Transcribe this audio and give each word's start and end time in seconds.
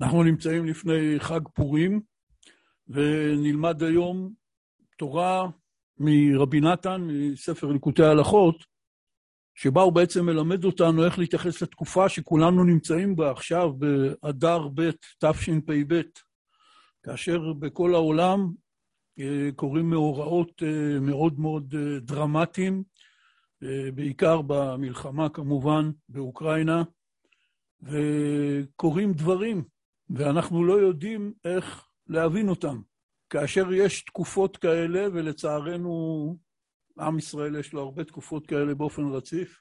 אנחנו 0.00 0.22
נמצאים 0.22 0.66
לפני 0.66 1.14
חג 1.18 1.40
פורים, 1.54 2.00
ונלמד 2.88 3.82
היום 3.82 4.32
תורה 4.98 5.46
מרבי 5.98 6.60
נתן, 6.60 7.08
מספר 7.32 7.66
ליקוטי 7.66 8.02
ההלכות, 8.02 8.64
שבה 9.54 9.82
הוא 9.82 9.92
בעצם 9.92 10.26
מלמד 10.26 10.64
אותנו 10.64 11.04
איך 11.04 11.18
להתייחס 11.18 11.62
לתקופה 11.62 12.08
שכולנו 12.08 12.64
נמצאים 12.64 13.16
בה 13.16 13.30
עכשיו, 13.30 13.72
באדר 13.72 14.68
ב' 14.74 14.90
תשפ"ב, 15.18 16.00
כאשר 17.02 17.52
בכל 17.52 17.94
העולם 17.94 18.52
אה, 19.20 19.48
קורים 19.56 19.90
מאורעות 19.90 20.62
אה, 20.62 21.00
מאוד 21.00 21.40
מאוד 21.40 21.74
אה, 21.78 22.00
דרמטיים, 22.00 22.82
בעיקר 23.94 24.42
במלחמה 24.46 25.28
כמובן 25.28 25.90
באוקראינה, 26.08 26.82
וקורים 27.82 29.12
דברים, 29.12 29.64
ואנחנו 30.14 30.64
לא 30.64 30.72
יודעים 30.72 31.32
איך 31.44 31.86
להבין 32.06 32.48
אותם. 32.48 32.80
כאשר 33.30 33.72
יש 33.72 34.04
תקופות 34.04 34.56
כאלה, 34.56 35.06
ולצערנו 35.12 36.36
עם 36.98 37.18
ישראל 37.18 37.56
יש 37.56 37.72
לו 37.72 37.80
הרבה 37.80 38.04
תקופות 38.04 38.46
כאלה 38.46 38.74
באופן 38.74 39.02
רציף, 39.02 39.60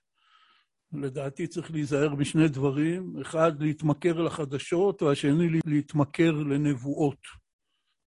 לדעתי 0.93 1.47
צריך 1.47 1.71
להיזהר 1.71 2.15
משני 2.15 2.47
דברים, 2.47 3.13
אחד, 3.21 3.61
להתמכר 3.61 4.21
לחדשות, 4.21 5.01
והשני, 5.01 5.59
להתמכר 5.65 6.31
לנבואות, 6.31 7.19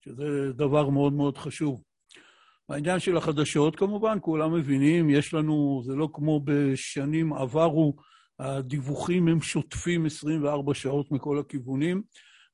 שזה 0.05 0.53
דבר 0.53 0.91
מאוד 0.91 1.13
מאוד 1.13 1.39
חשוב. 1.39 1.83
בעניין 2.69 2.99
של 2.99 3.17
החדשות, 3.17 3.77
כמובן, 3.77 4.19
כולם 4.21 4.55
מבינים, 4.55 5.11
יש 5.11 5.35
לנו, 5.35 5.83
זה 5.85 5.95
לא 5.95 6.09
כמו 6.13 6.41
בשנים 6.45 7.33
עברו, 7.33 7.97
הדיווחים 8.39 9.29
הם 9.29 9.41
שוטפים 9.41 10.07
24 10.07 10.75
שעות 10.75 11.11
מכל 11.13 11.39
הכיוונים, 11.39 12.03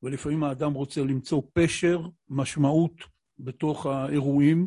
ולפעמים 0.02 0.44
האדם 0.44 0.72
רוצה 0.72 1.00
למצוא 1.00 1.42
פשר, 1.52 2.00
משמעות, 2.28 2.92
בתוך 3.38 3.86
האירועים, 3.86 4.66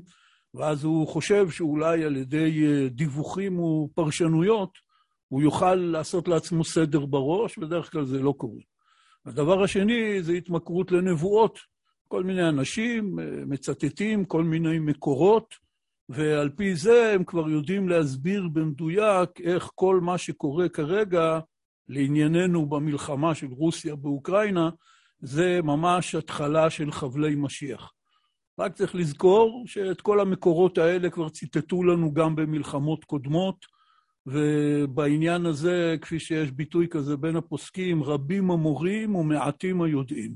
ואז 0.53 0.83
הוא 0.83 1.07
חושב 1.07 1.49
שאולי 1.49 2.03
על 2.03 2.15
ידי 2.17 2.65
אה, 2.65 2.89
דיווחים 2.89 3.59
ופרשנויות, 3.59 4.77
הוא 5.27 5.41
יוכל 5.41 5.75
לעשות 5.75 6.27
לעצמו 6.27 6.63
סדר 6.63 7.05
בראש, 7.05 7.57
בדרך 7.57 7.91
כלל 7.91 8.05
זה 8.05 8.19
לא 8.19 8.33
קורה. 8.37 8.61
הדבר 9.25 9.63
השני 9.63 10.23
זה 10.23 10.33
התמכרות 10.33 10.91
לנבואות. 10.91 11.59
כל 12.07 12.23
מיני 12.23 12.49
אנשים 12.49 13.19
אה, 13.19 13.25
מצטטים 13.45 14.25
כל 14.25 14.43
מיני 14.43 14.79
מקורות, 14.79 15.55
ועל 16.09 16.49
פי 16.49 16.75
זה 16.75 17.11
הם 17.15 17.23
כבר 17.23 17.49
יודעים 17.49 17.89
להסביר 17.89 18.47
במדויק 18.53 19.29
איך 19.43 19.69
כל 19.75 19.99
מה 20.01 20.17
שקורה 20.17 20.69
כרגע 20.69 21.39
לענייננו 21.87 22.65
במלחמה 22.65 23.35
של 23.35 23.47
רוסיה 23.47 23.95
באוקראינה, 23.95 24.69
זה 25.19 25.59
ממש 25.63 26.15
התחלה 26.15 26.69
של 26.69 26.91
חבלי 26.91 27.35
משיח. 27.35 27.91
רק 28.59 28.73
צריך 28.73 28.95
לזכור 28.95 29.63
שאת 29.65 30.01
כל 30.01 30.19
המקורות 30.19 30.77
האלה 30.77 31.09
כבר 31.09 31.29
ציטטו 31.29 31.83
לנו 31.83 32.13
גם 32.13 32.35
במלחמות 32.35 33.03
קודמות, 33.03 33.65
ובעניין 34.25 35.45
הזה, 35.45 35.95
כפי 36.01 36.19
שיש 36.19 36.51
ביטוי 36.51 36.87
כזה 36.87 37.17
בין 37.17 37.35
הפוסקים, 37.35 38.03
רבים 38.03 38.51
המורים 38.51 39.15
ומעטים 39.15 39.81
היודעים. 39.81 40.35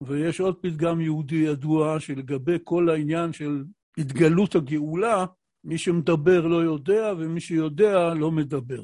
ויש 0.00 0.40
עוד 0.40 0.56
פתגם 0.60 1.00
יהודי 1.00 1.36
ידוע 1.36 2.00
שלגבי 2.00 2.56
כל 2.64 2.88
העניין 2.88 3.32
של 3.32 3.64
התגלות 3.98 4.54
הגאולה, 4.54 5.24
מי 5.64 5.78
שמדבר 5.78 6.46
לא 6.46 6.56
יודע, 6.56 7.12
ומי 7.18 7.40
שיודע 7.40 8.14
לא 8.14 8.30
מדבר. 8.30 8.82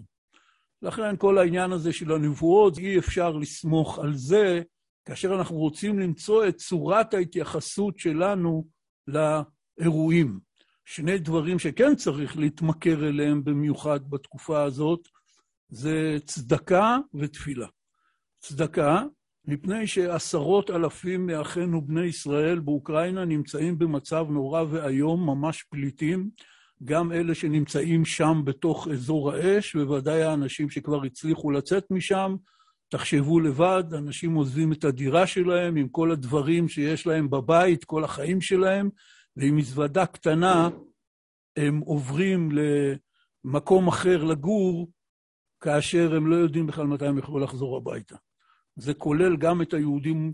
לכן 0.83 1.17
כל 1.17 1.39
העניין 1.39 1.73
הזה 1.73 1.93
של 1.93 2.13
הנבואות, 2.13 2.79
אי 2.79 2.99
אפשר 2.99 3.31
לסמוך 3.31 3.99
על 3.99 4.15
זה 4.15 4.63
כאשר 5.05 5.35
אנחנו 5.35 5.57
רוצים 5.57 5.99
למצוא 5.99 6.49
את 6.49 6.57
צורת 6.57 7.15
ההתייחסות 7.15 7.99
שלנו 7.99 8.67
לאירועים. 9.09 10.41
שני 10.85 11.19
דברים 11.19 11.59
שכן 11.59 11.95
צריך 11.95 12.37
להתמכר 12.37 13.09
אליהם 13.09 13.45
במיוחד 13.45 14.11
בתקופה 14.11 14.63
הזאת, 14.63 15.09
זה 15.69 16.17
צדקה 16.25 16.99
ותפילה. 17.15 17.67
צדקה, 18.41 19.03
מפני 19.45 19.87
שעשרות 19.87 20.71
אלפים 20.71 21.27
מאחינו 21.27 21.87
בני 21.87 22.05
ישראל 22.05 22.59
באוקראינה 22.59 23.25
נמצאים 23.25 23.79
במצב 23.79 24.27
נורא 24.31 24.65
ואיום, 24.71 25.27
ממש 25.27 25.63
פליטים, 25.63 26.31
גם 26.85 27.13
אלה 27.13 27.35
שנמצאים 27.35 28.05
שם 28.05 28.43
בתוך 28.45 28.89
אזור 28.89 29.33
האש, 29.33 29.75
וודאי 29.75 30.23
האנשים 30.23 30.71
שכבר 30.71 31.05
הצליחו 31.05 31.51
לצאת 31.51 31.91
משם, 31.91 32.37
תחשבו 32.93 33.41
לבד, 33.41 33.85
אנשים 33.95 34.35
עוזבים 34.35 34.73
את 34.73 34.85
הדירה 34.85 35.27
שלהם 35.27 35.77
עם 35.77 35.89
כל 35.89 36.11
הדברים 36.11 36.69
שיש 36.69 37.07
להם 37.07 37.31
בבית, 37.31 37.85
כל 37.85 38.05
החיים 38.05 38.41
שלהם, 38.41 38.91
ועם 39.37 39.57
מזוודה 39.57 40.07
קטנה 40.07 40.69
הם 41.57 41.79
עוברים 41.79 42.49
למקום 43.45 43.89
אחר 43.89 44.25
לגור, 44.25 44.91
כאשר 45.61 46.15
הם 46.17 46.27
לא 46.27 46.37
יודעים 46.37 46.67
בכלל 46.67 46.87
מתי 46.87 47.07
הם 47.07 47.17
יוכלו 47.17 47.39
לחזור 47.39 47.77
הביתה. 47.77 48.17
זה 48.77 48.95
כולל 48.95 49.37
גם 49.37 49.63
את 49.63 49.75
היהודים 49.75 50.33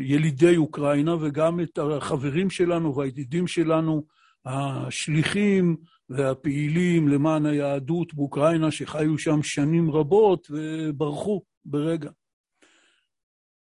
ילידי 0.00 0.56
אוקראינה 0.56 1.14
וגם 1.20 1.60
את 1.60 1.78
החברים 1.78 2.50
שלנו 2.50 2.96
והידידים 2.96 3.46
שלנו, 3.46 4.04
השליחים 4.44 5.76
והפעילים 6.08 7.08
למען 7.08 7.46
היהדות 7.46 8.14
באוקראינה, 8.14 8.70
שחיו 8.70 9.18
שם 9.18 9.42
שנים 9.42 9.90
רבות 9.90 10.50
וברחו. 10.50 11.42
ברגע. 11.66 12.10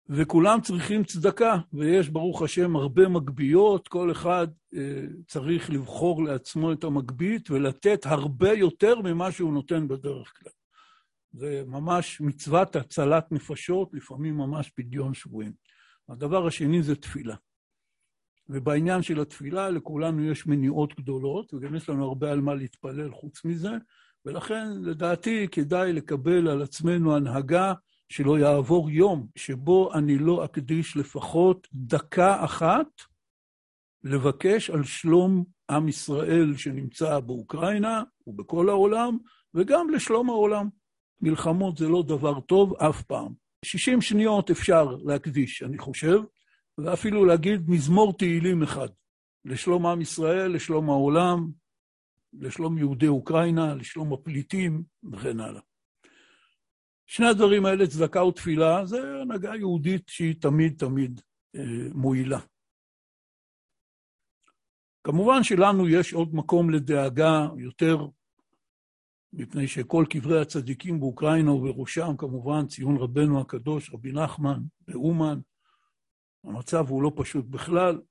וכולם 0.09 0.61
צריכים 0.61 1.03
צדקה, 1.03 1.57
ויש, 1.73 2.09
ברוך 2.09 2.41
השם, 2.41 2.75
הרבה 2.75 3.07
מגביות, 3.07 3.87
כל 3.87 4.11
אחד 4.11 4.47
אה, 4.75 5.01
צריך 5.27 5.69
לבחור 5.69 6.23
לעצמו 6.23 6.73
את 6.73 6.83
המגבית 6.83 7.51
ולתת 7.51 8.05
הרבה 8.05 8.53
יותר 8.53 9.01
ממה 9.01 9.31
שהוא 9.31 9.53
נותן 9.53 9.87
בדרך 9.87 10.33
כלל. 10.37 10.51
זה 11.31 11.63
ממש 11.67 12.21
מצוות 12.21 12.75
הצלת 12.75 13.31
נפשות, 13.31 13.93
לפעמים 13.93 14.37
ממש 14.37 14.69
פדיון 14.69 15.13
שבויים. 15.13 15.53
הדבר 16.09 16.47
השני 16.47 16.83
זה 16.83 16.95
תפילה. 16.95 17.35
ובעניין 18.49 19.01
של 19.01 19.21
התפילה, 19.21 19.69
לכולנו 19.69 20.31
יש 20.31 20.47
מניעות 20.47 20.95
גדולות, 20.99 21.53
וגם 21.53 21.75
יש 21.75 21.89
לנו 21.89 22.05
הרבה 22.05 22.31
על 22.31 22.41
מה 22.41 22.55
להתפלל 22.55 23.11
חוץ 23.11 23.45
מזה, 23.45 23.71
ולכן, 24.25 24.67
לדעתי, 24.81 25.47
כדאי 25.51 25.93
לקבל 25.93 26.47
על 26.47 26.61
עצמנו 26.61 27.15
הנהגה 27.15 27.73
שלא 28.09 28.39
יעבור 28.39 28.89
יום 28.89 29.27
שבו 29.35 29.93
אני 29.93 30.17
לא 30.17 30.45
אקדיש 30.45 30.97
לפחות 30.97 31.67
דקה 31.73 32.45
אחת 32.45 32.87
לבקש 34.03 34.69
על 34.69 34.83
שלום 34.83 35.43
עם 35.69 35.87
ישראל 35.87 36.57
שנמצא 36.57 37.19
באוקראינה 37.19 38.03
ובכל 38.27 38.69
העולם, 38.69 39.17
וגם 39.53 39.89
לשלום 39.89 40.29
העולם. 40.29 40.69
מלחמות 41.21 41.77
זה 41.77 41.87
לא 41.87 42.03
דבר 42.07 42.39
טוב 42.39 42.73
אף 42.73 43.01
פעם. 43.01 43.33
60 43.65 44.01
שניות 44.01 44.51
אפשר 44.51 44.95
להקדיש, 45.05 45.63
אני 45.63 45.77
חושב, 45.77 46.19
ואפילו 46.77 47.25
להגיד 47.25 47.69
מזמור 47.69 48.17
תהילים 48.17 48.63
אחד. 48.63 48.87
לשלום 49.45 49.85
עם 49.85 50.01
ישראל, 50.01 50.51
לשלום 50.51 50.89
העולם, 50.89 51.51
לשלום 52.33 52.77
יהודי 52.77 53.07
אוקראינה, 53.07 53.75
לשלום 53.75 54.13
הפליטים 54.13 54.83
וכן 55.11 55.39
הלאה. 55.39 55.61
שני 57.11 57.27
הדברים 57.27 57.65
האלה, 57.65 57.87
צדקה 57.87 58.23
ותפילה, 58.23 58.85
זה 58.85 58.97
הנהגה 59.21 59.55
יהודית 59.55 60.09
שהיא 60.09 60.35
תמיד 60.41 60.77
תמיד 60.77 61.21
אה, 61.55 61.61
מועילה. 61.93 62.39
כמובן 65.03 65.43
שלנו 65.43 65.89
יש 65.89 66.13
עוד 66.13 66.35
מקום 66.35 66.69
לדאגה 66.69 67.47
יותר, 67.57 68.07
מפני 69.33 69.67
שכל 69.67 70.05
קברי 70.09 70.41
הצדיקים 70.41 70.99
באוקראינה 70.99 71.51
ובראשם 71.51 72.17
כמובן 72.17 72.67
ציון 72.67 72.97
רבנו 72.97 73.41
הקדוש, 73.41 73.93
רבי 73.93 74.11
נחמן 74.11 74.59
באומן, 74.87 75.39
המצב 76.43 76.85
הוא 76.89 77.03
לא 77.03 77.11
פשוט 77.15 77.45
בכלל. 77.45 78.01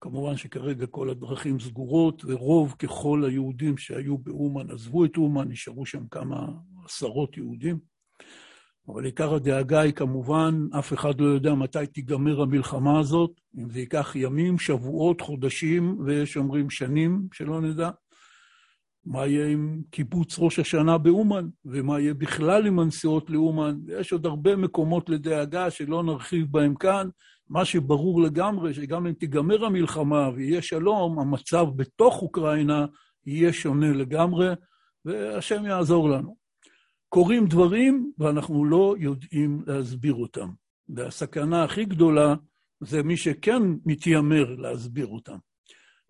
כמובן 0.00 0.36
שכרגע 0.36 0.86
כל 0.86 1.10
הדרכים 1.10 1.60
סגורות, 1.60 2.24
ורוב 2.24 2.74
ככל 2.78 3.24
היהודים 3.28 3.78
שהיו 3.78 4.18
באומן 4.18 4.70
עזבו 4.70 5.04
את 5.04 5.16
אומן, 5.16 5.48
נשארו 5.48 5.86
שם 5.86 6.08
כמה 6.08 6.46
עשרות 6.84 7.36
יהודים. 7.36 7.78
אבל 8.88 9.04
עיקר 9.04 9.34
הדאגה 9.34 9.80
היא 9.80 9.92
כמובן, 9.92 10.66
אף 10.78 10.92
אחד 10.92 11.20
לא 11.20 11.26
יודע 11.26 11.54
מתי 11.54 11.86
תיגמר 11.86 12.40
המלחמה 12.40 13.00
הזאת, 13.00 13.30
אם 13.58 13.70
זה 13.70 13.80
ייקח 13.80 14.12
ימים, 14.16 14.58
שבועות, 14.58 15.20
חודשים, 15.20 15.98
ויש 16.04 16.36
אומרים 16.36 16.70
שנים, 16.70 17.28
שלא 17.32 17.60
נדע. 17.60 17.90
מה 19.04 19.26
יהיה 19.26 19.48
עם 19.48 19.82
קיבוץ 19.90 20.38
ראש 20.38 20.58
השנה 20.58 20.98
באומן, 20.98 21.48
ומה 21.64 22.00
יהיה 22.00 22.14
בכלל 22.14 22.66
עם 22.66 22.78
הנסיעות 22.78 23.30
לאומן. 23.30 23.78
יש 23.88 24.12
עוד 24.12 24.26
הרבה 24.26 24.56
מקומות 24.56 25.08
לדאגה 25.08 25.70
שלא 25.70 26.02
נרחיב 26.02 26.46
בהם 26.50 26.74
כאן. 26.74 27.08
מה 27.48 27.64
שברור 27.64 28.22
לגמרי, 28.22 28.74
שגם 28.74 29.06
אם 29.06 29.12
תיגמר 29.12 29.64
המלחמה 29.64 30.30
ויהיה 30.34 30.62
שלום, 30.62 31.18
המצב 31.18 31.66
בתוך 31.76 32.22
אוקראינה 32.22 32.86
יהיה 33.26 33.52
שונה 33.52 33.92
לגמרי, 33.92 34.48
והשם 35.04 35.66
יעזור 35.66 36.10
לנו. 36.10 36.37
קורים 37.08 37.46
דברים 37.46 38.12
ואנחנו 38.18 38.64
לא 38.64 38.94
יודעים 38.98 39.62
להסביר 39.66 40.14
אותם. 40.14 40.48
והסכנה 40.88 41.64
הכי 41.64 41.84
גדולה 41.84 42.34
זה 42.80 43.02
מי 43.02 43.16
שכן 43.16 43.62
מתיימר 43.86 44.54
להסביר 44.54 45.06
אותם. 45.06 45.36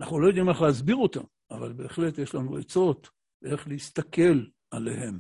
אנחנו 0.01 0.21
לא 0.21 0.27
יודעים 0.27 0.49
איך 0.49 0.63
להסביר 0.63 0.97
אותם, 0.97 1.23
אבל 1.51 1.73
בהחלט 1.73 2.19
יש 2.19 2.35
לנו 2.35 2.57
עצות 2.57 3.09
איך 3.45 3.69
להסתכל 3.69 4.45
עליהם. 4.71 5.19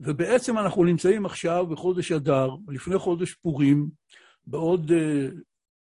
ובעצם 0.00 0.58
אנחנו 0.58 0.84
נמצאים 0.84 1.26
עכשיו 1.26 1.66
בחודש 1.66 2.12
אדר, 2.12 2.50
לפני 2.68 2.98
חודש 2.98 3.34
פורים, 3.34 3.88
בעוד 4.46 4.90
uh, 4.90 4.94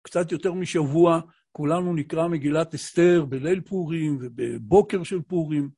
קצת 0.03 0.33
יותר 0.33 0.53
משבוע 0.53 1.21
כולנו 1.53 1.95
נקרא 1.95 2.29
מגילת 2.29 2.75
אסתר 2.75 3.25
בליל 3.29 3.61
פורים 3.61 4.19
ובבוקר 4.21 5.03
של 5.03 5.23
פורים, 5.23 5.71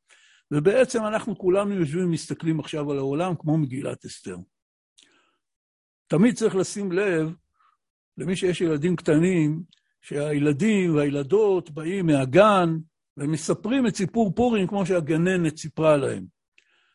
ובעצם 0.51 1.05
אנחנו 1.07 1.39
כולנו 1.39 1.75
יושבים 1.75 2.05
ומסתכלים 2.05 2.61
עכשיו 2.61 2.91
על 2.91 2.99
העולם 2.99 3.35
כמו 3.39 3.59
מגילת 3.59 4.05
אסתר. 4.05 4.37
תמיד 6.07 6.35
צריך 6.35 6.57
לשים 6.57 6.93
לב, 6.93 7.35
למי 8.19 8.37
שיש 8.37 8.61
ילדים 8.61 8.97
קטנים, 8.97 9.63
שהילדים 10.03 10.95
והילדות 10.95 11.71
באים 11.71 12.07
מהגן 12.07 12.77
ומספרים 13.17 13.87
את 13.87 13.97
סיפור 13.97 14.33
פורים 14.35 14.67
כמו 14.67 14.87
שהגננת 14.87 15.57
סיפרה 15.57 15.97
להם. 15.97 16.25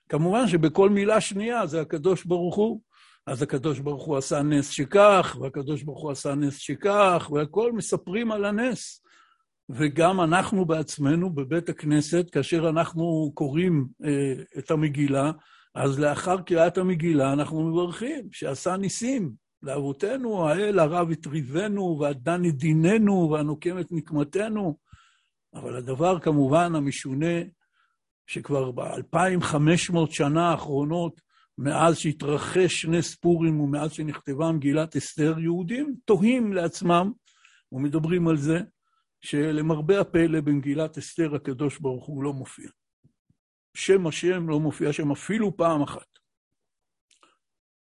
כמובן 0.10 0.48
שבכל 0.48 0.90
מילה 0.90 1.22
שנייה 1.22 1.68
זה 1.68 1.82
הקדוש 1.82 2.26
ברוך 2.26 2.56
הוא. 2.56 2.82
אז 3.28 3.42
הקדוש 3.42 3.80
ברוך 3.80 4.06
הוא 4.06 4.18
עשה 4.18 4.42
נס 4.42 4.70
שכך, 4.70 5.38
והקדוש 5.42 5.84
ברוך 5.84 6.02
הוא 6.02 6.12
עשה 6.12 6.36
נס 6.36 6.58
שכך, 6.58 7.30
והכל 7.34 7.72
מספרים 7.72 8.32
על 8.32 8.46
הנס. 8.46 9.05
וגם 9.70 10.22
אנחנו 10.22 10.66
בעצמנו 10.66 11.30
בבית 11.30 11.70
הכנסת, 11.70 12.30
כאשר 12.32 12.70
אנחנו 12.70 13.32
קוראים 13.34 13.88
אה, 14.06 14.34
את 14.58 14.72
המגילה, 14.72 15.32
אז 15.76 16.00
לאחר 16.00 16.42
קריאת 16.42 16.78
המגילה 16.78 17.34
אנחנו 17.34 17.70
מברכים 17.70 18.28
שעשה 18.32 18.78
ניסים. 18.78 19.46
לאבותינו, 19.64 20.48
האל 20.50 20.80
הרב 20.80 21.12
הטריבנו, 21.12 21.98
והדן 22.00 22.46
את 22.46 22.56
דיננו, 22.56 23.30
והנוקם 23.32 23.80
את 23.80 23.92
נקמתנו. 23.92 24.78
אבל 25.54 25.76
הדבר 25.76 26.20
כמובן 26.20 26.76
המשונה, 26.76 27.36
שכבר 28.28 28.72
ב-2500 28.72 29.98
שנה 30.10 30.50
האחרונות, 30.52 31.22
מאז 31.58 31.98
שהתרחש 31.98 32.86
נס 32.86 33.16
פורים 33.16 33.60
ומאז 33.60 33.92
שנכתבה 33.92 34.52
מגילת 34.52 34.96
אסתר, 34.96 35.40
יהודים 35.40 35.96
תוהים 36.06 36.54
לעצמם 36.54 37.12
ומדברים 37.72 38.28
על 38.28 38.38
זה, 38.38 38.60
שלמרבה 39.26 40.02
הפלא 40.02 40.42
במגילת 40.42 40.98
אסתר 40.98 41.36
הקדוש 41.36 41.80
ברוך 41.80 42.06
הוא 42.06 42.24
לא 42.24 42.34
מופיע. 42.34 42.70
שם 43.78 44.08
השם 44.08 44.50
לא 44.50 44.60
מופיע 44.60 44.94
שם 44.94 45.12
אפילו 45.12 45.58
פעם 45.58 45.82
אחת. 45.82 46.08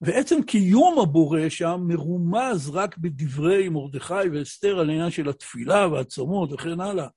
ועצם 0.02 0.44
קיום 0.44 1.00
הבורא 1.00 1.50
שם 1.50 1.82
מרומז 1.88 2.70
רק 2.70 2.98
בדברי 2.98 3.70
מרדכי 3.70 4.30
ואסתר 4.34 4.80
על 4.80 4.90
העניין 4.90 5.12
של 5.12 5.30
התפילה 5.30 5.88
והצומות 5.88 6.52
וכן 6.52 6.80
הלאה. 6.80 7.08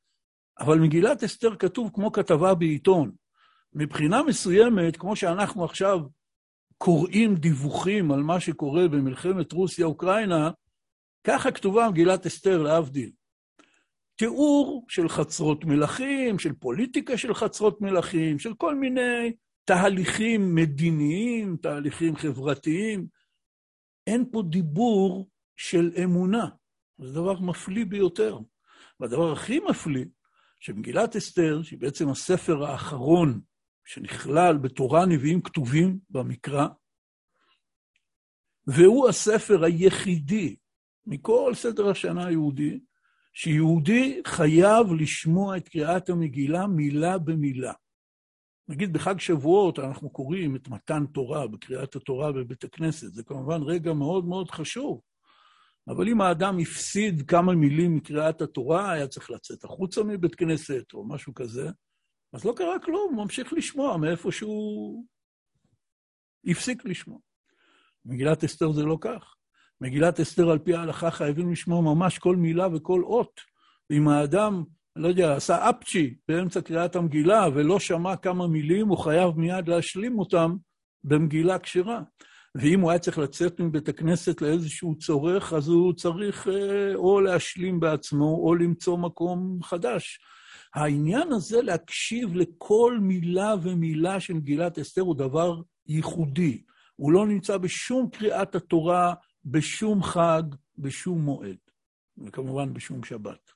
אבל 0.59 0.79
מגילת 0.79 1.25
אסתר 1.25 1.57
כתוב 1.57 1.91
כמו 1.95 2.13
כתבה 2.13 2.55
בעיתון. 2.55 3.13
מבחינה 3.73 4.23
מסוימת, 4.23 4.97
כמו 4.97 5.17
שאנחנו 5.17 5.65
עכשיו 5.65 6.01
קוראים 6.79 7.35
דיווחים 7.35 8.13
על 8.13 8.23
מה 8.23 8.41
שקורה 8.41 8.89
במלחמת 8.89 9.53
רוסיה-אוקראינה, 9.53 10.51
ככה 11.25 11.51
כתובה 11.51 11.89
מגילת 11.91 12.27
אסתר, 12.27 12.63
להבדיל. 12.63 13.11
תיאור 14.21 14.87
של 14.89 15.09
חצרות 15.09 15.65
מלכים, 15.65 16.39
של 16.39 16.53
פוליטיקה 16.53 17.19
של 17.19 17.35
חצרות 17.35 17.81
מלכים, 17.81 18.39
של 18.39 18.55
כל 18.55 18.75
מיני 18.75 19.33
תהליכים 19.65 20.55
מדיניים, 20.55 21.57
תהליכים 21.63 22.17
חברתיים. 22.17 23.07
אין 24.07 24.25
פה 24.33 24.43
דיבור 24.51 25.29
של 25.57 25.91
אמונה. 26.05 26.49
זה 26.99 27.13
דבר 27.13 27.41
מפליא 27.41 27.85
ביותר. 27.85 28.39
והדבר 29.01 29.33
הכי 29.33 29.61
מפליא, 29.71 30.05
שמגילת 30.61 31.17
אסתר, 31.17 31.63
שהיא 31.63 31.79
בעצם 31.79 32.09
הספר 32.09 32.65
האחרון 32.65 33.41
שנכלל 33.85 34.59
בתורה 34.59 35.07
נביאים 35.07 35.41
כתובים 35.43 35.99
במקרא, 36.11 36.67
והוא 38.67 39.09
הספר 39.09 39.65
היחידי 39.65 40.57
מכל 41.07 41.53
סדר 41.55 41.89
השנה 41.89 42.27
היהודי, 42.27 42.81
שיהודי 43.33 44.21
חייב 44.27 44.93
לשמוע 44.99 45.57
את 45.57 45.69
קריאת 45.69 46.09
המגילה 46.09 46.67
מילה 46.67 47.19
במילה. 47.19 47.73
נגיד 48.69 48.93
בחג 48.93 49.21
שבועות 49.21 49.79
אנחנו 49.79 50.11
קוראים 50.11 50.57
את 50.57 50.69
מתן 50.69 51.07
תורה 51.07 51.47
בקריאת 51.47 51.97
התורה 51.97 52.33
בבית 52.33 52.65
הכנסת, 52.65 53.13
זה 53.13 53.23
כמובן 53.23 53.63
רגע 53.63 53.93
מאוד 53.93 54.25
מאוד 54.25 54.51
חשוב, 54.51 55.01
אבל 55.89 56.09
אם 56.09 56.21
האדם 56.21 56.59
הפסיד 56.59 57.23
כמה 57.23 57.55
מילים 57.55 57.97
מקריאת 57.97 58.43
התורה, 58.43 58.93
היה 58.93 59.09
צריך 59.09 59.31
לצאת 59.31 59.65
החוצה 59.65 60.03
מבית 60.05 60.35
כנסת 60.35 60.93
או 60.95 61.09
משהו 61.09 61.35
כזה, 61.35 61.71
אז 62.33 62.45
לא 62.45 62.55
קרה 62.57 62.79
כלום, 62.85 63.15
הוא 63.15 63.25
ממשיך 63.25 63.53
לשמוע 63.53 63.97
מאיפה 63.97 64.33
שהוא 64.33 65.05
הפסיק 66.47 66.85
לשמוע. 66.85 67.19
מגילת 68.05 68.45
אסתר 68.45 68.73
זה 68.73 68.83
לא 68.83 68.99
כך. 69.01 69.35
מגילת 69.81 70.21
אסתר 70.21 70.51
על 70.51 70.59
פי 70.59 70.75
ההלכה 70.75 71.11
חייבים 71.11 71.53
לשמוע 71.53 71.81
ממש 71.81 72.19
כל 72.19 72.37
מילה 72.37 72.69
וכל 72.75 73.03
אות. 73.03 73.41
אם 73.93 74.09
האדם, 74.09 74.65
לא 74.97 75.09
יודע, 75.09 75.37
עשה 75.37 75.71
אפצ'י 75.71 76.15
באמצע 76.29 76.61
קריאת 76.61 76.97
המגילה 76.97 77.47
ולא 77.55 77.81
שמע 77.81 78.17
כמה 78.17 78.47
מילים, 78.47 78.89
הוא 78.89 78.99
חייב 78.99 79.39
מיד 79.39 79.69
להשלים 79.69 80.19
אותם 80.19 80.57
במגילה 81.05 81.59
כשרה. 81.59 82.03
ואם 82.55 82.81
הוא 82.81 82.91
היה 82.91 82.99
צריך 82.99 83.19
לצאת 83.19 83.61
מבית 83.61 83.89
הכנסת 83.89 84.43
לאיזשהו 84.43 84.99
צורך, 84.99 85.53
אז 85.53 85.69
הוא 85.69 85.93
צריך 85.93 86.49
אה, 86.49 86.95
או 86.95 87.21
להשלים 87.21 87.81
בעצמו 87.81 88.41
או 88.45 88.55
למצוא 88.55 88.99
מקום 88.99 89.59
חדש. 89.63 90.21
העניין 90.75 91.33
הזה 91.33 91.63
להקשיב 91.63 92.35
לכל 92.35 92.99
מילה 93.01 93.55
ומילה 93.63 94.21
של 94.21 94.35
מגילת 94.35 94.79
אסתר 94.79 95.03
הוא 95.03 95.17
דבר 95.17 95.61
ייחודי. 95.87 96.63
הוא 96.97 97.13
לא 97.13 97.27
נמצא 97.27 97.57
בשום 97.57 98.09
קריאת 98.11 98.55
התורה, 98.55 99.15
בשום 99.45 100.03
חג, 100.03 100.43
בשום 100.79 101.21
מועד, 101.21 101.59
וכמובן 102.27 102.75
בשום 102.75 103.05
שבת. 103.05 103.51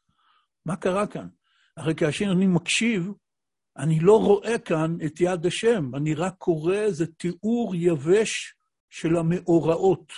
מה 0.66 0.76
קרה 0.76 1.06
כאן? 1.06 1.28
הרי 1.76 1.94
כאשר 1.94 2.32
אני 2.32 2.46
מקשיב, 2.46 3.12
אני 3.76 4.00
לא 4.00 4.20
רואה 4.20 4.58
כאן 4.58 4.96
את 5.06 5.20
יד 5.20 5.46
השם, 5.46 5.94
אני 5.94 6.14
רק 6.14 6.34
קורא 6.38 6.74
איזה 6.74 7.06
תיאור 7.06 7.74
יבש 7.74 8.54
של 8.90 9.16
המאורעות. 9.16 10.12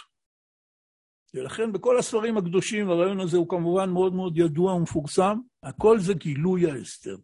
ולכן 1.35 1.73
בכל 1.73 1.99
הספרים 1.99 2.37
הקדושים, 2.37 2.90
הרעיון 2.90 3.21
הזה 3.21 3.37
הוא 3.37 3.49
כמובן 3.49 3.90
מאוד 3.90 4.14
מאוד 4.14 4.38
ידוע 4.38 4.75
ומפורסם, 4.75 5.38
הכל 5.62 5.99
זה 5.99 6.14
גילוי 6.14 6.71
האסתר. 6.71 7.17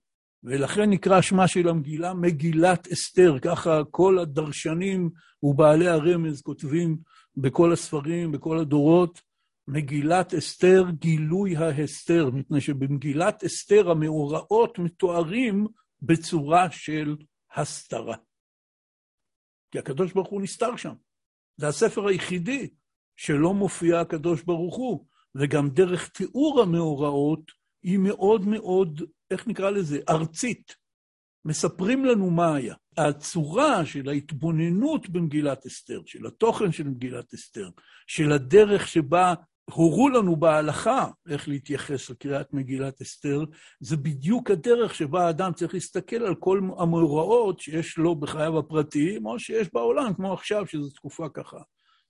ולכן 0.44 0.90
נקרא 0.90 1.20
שמה 1.20 1.48
של 1.48 1.68
המגילה 1.68 2.14
מגילת 2.14 2.88
אסתר, 2.92 3.38
ככה 3.38 3.80
כל 3.90 4.18
הדרשנים 4.18 5.10
ובעלי 5.42 5.88
הרמז 5.88 6.42
כותבים 6.42 6.96
בכל 7.36 7.72
הספרים, 7.72 8.32
בכל 8.32 8.58
הדורות, 8.58 9.22
מגילת 9.68 10.34
אסתר, 10.34 10.84
גילוי 10.90 11.56
ההסתר, 11.56 12.30
מפני 12.30 12.60
שבמגילת 12.60 13.44
אסתר 13.44 13.90
המאורעות 13.90 14.78
מתוארים 14.78 15.66
בצורה 16.02 16.70
של 16.70 17.16
הסתרה. 17.54 18.16
כי 19.70 19.78
הקדוש 19.78 20.12
ברוך 20.12 20.28
הוא 20.28 20.42
נסתר 20.42 20.76
שם. 20.76 20.94
זה 21.56 21.68
הספר 21.68 22.06
היחידי 22.06 22.70
שלא 23.16 23.54
מופיע 23.54 24.00
הקדוש 24.00 24.42
ברוך 24.42 24.76
הוא, 24.76 25.06
וגם 25.34 25.68
דרך 25.70 26.08
תיאור 26.08 26.62
המאורעות 26.62 27.52
היא 27.82 27.98
מאוד 27.98 28.46
מאוד, 28.46 29.02
איך 29.30 29.46
נקרא 29.46 29.70
לזה, 29.70 29.98
ארצית. 30.08 30.76
מספרים 31.44 32.04
לנו 32.04 32.30
מה 32.30 32.54
היה. 32.54 32.74
הצורה 32.96 33.86
של 33.86 34.08
ההתבוננות 34.08 35.08
במגילת 35.08 35.66
אסתר, 35.66 36.00
של 36.06 36.26
התוכן 36.26 36.72
של 36.72 36.88
מגילת 36.88 37.34
אסתר, 37.34 37.68
של 38.06 38.32
הדרך 38.32 38.88
שבה 38.88 39.34
הורו 39.70 40.08
לנו 40.08 40.36
בהלכה 40.36 41.06
איך 41.28 41.48
להתייחס 41.48 42.10
לקריאת 42.10 42.52
מגילת 42.52 43.00
אסתר, 43.00 43.44
זה 43.80 43.96
בדיוק 43.96 44.50
הדרך 44.50 44.94
שבה 44.94 45.26
האדם 45.26 45.52
צריך 45.52 45.74
להסתכל 45.74 46.16
על 46.16 46.34
כל 46.34 46.60
המאורעות 46.78 47.60
שיש 47.60 47.98
לו 47.98 48.14
בחייו 48.14 48.58
הפרטיים, 48.58 49.26
או 49.26 49.38
שיש 49.38 49.68
בעולם, 49.72 50.14
כמו 50.14 50.32
עכשיו, 50.32 50.66
שזו 50.66 50.90
תקופה 50.90 51.28
ככה 51.34 51.58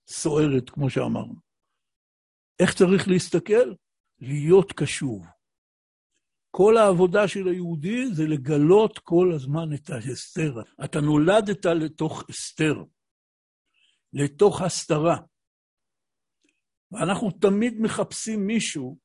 סוערת, 0.09 0.71
כמו 0.71 0.91
שאמרנו. 0.91 1.35
איך 2.61 2.75
צריך 2.75 3.09
להסתכל? 3.09 3.73
להיות 4.21 4.73
קשוב. 4.73 5.27
כל 6.55 6.77
העבודה 6.77 7.29
של 7.29 7.49
היהודי 7.49 8.07
זה 8.15 8.23
לגלות 8.27 8.99
כל 8.99 9.33
הזמן 9.35 9.75
את 9.75 9.91
ההסתר. 9.91 10.55
אתה 10.85 11.01
נולדת 11.01 11.67
לתוך 11.67 12.25
הסתר, 12.29 12.75
לתוך 14.13 14.63
הסתרה. 14.63 15.17
ואנחנו 16.93 17.31
תמיד 17.31 17.75
מחפשים 17.81 18.47
מישהו 18.47 18.99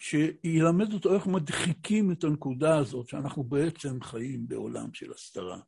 שילמד 0.00 0.92
אותו 0.92 1.14
איך 1.14 1.26
מדחיקים 1.26 2.12
את 2.12 2.24
הנקודה 2.24 2.78
הזאת, 2.78 3.08
שאנחנו 3.08 3.44
בעצם 3.44 4.02
חיים 4.02 4.48
בעולם 4.48 4.94
של 4.94 5.12
הסתרה, 5.12 5.60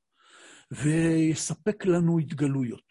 ויספק 0.70 1.86
לנו 1.86 2.18
התגלויות. 2.18 2.88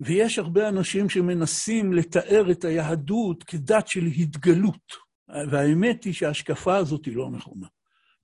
ויש 0.00 0.38
הרבה 0.38 0.68
אנשים 0.68 1.08
שמנסים 1.08 1.92
לתאר 1.92 2.50
את 2.52 2.64
היהדות 2.64 3.44
כדת 3.44 3.88
של 3.88 4.06
התגלות. 4.18 5.09
והאמת 5.50 6.04
היא 6.04 6.12
שההשקפה 6.12 6.76
הזאת 6.76 7.04
היא 7.04 7.16
לא 7.16 7.30
נכונה. 7.30 7.66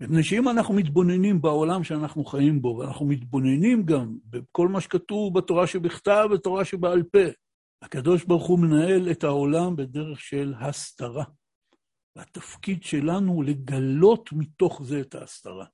מפני 0.00 0.24
שאם 0.24 0.48
אנחנו 0.48 0.74
מתבוננים 0.74 1.42
בעולם 1.42 1.84
שאנחנו 1.84 2.24
חיים 2.24 2.62
בו, 2.62 2.68
ואנחנו 2.68 3.06
מתבוננים 3.06 3.82
גם 3.82 4.16
בכל 4.24 4.68
מה 4.68 4.80
שכתוב 4.80 5.38
בתורה 5.38 5.66
שבכתב 5.66 6.26
ובתורה 6.30 6.64
שבעל 6.64 7.02
פה, 7.02 7.18
הקדוש 7.82 8.24
ברוך 8.24 8.46
הוא 8.46 8.58
מנהל 8.58 9.10
את 9.10 9.24
העולם 9.24 9.76
בדרך 9.76 10.20
של 10.20 10.54
הסתרה. 10.60 11.24
והתפקיד 12.16 12.82
שלנו 12.82 13.32
הוא 13.32 13.44
לגלות 13.44 14.30
מתוך 14.32 14.82
זה 14.84 15.00
את 15.00 15.14
ההסתרה. 15.14 15.66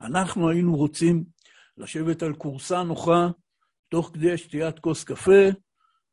אנחנו 0.00 0.50
היינו 0.50 0.76
רוצים 0.76 1.24
לשבת 1.76 2.22
על 2.22 2.34
כורסה 2.34 2.82
נוחה, 2.82 3.28
תוך 3.88 4.10
כדי 4.14 4.38
שתיית 4.38 4.78
כוס 4.78 5.04
קפה, 5.04 5.48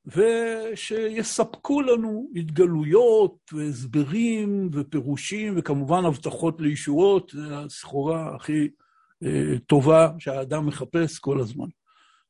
ושיספקו 0.08 1.82
לנו 1.82 2.30
התגלויות 2.36 3.38
והסברים 3.54 4.70
ופירושים, 4.74 5.54
וכמובן 5.58 6.06
הבטחות 6.06 6.62
לישועות, 6.62 7.32
זו 7.36 7.56
הסחורה 7.56 8.36
הכי 8.36 8.68
אה, 9.24 9.60
טובה 9.68 10.10
שהאדם 10.20 10.66
מחפש 10.66 11.20
כל 11.20 11.40
הזמן. 11.40 11.68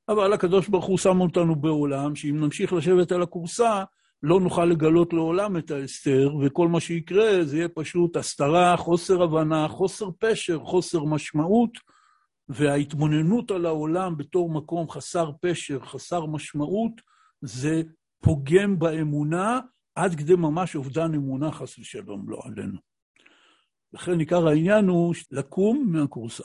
אבל 0.09 0.33
הקדוש 0.33 0.67
ברוך 0.67 0.85
הוא 0.85 0.97
שם 0.97 1.21
אותנו 1.21 1.55
בעולם, 1.55 2.15
שאם 2.15 2.39
נמשיך 2.39 2.73
לשבת 2.73 3.11
על 3.11 3.21
הכורסה, 3.21 3.83
לא 4.23 4.39
נוכל 4.39 4.65
לגלות 4.65 5.13
לעולם 5.13 5.57
את 5.57 5.71
ההסתר, 5.71 6.35
וכל 6.41 6.67
מה 6.67 6.79
שיקרה 6.79 7.43
זה 7.43 7.57
יהיה 7.57 7.69
פשוט 7.69 8.17
הסתרה, 8.17 8.77
חוסר 8.77 9.23
הבנה, 9.23 9.67
חוסר 9.67 10.09
פשר, 10.19 10.59
חוסר 10.59 11.03
משמעות, 11.03 11.71
וההתבוננות 12.49 13.51
על 13.51 13.65
העולם 13.65 14.17
בתור 14.17 14.49
מקום 14.49 14.89
חסר 14.89 15.31
פשר, 15.41 15.79
חסר 15.79 16.25
משמעות, 16.25 16.91
זה 17.41 17.81
פוגם 18.21 18.79
באמונה 18.79 19.59
עד 19.95 20.15
כדי 20.15 20.35
ממש 20.35 20.75
אובדן 20.75 21.13
אמונה, 21.13 21.51
חס 21.51 21.79
ושלום, 21.79 22.29
לא 22.29 22.41
עלינו. 22.43 22.79
לכן 23.93 24.19
עיקר 24.19 24.47
העניין 24.47 24.87
הוא 24.87 25.15
לקום 25.31 25.91
מהכורסה. 25.91 26.43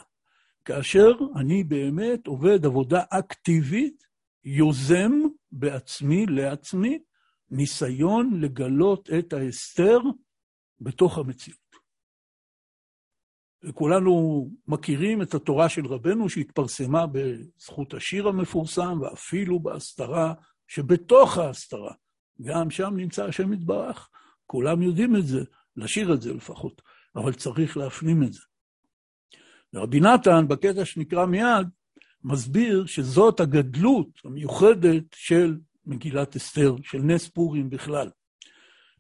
כאשר 0.65 1.11
אני 1.37 1.65
באמת 1.65 2.27
עובד 2.27 2.67
עבודה 2.67 3.03
אקטיבית, 3.11 4.05
יוזם 4.45 5.13
בעצמי, 5.53 6.27
לעצמי, 6.27 6.99
ניסיון 7.51 8.41
לגלות 8.41 9.11
את 9.19 9.33
ההסתר 9.33 9.99
בתוך 10.81 11.19
המציאות. 11.19 11.59
וכולנו 13.65 14.49
מכירים 14.67 15.23
את 15.23 15.35
התורה 15.35 15.69
של 15.69 15.87
רבנו 15.87 16.29
שהתפרסמה 16.29 17.07
בזכות 17.07 17.95
השיר 17.95 18.29
המפורסם, 18.29 18.99
ואפילו 19.01 19.61
בהסתרה 19.61 20.35
שבתוך 20.75 21.39
ההסתרה, 21.39 21.93
גם 22.43 22.71
שם 22.71 22.97
נמצא 22.97 23.25
השם 23.25 23.53
יתברך. 23.53 24.09
כולם 24.47 24.83
יודעים 24.83 25.17
את 25.17 25.27
זה, 25.27 25.41
לשיר 25.77 26.15
את 26.15 26.23
זה 26.23 26.35
לפחות, 26.35 26.83
אבל 27.17 27.33
צריך 27.33 27.77
להפנים 27.77 28.23
את 28.23 28.33
זה. 28.33 28.41
ורבי 29.75 30.01
נתן, 30.01 30.49
בקטע 30.49 30.85
שנקרא 30.85 31.27
מיד, 31.27 31.69
מסביר 32.25 32.87
שזאת 32.87 33.41
הגדלות 33.41 34.09
המיוחדת 34.25 35.05
של 35.15 35.59
מגילת 35.87 36.37
אסתר, 36.37 36.75
של 36.83 36.99
נס 36.99 37.29
פורים 37.29 37.71
בכלל. 37.71 38.11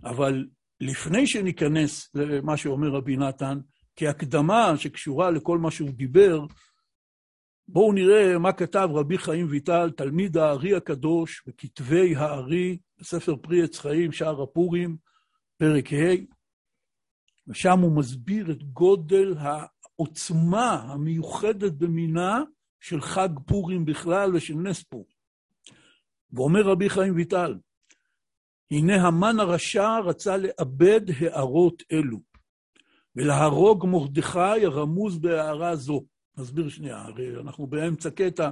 אבל 0.04 0.46
לפני 0.80 1.26
שניכנס 1.26 2.10
למה 2.14 2.56
שאומר 2.56 2.88
רבי 2.88 3.16
נתן, 3.16 3.58
כהקדמה 3.96 4.76
שקשורה 4.76 5.30
לכל 5.30 5.58
מה 5.58 5.70
שהוא 5.70 5.90
דיבר, 5.90 6.46
בואו 7.72 7.92
נראה 7.92 8.38
מה 8.38 8.52
כתב 8.52 8.88
רבי 8.92 9.18
חיים 9.18 9.46
ויטל, 9.50 9.90
תלמיד 9.96 10.36
הארי 10.36 10.74
הקדוש, 10.74 11.42
בכתבי 11.46 12.16
הארי, 12.16 12.78
בספר 12.98 13.36
פרי 13.36 13.62
עץ 13.62 13.78
חיים, 13.78 14.12
שער 14.12 14.42
הפורים, 14.42 14.96
פרק 15.56 15.92
ה', 15.92 16.14
ושם 17.46 17.78
הוא 17.78 17.96
מסביר 17.96 18.50
את 18.50 18.62
גודל 18.62 19.34
העוצמה 19.38 20.72
המיוחדת 20.72 21.72
במינה 21.72 22.42
של 22.80 23.00
חג 23.00 23.28
פורים 23.46 23.84
בכלל 23.84 24.34
ושל 24.34 24.54
נס 24.54 24.82
פורים. 24.82 25.16
ואומר 26.32 26.62
רבי 26.62 26.90
חיים 26.90 27.16
ויטל, 27.16 27.58
הנה 28.70 29.06
המן 29.06 29.40
הרשע 29.40 29.98
רצה 29.98 30.36
לאבד 30.36 31.00
הערות 31.20 31.82
אלו, 31.92 32.18
ולהרוג 33.16 33.86
מרדכי 33.86 34.64
הרמוז 34.64 35.18
בהערה 35.18 35.76
זו. 35.76 36.11
נסביר 36.38 36.68
שנייה, 36.68 37.02
הרי 37.02 37.40
אנחנו 37.40 37.66
באמצע 37.66 38.10
קטע, 38.10 38.50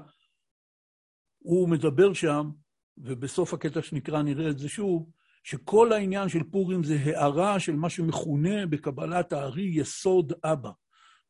הוא 1.39 1.69
מדבר 1.69 2.13
שם, 2.13 2.51
ובסוף 2.99 3.55
הקטע 3.55 3.83
שנקרא, 3.83 4.23
נראה 4.23 4.51
את 4.51 4.59
זה 4.59 4.69
שוב, 4.69 5.11
שכל 5.45 5.93
העניין 5.93 6.29
של 6.29 6.43
פורים 6.51 6.85
זה 6.85 6.95
הערה 7.05 7.61
של 7.61 7.77
מה 7.77 7.91
שמכונה 7.91 8.67
בקבלת 8.67 9.33
הארי 9.33 9.71
יסוד 9.75 10.33
אבא. 10.45 10.71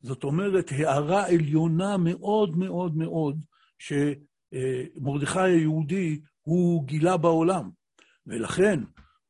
זאת 0.01 0.23
אומרת, 0.23 0.71
הערה 0.71 1.27
עליונה 1.27 1.97
מאוד 1.97 2.57
מאוד 2.57 2.97
מאוד, 2.97 3.45
שמרדכי 3.79 5.39
היהודי 5.39 6.21
הוא 6.41 6.87
גילה 6.87 7.17
בעולם. 7.17 7.69
ולכן, 8.27 8.79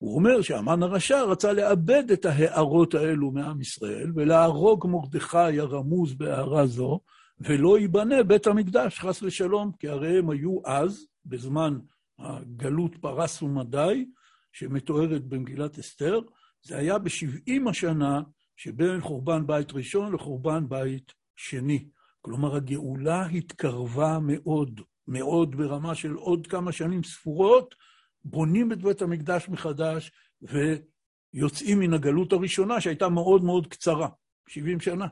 הוא 0.01 0.15
אומר 0.15 0.41
שהמן 0.41 0.84
הרשע 0.84 1.24
רצה 1.24 1.53
לאבד 1.53 2.12
את 2.12 2.25
ההערות 2.25 2.93
האלו 2.93 3.31
מעם 3.31 3.62
ישראל, 3.62 4.12
ולהרוג 4.15 4.88
מרדכי 4.88 5.60
הרמוז 5.60 6.13
בהערה 6.13 6.65
זו, 6.65 7.00
ולא 7.39 7.79
ייבנה 7.79 8.24
בית 8.24 8.48
המקדש, 8.48 9.00
חס 9.00 9.24
ושלום, 9.24 9.72
כי 9.79 9.88
הרי 9.88 10.20
הם 10.20 10.29
היו 10.29 10.58
אז, 10.65 11.08
בזמן 11.25 11.79
הגלות 12.20 12.96
פרס 13.01 13.41
ומדי, 13.41 14.05
שמתוארת 14.53 15.25
במגילת 15.25 15.79
אסתר, 15.79 16.20
זה 16.62 16.77
היה 16.77 16.98
בשבעים 16.98 17.67
השנה 17.67 18.22
שבין 18.55 19.01
חורבן 19.01 19.48
בית 19.48 19.74
ראשון 19.74 20.13
לחורבן 20.13 20.70
בית 20.70 21.13
שני. 21.36 21.86
כלומר, 22.22 22.55
הגאולה 22.55 23.25
התקרבה 23.25 24.20
מאוד, 24.22 24.81
מאוד 25.08 25.55
ברמה 25.55 25.96
של 25.96 26.13
עוד 26.13 26.48
כמה 26.48 26.72
שנים 26.72 27.03
ספורות, 27.03 27.75
בונים 28.25 28.71
את 28.71 28.81
בית 28.81 29.01
המקדש 29.01 29.49
מחדש 29.49 30.11
ויוצאים 30.41 31.79
מן 31.79 31.93
הגלות 31.93 32.33
הראשונה, 32.33 32.81
שהייתה 32.81 33.09
מאוד 33.09 33.43
מאוד 33.43 33.67
קצרה, 33.67 34.07
70 34.47 34.79
שנה. 34.79 35.07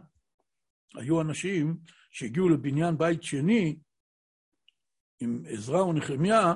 היו 0.95 1.21
אנשים 1.21 1.77
שהגיעו 2.11 2.49
לבניין 2.49 2.97
בית 2.97 3.23
שני 3.23 3.75
עם 5.19 5.43
עזרא 5.47 5.81
ונחמיה, 5.81 6.53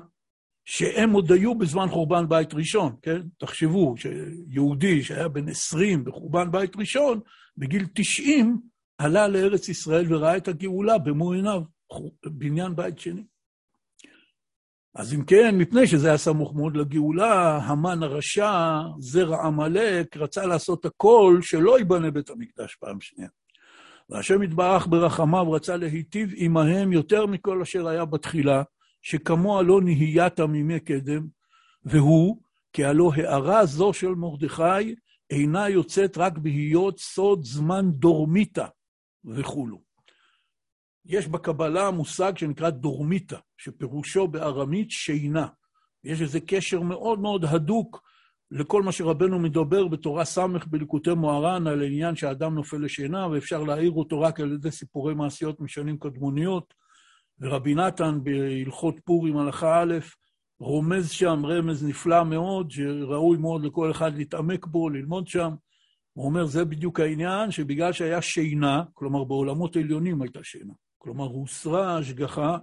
שהם 0.65 1.11
עוד 1.11 1.31
היו 1.31 1.55
בזמן 1.55 1.87
חורבן 1.89 2.29
בית 2.29 2.53
ראשון, 2.53 2.95
כן? 3.01 3.21
תחשבו 3.37 3.95
שיהודי 3.97 5.03
שהיה 5.03 5.27
בן 5.27 5.49
20 5.49 6.03
בחורבן 6.03 6.51
בית 6.51 6.75
ראשון, 6.75 7.19
בגיל 7.57 7.85
90 7.95 8.61
עלה 8.97 9.27
לארץ 9.27 9.69
ישראל 9.69 10.13
וראה 10.13 10.37
את 10.37 10.47
הגאולה 10.47 10.97
במו 10.97 11.31
עיניו, 11.31 11.61
בניין 12.25 12.75
בית 12.75 12.99
שני. 12.99 13.23
אז 14.95 15.13
אם 15.13 15.23
כן, 15.23 15.55
מפני 15.57 15.87
שזה 15.87 16.07
היה 16.07 16.17
סמוך 16.17 16.55
מאוד 16.55 16.77
לגאולה, 16.77 17.57
המן 17.57 18.03
הרשע, 18.03 18.79
זרע 18.99 19.45
עמלק, 19.45 20.17
רצה 20.17 20.45
לעשות 20.45 20.85
הכל 20.85 21.39
שלא 21.41 21.79
ייבנה 21.79 22.11
בית 22.11 22.29
המקדש 22.29 22.75
פעם 22.75 23.01
שנייה. 23.01 23.29
והשם 24.09 24.43
יתברך 24.43 24.87
ברחמיו 24.87 25.51
רצה 25.51 25.77
להיטיב 25.77 26.33
עמהם 26.35 26.93
יותר 26.93 27.25
מכל 27.25 27.61
אשר 27.61 27.87
היה 27.87 28.05
בתחילה, 28.05 28.63
שכמוה 29.01 29.61
לא 29.61 29.81
נהייתה 29.81 30.47
מימי 30.47 30.79
קדם, 30.79 31.27
והוא, 31.85 32.37
כי 32.73 32.85
הלא 32.85 33.11
הערה 33.15 33.65
זו 33.65 33.93
של 33.93 34.15
מרדכי 34.15 34.95
אינה 35.29 35.69
יוצאת 35.69 36.17
רק 36.17 36.37
בהיות 36.37 36.99
סוד 36.99 37.43
זמן 37.43 37.91
דורמיתא 37.91 38.65
וכולו. 39.25 39.82
יש 41.05 41.27
בקבלה 41.27 41.91
מושג 41.91 42.37
שנקרא 42.37 42.69
דורמיתא, 42.69 43.37
שפירושו 43.57 44.27
בארמית 44.27 44.91
שינה. 44.91 45.47
יש 46.03 46.21
איזה 46.21 46.39
קשר 46.39 46.81
מאוד 46.81 47.19
מאוד 47.19 47.45
הדוק 47.45 48.03
לכל 48.51 48.83
מה 48.83 48.91
שרבנו 48.91 49.39
מדבר 49.39 49.87
בתורה 49.87 50.25
ס' 50.25 50.37
בליקוטי 50.67 51.13
מוהר"ן, 51.13 51.67
על 51.67 51.81
העניין 51.81 52.15
שהאדם 52.15 52.55
נופל 52.55 52.77
לשינה, 52.77 53.27
ואפשר 53.27 53.63
להעיר 53.63 53.91
אותו 53.91 54.21
רק 54.21 54.39
על 54.39 54.53
ידי 54.53 54.71
סיפורי 54.71 55.13
מעשיות 55.13 55.61
משנים 55.61 55.97
קדמוניות. 55.97 56.73
ורבי 57.39 57.75
נתן 57.75 58.19
בהלכות 58.23 58.99
פורים 59.05 59.37
הלכה 59.37 59.81
א', 59.81 59.93
רומז 60.59 61.09
שם 61.09 61.45
רמז 61.45 61.85
נפלא 61.85 62.23
מאוד, 62.23 62.71
שראוי 62.71 63.37
מאוד 63.37 63.65
לכל 63.65 63.91
אחד 63.91 64.15
להתעמק 64.15 64.65
בו, 64.65 64.89
ללמוד 64.89 65.27
שם. 65.27 65.51
הוא 66.13 66.25
אומר, 66.25 66.45
זה 66.45 66.65
בדיוק 66.65 66.99
העניין, 66.99 67.51
שבגלל 67.51 67.93
שהיה 67.93 68.21
שינה, 68.21 68.83
כלומר 68.93 69.23
בעולמות 69.23 69.75
עליונים 69.75 70.21
הייתה 70.21 70.39
שינה, 70.43 70.73
כלומר 71.03 71.25
הוסרה 71.25 71.97
השגחה, 71.97 72.57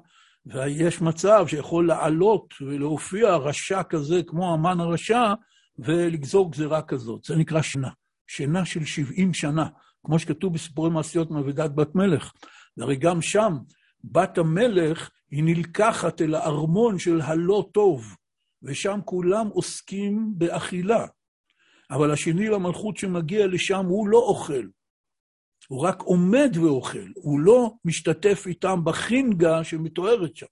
ויש 0.46 1.00
מצב 1.00 1.44
שיכול 1.48 1.86
לעלות 1.86 2.54
ולהופיע 2.60 3.36
רשע 3.36 3.82
כזה 3.82 4.22
כמו 4.26 4.54
המן 4.54 4.80
הרשע, 4.80 5.34
ולגזור 5.78 6.52
גזירה 6.52 6.82
כזאת. 6.82 7.24
זה 7.24 7.36
נקרא 7.36 7.62
שינה. 7.62 7.90
שינה 8.26 8.64
של 8.64 8.84
70 8.84 9.34
שנה, 9.34 9.68
כמו 10.06 10.18
שכתוב 10.18 10.54
בסיפורי 10.54 10.90
מעשיות 10.90 11.30
מאבידת 11.30 11.70
בת 11.70 11.94
מלך. 11.94 12.32
והרי 12.76 12.96
גם 12.96 13.22
שם, 13.22 13.58
בת 14.04 14.38
המלך 14.38 15.10
היא 15.30 15.44
נלקחת 15.44 16.20
אל 16.20 16.34
הארמון 16.34 16.98
של 16.98 17.20
הלא 17.20 17.68
טוב, 17.72 18.16
ושם 18.62 19.00
כולם 19.04 19.48
עוסקים 19.48 20.32
באכילה. 20.36 21.06
אבל 21.90 22.10
השני 22.10 22.48
למלכות 22.48 22.96
שמגיע 22.96 23.46
לשם, 23.46 23.86
הוא 23.86 24.08
לא 24.08 24.18
אוכל. 24.18 24.66
הוא 25.70 25.80
רק 25.80 26.02
עומד 26.02 26.50
ואוכל, 26.62 27.08
הוא 27.14 27.40
לא 27.40 27.72
משתתף 27.84 28.44
איתם 28.46 28.80
בחינגה 28.84 29.64
שמתוארת 29.64 30.36
שם. 30.36 30.46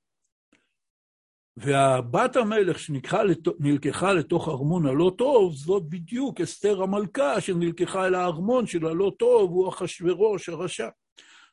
והבת 1.57 2.37
המלך 2.37 2.79
שנלקחה 2.79 4.13
לתוך 4.13 4.49
ארמון 4.49 4.87
הלא 4.87 5.13
טוב, 5.19 5.55
זאת 5.55 5.89
בדיוק 5.89 6.41
אסתר 6.41 6.83
המלכה 6.83 7.41
שנלקחה 7.41 8.07
אל 8.07 8.15
הארמון 8.15 8.67
של 8.67 8.87
הלא 8.87 9.13
טוב, 9.19 9.51
הוא 9.51 9.69
אחשורוש 9.69 10.49
הרשע. 10.49 10.89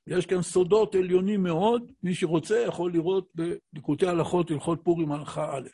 יש 0.07 0.25
כאן 0.25 0.41
סודות 0.41 0.95
עליונים 0.95 1.43
מאוד, 1.43 1.91
מי 2.03 2.15
שרוצה 2.15 2.59
יכול 2.59 2.93
לראות 2.93 3.27
בליקוטי 3.73 4.07
הלכות 4.07 4.51
הלכות 4.51 4.79
פורים 4.83 5.11
הלכה 5.11 5.57
א'. 5.57 5.67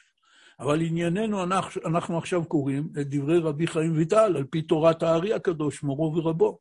אבל 0.60 0.82
ענייננו, 0.82 1.44
אנחנו, 1.44 1.82
אנחנו 1.86 2.18
עכשיו 2.18 2.46
קוראים 2.46 2.90
את 3.02 3.10
דברי 3.10 3.38
רבי 3.40 3.68
חיים 3.68 3.98
ויטל, 3.98 4.34
על 4.38 4.44
פי 4.44 4.62
תורת 4.62 5.04
הארי 5.04 5.34
הקדוש, 5.34 5.84
מורו 5.84 6.16
ורבו. 6.16 6.60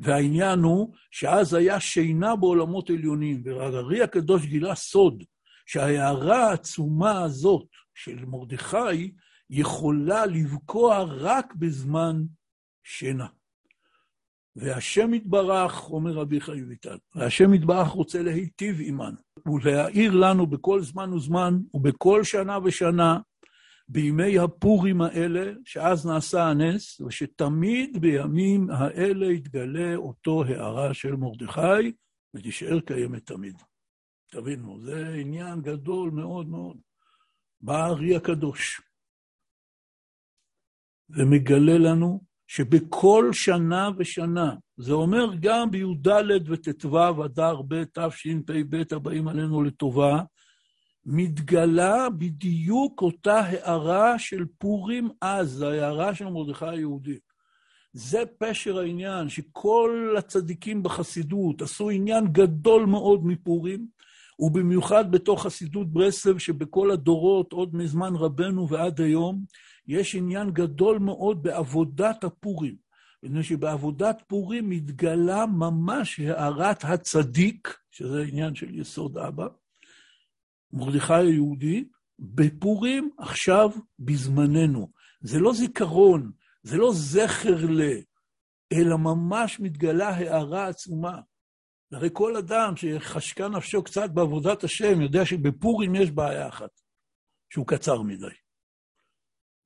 והעניין 0.00 0.58
הוא 0.58 0.94
שאז 1.10 1.54
היה 1.54 1.80
שינה 1.80 2.36
בעולמות 2.36 2.90
עליונים, 2.90 3.42
והארי 3.44 4.02
הקדוש 4.02 4.46
גילה 4.46 4.74
סוד, 4.74 5.24
שההערה 5.66 6.50
העצומה 6.50 7.22
הזאת 7.22 7.66
של 7.94 8.24
מרדכי 8.24 9.12
יכולה 9.50 10.26
לבקוע 10.26 11.02
רק 11.02 11.54
בזמן 11.54 12.22
שינה. 12.84 13.26
והשם 14.56 15.14
יתברך, 15.14 15.90
אומר 15.90 16.12
רבי 16.12 16.40
חיים 16.40 16.68
ויטל, 16.68 16.96
והשם 17.14 17.54
יתברך 17.54 17.88
רוצה 17.88 18.22
להיטיב 18.22 18.76
עמנו, 18.80 19.16
ולהאיר 19.46 20.14
לנו 20.14 20.46
בכל 20.46 20.80
זמן 20.82 21.12
וזמן, 21.12 21.58
ובכל 21.74 22.24
שנה 22.24 22.58
ושנה, 22.64 23.18
בימי 23.88 24.38
הפורים 24.38 25.00
האלה, 25.00 25.52
שאז 25.64 26.06
נעשה 26.06 26.44
הנס, 26.44 27.00
ושתמיד 27.00 28.00
בימים 28.00 28.70
האלה 28.70 29.32
יתגלה 29.32 29.96
אותו 29.96 30.44
הערה 30.44 30.94
של 30.94 31.16
מרדכי, 31.16 31.92
ותישאר 32.34 32.80
קיימת 32.80 33.26
תמיד. 33.26 33.62
תבינו, 34.30 34.80
זה 34.80 35.14
עניין 35.20 35.60
גדול 35.62 36.10
מאוד 36.10 36.48
מאוד. 36.48 36.76
בא 37.60 37.84
הארי 37.84 38.16
הקדוש 38.16 38.80
ומגלה 41.10 41.78
לנו 41.78 42.24
שבכל 42.46 43.28
שנה 43.32 43.88
ושנה, 43.98 44.54
זה 44.76 44.92
אומר 44.92 45.26
גם 45.40 45.70
בי"ד 45.70 46.08
וט"ו 46.48 47.24
אדר 47.24 47.62
ב' 47.62 47.84
תשפ"ב 47.84 48.82
הבאים 48.90 49.28
עלינו 49.28 49.62
לטובה, 49.62 50.22
מתגלה 51.06 52.10
בדיוק 52.10 53.02
אותה 53.02 53.40
הערה 53.40 54.18
של 54.18 54.44
פורים 54.58 55.08
אז, 55.20 55.62
ההערה 55.62 56.14
של 56.14 56.28
מרדכי 56.28 56.66
היהודי. 56.68 57.18
זה 57.92 58.22
פשר 58.38 58.78
העניין, 58.78 59.28
שכל 59.28 60.14
הצדיקים 60.18 60.82
בחסידות 60.82 61.62
עשו 61.62 61.90
עניין 61.90 62.26
גדול 62.32 62.86
מאוד 62.86 63.26
מפורים, 63.26 63.86
ובמיוחד 64.38 65.10
בתוך 65.10 65.42
חסידות 65.42 65.92
ברסלב, 65.92 66.38
שבכל 66.38 66.90
הדורות, 66.90 67.52
עוד 67.52 67.76
מזמן 67.76 68.16
רבנו 68.16 68.68
ועד 68.68 69.00
היום, 69.00 69.44
יש 69.86 70.14
עניין 70.14 70.50
גדול 70.50 70.98
מאוד 70.98 71.42
בעבודת 71.42 72.24
הפורים. 72.24 72.76
מפני 73.22 73.42
שבעבודת 73.42 74.22
פורים 74.26 74.70
מתגלה 74.70 75.46
ממש 75.46 76.20
הערת 76.20 76.84
הצדיק, 76.84 77.76
שזה 77.90 78.22
עניין 78.22 78.54
של 78.54 78.78
יסוד 78.78 79.18
אבא, 79.18 79.46
מרדכי 80.74 81.14
היהודי, 81.14 81.84
בפורים 82.18 83.10
עכשיו 83.18 83.70
בזמננו. 83.98 84.90
זה 85.20 85.38
לא 85.38 85.52
זיכרון, 85.52 86.32
זה 86.62 86.76
לא 86.76 86.90
זכר 86.94 87.66
ל... 87.68 87.82
אלא 88.72 88.98
ממש 88.98 89.60
מתגלה 89.60 90.08
הערה 90.08 90.68
עצומה. 90.68 91.20
הרי 91.92 92.08
כל 92.12 92.36
אדם 92.36 92.76
שחשקה 92.76 93.48
נפשו 93.48 93.82
קצת 93.82 94.10
בעבודת 94.10 94.64
השם 94.64 95.00
יודע 95.00 95.26
שבפורים 95.26 95.94
יש 95.94 96.10
בעיה 96.10 96.48
אחת, 96.48 96.70
שהוא 97.52 97.66
קצר 97.66 98.02
מדי. 98.02 98.34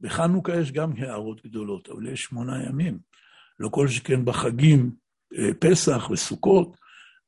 בחנוכה 0.00 0.52
יש 0.60 0.72
גם 0.72 0.92
הערות 0.96 1.46
גדולות, 1.46 1.88
אבל 1.88 2.12
יש 2.12 2.20
שמונה 2.22 2.64
ימים. 2.68 2.98
לא 3.58 3.68
כל 3.72 3.88
שכן 3.88 4.24
בחגים, 4.24 4.96
אה, 5.38 5.54
פסח 5.60 6.10
וסוכות, 6.10 6.76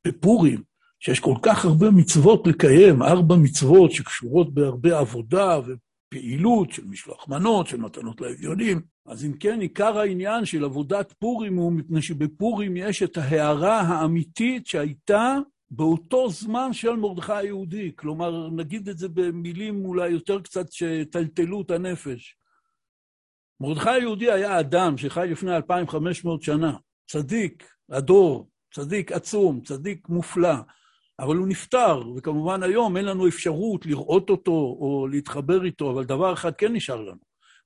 בפורים, 0.07 0.63
שיש 1.03 1.19
כל 1.19 1.35
כך 1.41 1.65
הרבה 1.65 1.91
מצוות 1.91 2.47
לקיים, 2.47 3.01
ארבע 3.01 3.35
מצוות 3.35 3.91
שקשורות 3.91 4.53
בהרבה 4.53 4.99
עבודה 4.99 5.59
ופעילות 5.59 6.71
של 6.71 6.85
משלוח 6.85 7.27
מנות, 7.27 7.67
של 7.67 7.77
מתנות 7.77 8.21
לאביונים. 8.21 8.81
אז 9.05 9.25
אם 9.25 9.33
כן, 9.33 9.61
עיקר 9.61 9.99
העניין 9.99 10.45
של 10.45 10.63
עבודת 10.63 11.13
פורים 11.19 11.55
הוא 11.55 11.71
מפני 11.71 12.01
שבפורים 12.01 12.77
יש 12.77 13.03
את 13.03 13.17
ההערה 13.17 13.81
האמיתית 13.81 14.67
שהייתה 14.67 15.37
באותו 15.71 16.29
זמן 16.29 16.73
של 16.73 16.95
מרדכי 16.95 17.33
היהודי. 17.33 17.91
כלומר, 17.95 18.49
נגיד 18.49 18.89
את 18.89 18.97
זה 18.97 19.07
במילים 19.09 19.85
אולי 19.85 20.09
יותר 20.09 20.41
קצת 20.41 20.71
שטלטלו 20.71 21.61
את 21.61 21.71
הנפש. 21.71 22.35
מרדכי 23.59 23.89
היהודי 23.89 24.31
היה 24.31 24.59
אדם 24.59 24.97
שחי 24.97 25.27
לפני 25.31 25.55
2,500 25.55 26.41
שנה, 26.41 26.77
צדיק, 27.07 27.69
הדור, 27.89 28.49
צדיק 28.73 29.11
עצום, 29.11 29.61
צדיק 29.61 30.09
מופלא, 30.09 30.55
אבל 31.21 31.35
הוא 31.35 31.47
נפטר, 31.47 32.01
וכמובן 32.15 32.63
היום 32.63 32.97
אין 32.97 33.05
לנו 33.05 33.27
אפשרות 33.27 33.85
לראות 33.85 34.29
אותו 34.29 34.51
או 34.51 35.07
להתחבר 35.11 35.65
איתו, 35.65 35.91
אבל 35.91 36.05
דבר 36.05 36.33
אחד 36.33 36.55
כן 36.55 36.73
נשאר 36.73 37.01
לנו, 37.01 37.19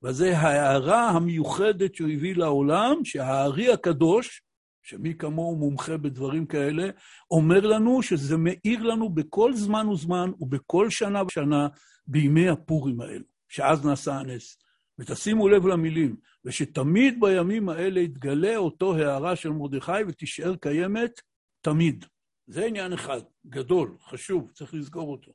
וזה 0.03 0.37
ההערה 0.37 1.09
המיוחדת 1.09 1.95
שהוא 1.95 2.09
הביא 2.09 2.35
לעולם, 2.35 2.95
שהארי 3.03 3.73
הקדוש, 3.73 4.41
שמי 4.83 5.13
כמוהו 5.17 5.55
מומחה 5.55 5.97
בדברים 5.97 6.45
כאלה, 6.45 6.89
אומר 7.31 7.67
לנו 7.67 8.01
שזה 8.03 8.37
מאיר 8.37 8.83
לנו 8.83 9.09
בכל 9.09 9.53
זמן 9.53 9.87
וזמן 9.87 10.31
ובכל 10.39 10.89
שנה 10.89 11.23
ושנה 11.23 11.67
בימי 12.07 12.49
הפורים 12.49 13.01
האלו, 13.01 13.25
שאז 13.49 13.85
נעשה 13.85 14.13
הנס. 14.13 14.57
ותשימו 14.99 15.49
לב 15.49 15.67
למילים, 15.67 16.15
ושתמיד 16.45 17.19
בימים 17.19 17.69
האלה 17.69 17.99
יתגלה 17.99 18.57
אותו 18.57 18.95
הערה 18.95 19.35
של 19.35 19.49
מרדכי 19.49 20.03
ותישאר 20.07 20.55
קיימת 20.55 21.21
תמיד. 21.61 22.05
זה 22.47 22.65
עניין 22.65 22.93
אחד, 22.93 23.21
גדול, 23.47 23.97
חשוב, 24.01 24.51
צריך 24.53 24.73
לזכור 24.73 25.11
אותו. 25.11 25.31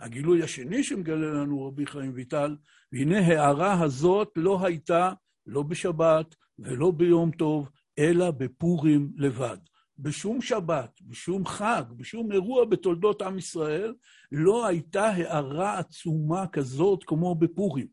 הגילוי 0.00 0.42
השני 0.42 0.84
שמגלה 0.84 1.30
לנו 1.30 1.66
רבי 1.66 1.86
חיים 1.86 2.12
ויטל, 2.14 2.56
והנה 2.92 3.18
הערה 3.18 3.82
הזאת 3.82 4.32
לא 4.36 4.66
הייתה 4.66 5.12
לא 5.46 5.62
בשבת 5.62 6.34
ולא 6.58 6.90
ביום 6.90 7.30
טוב, 7.30 7.70
אלא 7.98 8.30
בפורים 8.30 9.12
לבד. 9.16 9.58
בשום 9.98 10.40
שבת, 10.40 11.00
בשום 11.02 11.46
חג, 11.46 11.82
בשום 11.96 12.32
אירוע 12.32 12.64
בתולדות 12.64 13.22
עם 13.22 13.38
ישראל, 13.38 13.94
לא 14.32 14.66
הייתה 14.66 15.06
הערה 15.06 15.78
עצומה 15.78 16.46
כזאת 16.46 17.04
כמו 17.04 17.34
בפורים. 17.34 17.86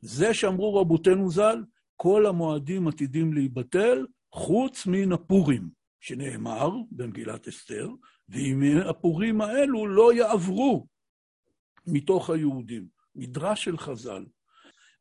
זה 0.00 0.34
שאמרו 0.34 0.74
רבותינו 0.74 1.30
ז"ל, 1.30 1.64
כל 1.96 2.26
המועדים 2.26 2.88
עתידים 2.88 3.32
להיבטל, 3.32 4.06
חוץ 4.32 4.86
מן 4.86 5.12
הפורים, 5.12 5.77
שנאמר 6.00 6.70
במגילת 6.90 7.48
אסתר, 7.48 7.88
ואם 8.28 8.62
הפורים 8.90 9.40
האלו 9.40 9.86
לא 9.86 10.12
יעברו 10.12 10.86
מתוך 11.86 12.30
היהודים. 12.30 12.98
מדרש 13.14 13.64
של 13.64 13.78
חז"ל. 13.78 14.24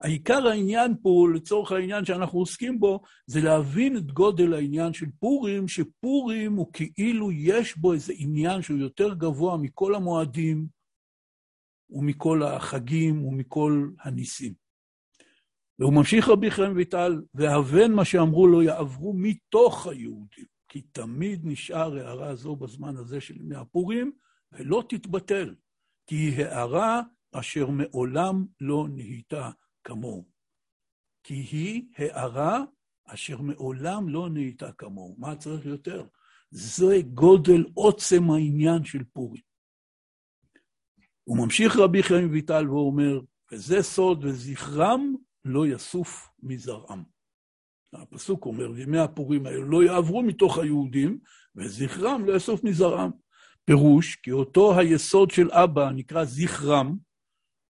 העיקר 0.01 0.47
העניין 0.47 0.93
פה, 1.01 1.27
לצורך 1.35 1.71
העניין 1.71 2.05
שאנחנו 2.05 2.39
עוסקים 2.39 2.79
בו, 2.79 3.01
זה 3.25 3.41
להבין 3.41 3.97
את 3.97 4.11
גודל 4.11 4.53
העניין 4.53 4.93
של 4.93 5.05
פורים, 5.19 5.67
שפורים 5.67 6.53
הוא 6.53 6.71
כאילו 6.73 7.31
יש 7.31 7.77
בו 7.77 7.93
איזה 7.93 8.13
עניין 8.15 8.61
שהוא 8.61 8.79
יותר 8.79 9.13
גבוה 9.13 9.57
מכל 9.57 9.95
המועדים 9.95 10.67
ומכל 11.89 12.43
החגים 12.43 13.25
ומכל 13.25 13.89
הניסים. 14.01 14.53
והוא 15.79 15.93
ממשיך 15.93 16.29
רבי 16.29 16.51
חיים 16.51 16.75
ויטל, 16.75 17.21
והבן 17.33 17.91
מה 17.91 18.05
שאמרו 18.05 18.47
לו 18.47 18.61
יעברו 18.61 19.13
מתוך 19.13 19.87
היהודים, 19.87 20.45
כי 20.77 20.81
תמיד 20.81 21.41
נשאר 21.43 21.97
הערה 21.97 22.35
זו 22.35 22.55
בזמן 22.55 22.97
הזה 22.97 23.21
של 23.21 23.41
ימי 23.41 23.55
הפורים, 23.55 24.11
ולא 24.51 24.83
תתבטל, 24.89 25.55
כי 26.07 26.15
היא 26.15 26.45
הערה 26.45 27.01
אשר 27.31 27.69
מעולם 27.69 28.45
לא 28.61 28.87
נהייתה 28.89 29.51
כמוהו. 29.83 30.25
כי 31.23 31.33
היא 31.33 31.83
הערה 31.97 32.63
אשר 33.05 33.41
מעולם 33.41 34.09
לא 34.09 34.29
נהייתה 34.29 34.71
כמוהו. 34.71 35.15
מה 35.17 35.35
צריך 35.35 35.65
יותר? 35.65 36.05
זה 36.51 36.95
גודל 37.13 37.65
עוצם 37.73 38.31
העניין 38.31 38.83
של 38.83 39.03
פורים. 39.03 39.43
הוא 41.23 41.37
ממשיך 41.37 41.75
רבי 41.75 42.03
חיים 42.03 42.31
ויטל 42.31 42.69
ואומר, 42.69 43.21
וזה 43.51 43.83
סוד 43.83 44.25
וזכרם 44.25 45.15
לא 45.45 45.67
יסוף 45.67 46.29
מזרעם. 46.43 47.16
הפסוק 48.01 48.45
אומר, 48.45 48.71
וימי 48.71 48.99
הפורים 48.99 49.45
האלו 49.45 49.63
לא 49.63 49.83
יעברו 49.83 50.21
מתוך 50.23 50.57
היהודים, 50.57 51.19
וזכרם 51.55 52.25
לא 52.25 52.35
יסוף 52.35 52.63
מזרעם. 52.63 53.11
פירוש, 53.65 54.15
כי 54.15 54.31
אותו 54.31 54.79
היסוד 54.79 55.31
של 55.31 55.51
אבא 55.51 55.89
נקרא 55.89 56.23
זכרם, 56.23 56.97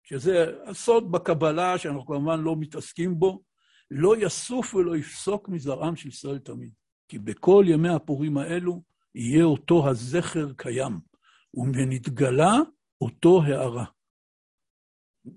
שזה 0.04 0.46
הסוד 0.66 1.12
בקבלה 1.12 1.78
שאנחנו 1.78 2.06
כמובן 2.06 2.40
לא 2.40 2.56
מתעסקים 2.56 3.20
בו, 3.20 3.44
לא 3.92 4.18
יסוף 4.18 4.76
ולא 4.76 4.98
יפסוק 4.98 5.50
מזרעם 5.50 5.96
של 5.96 6.08
ישראל 6.08 6.40
תמיד. 6.40 6.72
כי 7.08 7.20
בכל 7.20 7.66
ימי 7.68 7.90
הפורים 7.90 8.38
האלו 8.38 8.84
יהיה 9.16 9.44
אותו 9.44 9.90
הזכר 9.90 10.54
קיים, 10.54 11.00
ונתגלה 11.74 12.54
אותו 13.02 13.42
הערה. 13.44 13.86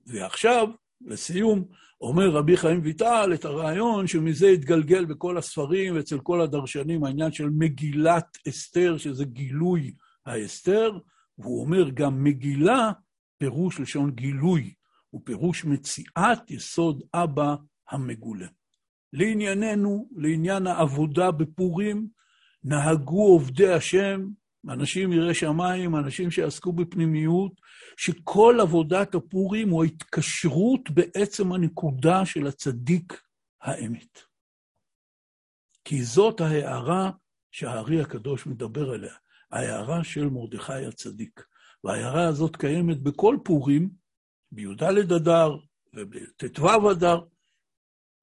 ועכשיו, 0.07 0.69
לסיום, 1.07 1.65
אומר 2.01 2.31
רבי 2.31 2.57
חיים 2.57 2.81
ויטל 2.83 3.31
את 3.35 3.45
הרעיון 3.45 4.07
שמזה 4.07 4.49
התגלגל 4.49 5.05
בכל 5.05 5.39
הספרים 5.39 5.97
ואצל 5.97 6.19
כל 6.19 6.41
הדרשנים 6.41 7.05
העניין 7.05 7.33
של 7.33 7.49
מגילת 7.51 8.39
אסתר, 8.49 8.97
שזה 8.99 9.25
גילוי 9.25 9.95
האסתר, 10.27 10.99
והוא 11.39 11.61
אומר 11.61 11.91
גם 11.91 12.25
מגילה, 12.25 12.93
פירוש 13.39 13.81
לשון 13.81 14.11
גילוי, 14.11 14.75
הוא 15.11 15.23
פירוש 15.25 15.65
מציאת 15.65 16.51
יסוד 16.51 17.03
אבא 17.15 17.55
המגולה. 17.91 18.47
לענייננו, 19.13 20.09
לעניין 20.17 20.67
העבודה 20.67 21.31
בפורים, 21.31 22.07
נהגו 22.65 23.23
עובדי 23.23 23.73
השם, 23.73 24.27
אנשים 24.69 25.13
יראי 25.13 25.35
שמיים, 25.35 25.97
אנשים 25.97 26.31
שעסקו 26.31 26.73
בפנימיות, 26.73 27.53
שכל 27.97 28.59
עבודת 28.61 29.15
הפורים 29.15 29.69
הוא 29.69 29.85
ההתקשרות 29.85 30.91
בעצם 30.91 31.53
הנקודה 31.53 32.27
של 32.27 32.47
הצדיק 32.47 33.23
האמת. 33.63 34.19
כי 35.85 36.03
זאת 36.03 36.41
ההערה 36.41 37.11
שהארי 37.51 38.01
הקדוש 38.01 38.47
מדבר 38.47 38.91
עליה, 38.91 39.15
ההערה 39.51 40.05
של 40.05 40.29
מרדכי 40.29 40.87
הצדיק. 40.87 41.45
וההערה 41.85 42.29
הזאת 42.29 42.57
קיימת 42.57 43.03
בכל 43.03 43.37
פורים, 43.45 43.91
בי"ד 44.53 45.13
אדר 45.13 45.57
ובט"ו 45.95 46.91
אדר, 46.93 47.21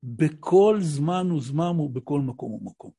בכל 0.04 0.78
זמן 0.82 1.32
וזמן 1.32 1.80
ובכל 1.80 2.21
מקום 2.21 2.54
ומקום. 2.54 2.91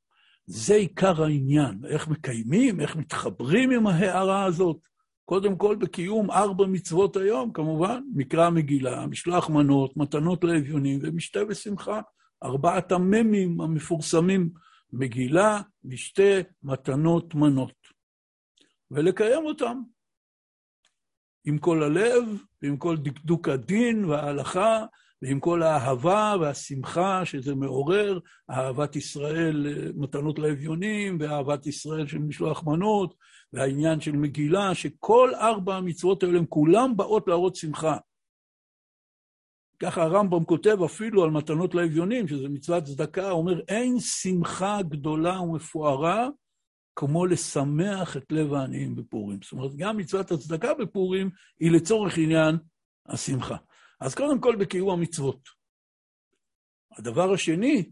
זה 0.50 0.74
עיקר 0.74 1.22
העניין, 1.22 1.80
איך 1.88 2.08
מקיימים, 2.08 2.80
איך 2.80 2.96
מתחברים 2.96 3.70
עם 3.70 3.86
ההערה 3.86 4.44
הזאת. 4.44 4.88
קודם 5.24 5.56
כל 5.56 5.76
בקיום 5.76 6.30
ארבע 6.30 6.66
מצוות 6.66 7.16
היום, 7.16 7.52
כמובן, 7.52 8.02
מקרא 8.14 8.50
מגילה, 8.50 9.06
משלוח 9.06 9.50
מנות, 9.50 9.96
מתנות 9.96 10.44
לאביונים 10.44 10.98
ומשתה 11.02 11.40
ושמחה. 11.48 12.00
ארבעת 12.42 12.92
המ"מים 12.92 13.60
המפורסמים, 13.60 14.50
מגילה, 14.92 15.60
משתה, 15.84 16.40
מתנות, 16.62 17.34
מנות. 17.34 17.74
ולקיים 18.90 19.44
אותם. 19.44 19.80
עם 21.44 21.58
כל 21.58 21.82
הלב, 21.82 22.24
ועם 22.62 22.76
כל 22.76 22.96
דקדוק 22.96 23.48
הדין 23.48 24.04
וההלכה, 24.04 24.86
ועם 25.22 25.40
כל 25.40 25.62
האהבה 25.62 26.34
והשמחה 26.40 27.24
שזה 27.24 27.54
מעורר, 27.54 28.18
אהבת 28.50 28.96
ישראל, 28.96 29.66
מתנות 29.96 30.38
לאביונים, 30.38 31.18
ואהבת 31.20 31.66
ישראל 31.66 32.06
של 32.06 32.18
משלוח 32.18 32.64
מנות, 32.66 33.14
והעניין 33.52 34.00
של 34.00 34.12
מגילה, 34.12 34.74
שכל 34.74 35.30
ארבע 35.34 35.76
המצוות 35.76 36.22
האלה, 36.22 36.38
הן 36.38 36.44
כולן 36.48 36.96
באות 36.96 37.28
להראות 37.28 37.56
שמחה. 37.56 37.96
ככה 39.78 40.02
הרמב"ם 40.02 40.44
כותב 40.44 40.82
אפילו 40.84 41.24
על 41.24 41.30
מתנות 41.30 41.74
לאביונים, 41.74 42.28
שזה 42.28 42.48
מצוות 42.48 42.84
צדקה, 42.84 43.30
הוא 43.30 43.40
אומר, 43.40 43.60
אין 43.68 44.00
שמחה 44.00 44.78
גדולה 44.82 45.40
ומפוארה 45.40 46.28
כמו 46.96 47.26
לשמח 47.26 48.16
את 48.16 48.32
לב 48.32 48.54
העניים 48.54 48.96
בפורים. 48.96 49.38
זאת 49.42 49.52
אומרת, 49.52 49.76
גם 49.76 49.96
מצוות 49.96 50.30
הצדקה 50.30 50.74
בפורים 50.74 51.30
היא 51.60 51.70
לצורך 51.70 52.18
עניין 52.18 52.56
השמחה. 53.06 53.56
אז 54.00 54.14
קודם 54.14 54.40
כל 54.40 54.56
בקיום 54.56 54.90
המצוות. 54.90 55.48
הדבר 56.98 57.32
השני, 57.32 57.90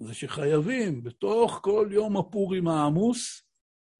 זה 0.00 0.14
שחייבים 0.14 1.04
בתוך 1.04 1.60
כל 1.62 1.88
יום 1.92 2.16
הפורים 2.16 2.68
העמוס, 2.68 3.42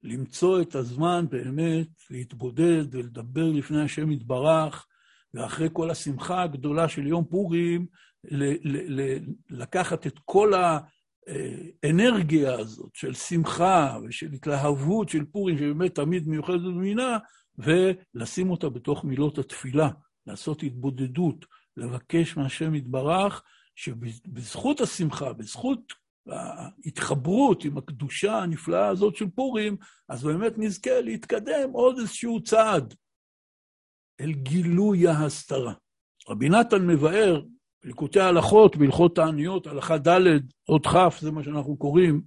למצוא 0.03 0.61
את 0.61 0.75
הזמן 0.75 1.25
באמת 1.29 1.87
להתבודד 2.09 2.95
ולדבר 2.95 3.51
לפני 3.51 3.81
השם 3.81 4.11
יתברך, 4.11 4.87
ואחרי 5.33 5.67
כל 5.73 5.91
השמחה 5.91 6.43
הגדולה 6.43 6.89
של 6.89 7.07
יום 7.07 7.25
פורים, 7.25 7.85
לקחת 9.49 10.07
את 10.07 10.19
כל 10.25 10.53
האנרגיה 11.83 12.59
הזאת 12.59 12.95
של 12.95 13.13
שמחה 13.13 13.97
ושל 14.03 14.33
התלהבות 14.33 15.09
של 15.09 15.25
פורים, 15.25 15.57
שבאמת 15.57 15.95
תמיד 15.95 16.27
מיוחדת 16.27 16.61
במינה, 16.61 17.17
ולשים 17.57 18.49
אותה 18.49 18.69
בתוך 18.69 19.05
מילות 19.05 19.37
התפילה. 19.37 19.89
לעשות 20.29 20.63
התבודדות, 20.63 21.45
לבקש 21.77 22.37
מהשם 22.37 22.75
יתברך, 22.75 23.43
שבזכות 23.75 24.81
השמחה, 24.81 25.33
בזכות 25.33 25.93
ההתחברות 26.27 27.65
עם 27.65 27.77
הקדושה 27.77 28.37
הנפלאה 28.37 28.87
הזאת 28.87 29.15
של 29.15 29.29
פורים, 29.29 29.77
אז 30.09 30.23
באמת 30.23 30.53
נזכה 30.57 31.01
להתקדם 31.01 31.71
עוד 31.71 31.99
איזשהו 31.99 32.43
צעד 32.43 32.93
אל 34.21 34.31
גילוי 34.31 35.07
ההסתרה. 35.07 35.73
רבי 36.29 36.49
נתן 36.49 36.87
מבאר 36.87 37.41
בליקוטי 37.83 38.19
ההלכות, 38.19 38.77
בהלכות 38.77 39.15
תעניות, 39.15 39.67
הלכה 39.67 39.97
ד', 39.97 40.39
עוד 40.65 40.87
כ', 40.87 41.19
זה 41.19 41.31
מה 41.31 41.43
שאנחנו 41.43 41.77
קוראים, 41.77 42.21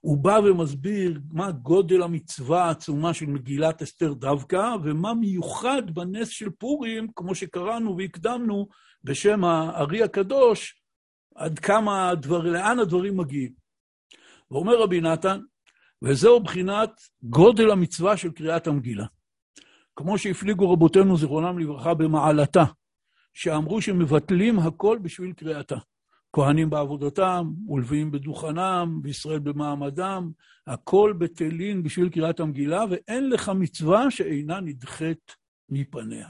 הוא 0.00 0.18
בא 0.18 0.40
ומסביר 0.44 1.20
מה 1.32 1.50
גודל 1.50 2.02
המצווה 2.02 2.64
העצומה 2.64 3.14
של 3.14 3.26
מגילת 3.26 3.82
אסתר 3.82 4.12
דווקא, 4.12 4.74
ומה 4.84 5.14
מיוחד 5.14 5.82
בנס 5.94 6.28
של 6.28 6.50
פורים, 6.50 7.08
כמו 7.16 7.34
שקראנו 7.34 7.96
והקדמנו, 7.96 8.68
בשם 9.04 9.44
הארי 9.44 10.02
הקדוש, 10.02 10.80
עד 11.34 11.58
כמה 11.58 12.08
הדבר, 12.08 12.42
לאן 12.42 12.78
הדברים 12.78 13.16
מגיעים. 13.16 13.52
ואומר 14.50 14.82
רבי 14.82 15.00
נתן, 15.00 15.40
וזהו 16.02 16.40
בחינת 16.40 16.90
גודל 17.22 17.70
המצווה 17.70 18.16
של 18.16 18.30
קריאת 18.30 18.66
המגילה. 18.66 19.06
כמו 19.96 20.18
שהפליגו 20.18 20.72
רבותינו, 20.72 21.16
זיכרונם 21.16 21.58
לברכה, 21.58 21.94
במעלתה, 21.94 22.64
שאמרו 23.34 23.82
שמבטלים 23.82 24.58
הכל 24.58 24.98
בשביל 25.02 25.32
קריאתה. 25.32 25.76
כהנים 26.32 26.70
בעבודתם, 26.70 27.52
ולוויים 27.68 28.10
בדוכנם, 28.10 29.00
וישראל 29.02 29.38
במעמדם, 29.38 30.30
הכל 30.66 31.14
בטלין 31.18 31.82
בשביל 31.82 32.08
קריאת 32.08 32.40
המגילה, 32.40 32.84
ואין 32.90 33.30
לך 33.30 33.48
מצווה 33.48 34.10
שאינה 34.10 34.60
נדחית 34.60 35.36
מפניה. 35.68 36.28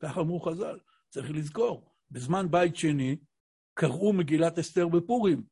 כך 0.00 0.18
אמרו 0.18 0.40
חז"ל. 0.40 0.78
צריך 1.10 1.30
לזכור, 1.30 1.90
בזמן 2.10 2.50
בית 2.50 2.76
שני 2.76 3.16
קראו 3.74 4.12
מגילת 4.12 4.58
אסתר 4.58 4.88
בפורים. 4.88 5.42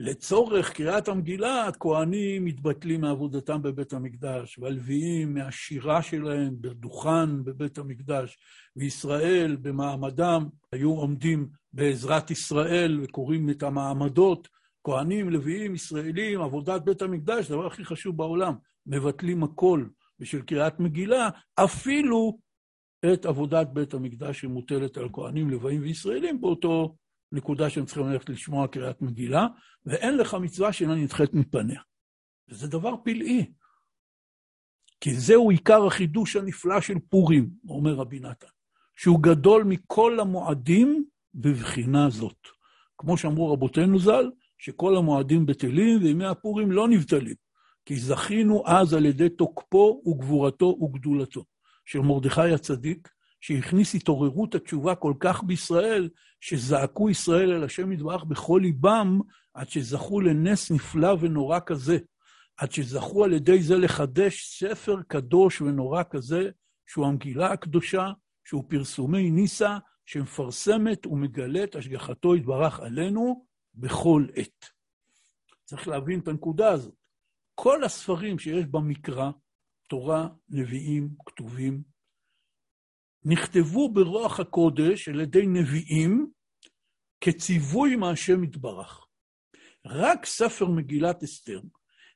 לצורך 0.00 0.72
קריאת 0.72 1.08
המגילה, 1.08 1.66
הכהנים 1.66 2.44
מתבטלים 2.44 3.00
מעבודתם 3.00 3.62
בבית 3.62 3.92
המקדש, 3.92 4.58
והלוויים 4.58 5.34
מהשירה 5.34 6.02
שלהם 6.02 6.54
בדוכן 6.60 7.44
בבית 7.44 7.78
המקדש, 7.78 8.38
וישראל 8.76 9.56
במעמדם 9.56 10.48
היו 10.72 10.90
עומדים 10.90 11.48
בעזרת 11.72 12.30
ישראל 12.30 13.00
וקוראים 13.02 13.50
את 13.50 13.62
המעמדות, 13.62 14.48
כהנים, 14.84 15.30
לוויים, 15.30 15.74
ישראלים, 15.74 16.40
עבודת 16.40 16.82
בית 16.82 17.02
המקדש, 17.02 17.50
הדבר 17.50 17.66
הכי 17.66 17.84
חשוב 17.84 18.16
בעולם, 18.16 18.54
מבטלים 18.86 19.42
הכל 19.42 19.84
בשביל 20.18 20.42
קריאת 20.42 20.80
מגילה, 20.80 21.28
אפילו 21.54 22.38
את 23.12 23.26
עבודת 23.26 23.66
בית 23.72 23.94
המקדש 23.94 24.40
שמוטלת 24.40 24.96
על 24.96 25.08
כהנים, 25.12 25.50
לוויים 25.50 25.82
וישראלים 25.82 26.40
באותו 26.40 26.96
נקודה 27.32 27.70
שהם 27.70 27.84
צריכים 27.84 28.08
ללכת 28.08 28.28
לשמוע 28.28 28.66
קריאת 28.66 29.02
מגילה, 29.02 29.46
ואין 29.86 30.16
לך 30.16 30.34
מצווה 30.34 30.72
שאינה 30.72 30.94
נדחית 30.94 31.34
מפניה. 31.34 31.80
וזה 32.48 32.68
דבר 32.68 32.94
פלאי, 33.04 33.46
כי 35.00 35.14
זהו 35.14 35.50
עיקר 35.50 35.86
החידוש 35.86 36.36
הנפלא 36.36 36.80
של 36.80 36.98
פורים, 37.10 37.50
אומר 37.68 37.94
רבי 37.94 38.20
נתן, 38.20 38.46
שהוא 38.96 39.22
גדול 39.22 39.64
מכל 39.64 40.20
המועדים 40.20 41.04
בבחינה 41.34 42.10
זאת. 42.10 42.46
כמו 42.98 43.16
שאמרו 43.16 43.52
רבותינו 43.52 43.98
ז"ל, 43.98 44.30
שכל 44.58 44.96
המועדים 44.96 45.46
בטלים 45.46 46.02
וימי 46.02 46.26
הפורים 46.26 46.72
לא 46.72 46.88
נבטלים, 46.88 47.34
כי 47.84 47.96
זכינו 47.96 48.62
אז 48.66 48.94
על 48.94 49.06
ידי 49.06 49.28
תוקפו 49.28 50.02
וגבורתו 50.06 50.78
וגדולתו 50.82 51.44
של 51.84 52.00
מרדכי 52.00 52.52
הצדיק, 52.54 53.08
שהכניס 53.40 53.94
התעוררות 53.94 54.54
התשובה 54.54 54.94
כל 54.94 55.14
כך 55.20 55.42
בישראל, 55.44 56.08
שזעקו 56.40 57.10
ישראל 57.10 57.52
אל 57.52 57.64
השם 57.64 57.92
יתברך 57.92 58.24
בכל 58.24 58.60
ליבם, 58.62 59.20
עד 59.54 59.68
שזכו 59.68 60.20
לנס 60.20 60.70
נפלא 60.70 61.16
ונורא 61.20 61.58
כזה, 61.66 61.98
עד 62.56 62.72
שזכו 62.72 63.24
על 63.24 63.32
ידי 63.32 63.62
זה 63.62 63.76
לחדש 63.76 64.58
ספר 64.58 65.02
קדוש 65.08 65.60
ונורא 65.60 66.02
כזה, 66.10 66.50
שהוא 66.86 67.06
המגילה 67.06 67.52
הקדושה, 67.52 68.12
שהוא 68.44 68.64
פרסומי 68.68 69.30
ניסה, 69.30 69.78
שמפרסמת 70.06 71.06
ומגלית 71.06 71.76
השגחתו 71.76 72.36
יתברך 72.36 72.80
עלינו 72.80 73.46
בכל 73.74 74.26
עת. 74.34 74.64
צריך 75.64 75.88
להבין 75.88 76.20
את 76.20 76.28
הנקודה 76.28 76.68
הזאת. 76.68 76.94
כל 77.54 77.84
הספרים 77.84 78.38
שיש 78.38 78.66
במקרא, 78.66 79.30
תורה, 79.88 80.28
נביאים, 80.48 81.08
כתובים, 81.26 81.82
נכתבו 83.28 83.92
ברוח 83.92 84.40
הקודש 84.40 85.08
על 85.08 85.20
ידי 85.20 85.46
נביאים 85.46 86.30
כציווי 87.20 87.96
מהשם 87.96 88.44
יתברך. 88.44 89.06
רק 89.86 90.26
ספר 90.26 90.66
מגילת 90.66 91.22
אסתר 91.22 91.60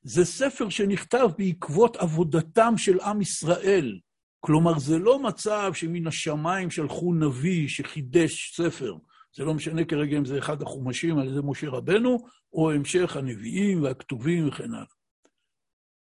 זה 0.02 0.24
ספר 0.24 0.68
שנכתב 0.68 1.28
בעקבות 1.38 1.96
עבודתם 1.96 2.74
של 2.76 3.00
עם 3.00 3.20
ישראל. 3.20 3.98
כלומר, 4.40 4.78
זה 4.78 4.98
לא 4.98 5.22
מצב 5.22 5.70
שמן 5.74 6.06
השמיים 6.06 6.70
שלחו 6.70 7.14
נביא 7.14 7.68
שחידש 7.68 8.56
ספר. 8.56 8.96
זה 9.36 9.44
לא 9.44 9.54
משנה 9.54 9.84
כרגע 9.84 10.18
אם 10.18 10.24
זה 10.24 10.38
אחד 10.38 10.62
החומשים 10.62 11.18
על 11.18 11.28
ידי 11.28 11.40
משה 11.44 11.68
רבנו, 11.68 12.18
או 12.52 12.72
המשך 12.72 13.16
הנביאים 13.16 13.82
והכתובים 13.82 14.48
וכן 14.48 14.74
הלאה. 14.74 14.84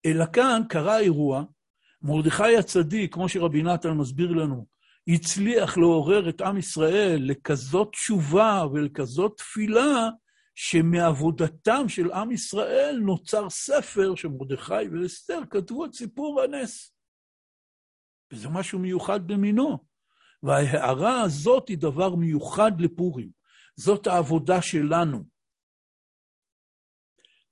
אלא 0.06 0.26
כאן 0.34 0.62
קרה 0.70 1.00
אירוע, 1.00 1.44
מרדכי 2.02 2.58
הצדיק, 2.58 3.14
כמו 3.14 3.30
שרבי 3.30 3.64
נתן 3.64 3.92
מסביר 3.92 4.32
לנו, 4.32 4.73
הצליח 5.08 5.78
לעורר 5.78 6.30
את 6.30 6.42
עם 6.42 6.58
ישראל 6.58 7.20
לכזאת 7.22 7.92
תשובה 7.92 8.64
ולכזאת 8.74 9.38
תפילה, 9.38 10.10
שמעבודתם 10.56 11.90
של 11.90 12.12
עם 12.12 12.32
ישראל 12.32 13.00
נוצר 13.02 13.50
ספר 13.50 14.16
שמרדכי 14.16 14.88
ואסתר 14.92 15.40
כתבו 15.50 15.86
את 15.86 15.94
סיפור 15.94 16.42
הנס. 16.42 16.96
וזה 18.32 18.50
משהו 18.50 18.80
מיוחד 18.80 19.28
במינו. 19.28 19.94
וההערה 20.44 21.22
הזאת 21.22 21.70
היא 21.70 21.78
דבר 21.78 22.16
מיוחד 22.16 22.82
לפורים. 22.82 23.30
זאת 23.76 24.08
העבודה 24.08 24.62
שלנו. 24.62 25.24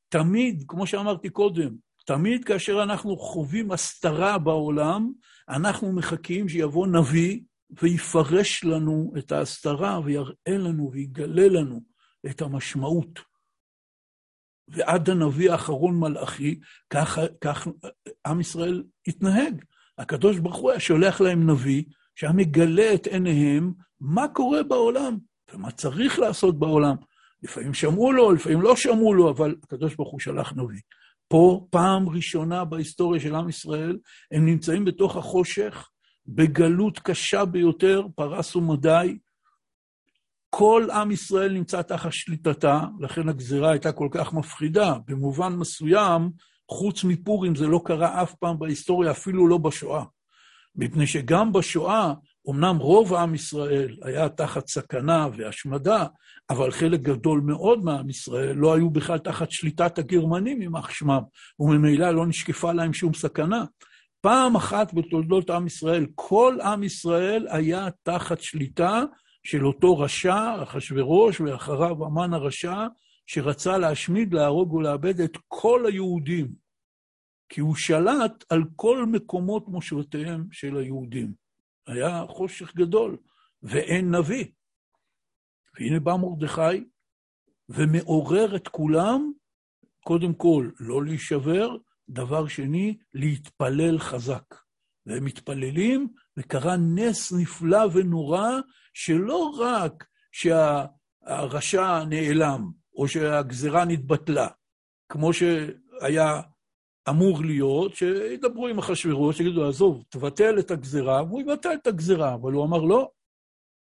תמיד, 0.09 0.63
כמו 0.67 0.87
שאמרתי 0.87 1.29
קודם, 1.29 1.75
תמיד 2.05 2.45
כאשר 2.45 2.83
אנחנו 2.83 3.17
חווים 3.17 3.71
הסתרה 3.71 4.37
בעולם, 4.37 5.11
אנחנו 5.51 5.93
מחכים 5.93 6.49
שיבוא 6.49 6.87
נביא 6.87 7.39
ויפרש 7.81 8.63
לנו 8.63 9.13
את 9.17 9.31
ההסתרה 9.31 9.99
ויראה 10.05 10.57
לנו 10.57 10.91
ויגלה 10.91 11.47
לנו 11.47 11.81
את 12.25 12.41
המשמעות. 12.41 13.19
ועד 14.67 15.09
הנביא 15.09 15.51
האחרון 15.51 15.99
מלאכי, 15.99 16.59
כך, 16.89 17.17
כך 17.41 17.67
עם 18.27 18.39
ישראל 18.39 18.83
התנהג. 19.07 19.63
הקדוש 19.97 20.39
ברוך 20.39 20.55
הוא 20.55 20.71
היה 20.71 20.79
שולח 20.79 21.21
להם 21.21 21.49
נביא, 21.49 21.83
שהיה 22.15 22.33
מגלה 22.33 22.93
את 22.93 23.07
עיניהם 23.07 23.73
מה 23.99 24.27
קורה 24.27 24.63
בעולם 24.63 25.17
ומה 25.53 25.71
צריך 25.71 26.19
לעשות 26.19 26.59
בעולם. 26.59 26.95
לפעמים 27.43 27.73
שמעו 27.73 28.11
לו, 28.11 28.31
לפעמים 28.31 28.61
לא 28.61 28.75
שמעו 28.75 29.13
לו, 29.13 29.29
אבל 29.29 29.55
הקדוש 29.63 29.95
ברוך 29.95 30.11
הוא 30.11 30.19
שלח 30.19 30.53
נביא. 30.55 30.79
פה, 31.31 31.67
פעם 31.69 32.09
ראשונה 32.09 32.65
בהיסטוריה 32.65 33.21
של 33.21 33.35
עם 33.35 33.49
ישראל, 33.49 33.97
הם 34.31 34.45
נמצאים 34.45 34.85
בתוך 34.85 35.15
החושך, 35.15 35.89
בגלות 36.27 36.99
קשה 36.99 37.45
ביותר, 37.45 38.05
פרס 38.15 38.55
ומדי. 38.55 39.17
כל 40.49 40.87
עם 40.93 41.11
ישראל 41.11 41.53
נמצא 41.53 41.81
תחת 41.81 42.13
שליטתה, 42.13 42.81
לכן 42.99 43.29
הגזירה 43.29 43.71
הייתה 43.71 43.91
כל 43.91 44.07
כך 44.11 44.33
מפחידה. 44.33 44.93
במובן 45.07 45.53
מסוים, 45.53 46.31
חוץ 46.71 47.03
מפורים 47.03 47.55
זה 47.55 47.67
לא 47.67 47.81
קרה 47.85 48.23
אף 48.23 48.35
פעם 48.35 48.59
בהיסטוריה, 48.59 49.11
אפילו 49.11 49.47
לא 49.47 49.57
בשואה. 49.57 50.03
מפני 50.75 51.07
שגם 51.07 51.53
בשואה, 51.53 52.13
אמנם 52.49 52.77
רוב 52.77 53.13
עם 53.13 53.35
ישראל 53.35 53.97
היה 54.01 54.29
תחת 54.29 54.67
סכנה 54.67 55.27
והשמדה, 55.37 56.05
אבל 56.49 56.71
חלק 56.71 56.99
גדול 56.99 57.41
מאוד 57.41 57.83
מעם 57.83 58.09
ישראל 58.09 58.55
לא 58.55 58.73
היו 58.73 58.89
בכלל 58.89 59.17
תחת 59.17 59.51
שליטת 59.51 59.97
הגרמנים, 59.97 60.61
יימח 60.61 60.89
שמם, 60.89 61.21
וממילא 61.59 62.11
לא 62.11 62.25
נשקפה 62.25 62.71
להם 62.71 62.93
שום 62.93 63.13
סכנה. 63.13 63.65
פעם 64.21 64.55
אחת 64.55 64.93
בתולדות 64.93 65.49
עם 65.49 65.67
ישראל, 65.67 66.05
כל 66.15 66.57
עם 66.63 66.83
ישראל 66.83 67.47
היה 67.49 67.87
תחת 68.03 68.41
שליטה 68.41 69.03
של 69.43 69.65
אותו 69.65 69.99
רשע, 69.99 70.63
אחשורוש, 70.63 71.41
ואחריו 71.41 72.05
המן 72.05 72.33
הרשע, 72.33 72.87
שרצה 73.25 73.77
להשמיד, 73.77 74.33
להרוג 74.33 74.73
ולאבד 74.73 75.21
את 75.21 75.37
כל 75.47 75.85
היהודים, 75.85 76.47
כי 77.49 77.61
הוא 77.61 77.75
שלט 77.75 78.43
על 78.49 78.63
כל 78.75 79.05
מקומות 79.05 79.67
מושבותיהם 79.67 80.45
של 80.51 80.77
היהודים. 80.77 81.40
היה 81.87 82.25
חושך 82.29 82.75
גדול, 82.75 83.17
ואין 83.63 84.15
נביא. 84.15 84.45
והנה 85.75 85.99
בא 85.99 86.15
מרדכי 86.15 86.85
ומעורר 87.69 88.55
את 88.55 88.67
כולם, 88.67 89.31
קודם 90.03 90.33
כל, 90.33 90.69
לא 90.79 91.05
להישבר, 91.05 91.77
דבר 92.09 92.47
שני, 92.47 92.97
להתפלל 93.13 93.99
חזק. 93.99 94.55
והם 95.05 95.25
מתפללים, 95.25 96.13
וקרה 96.37 96.77
נס 96.77 97.33
נפלא 97.33 97.85
ונורא, 97.93 98.49
שלא 98.93 99.51
רק 99.59 100.05
שהרשע 100.31 102.03
נעלם, 102.05 102.71
או 102.95 103.07
שהגזרה 103.07 103.85
נתבטלה, 103.85 104.47
כמו 105.09 105.33
שהיה 105.33 106.41
אמור 107.09 107.41
להיות, 107.41 107.95
שידברו 107.95 108.67
עם 108.67 108.77
אחשוורוש, 108.77 109.37
שיגידו, 109.37 109.67
עזוב, 109.67 110.03
תבטל 110.09 110.59
את 110.59 110.71
הגזרה, 110.71 111.23
והוא 111.23 111.41
יבטל 111.41 111.73
את 111.73 111.87
הגזרה, 111.87 112.33
אבל 112.33 112.51
הוא 112.51 112.65
אמר, 112.65 112.81
לא, 112.81 113.09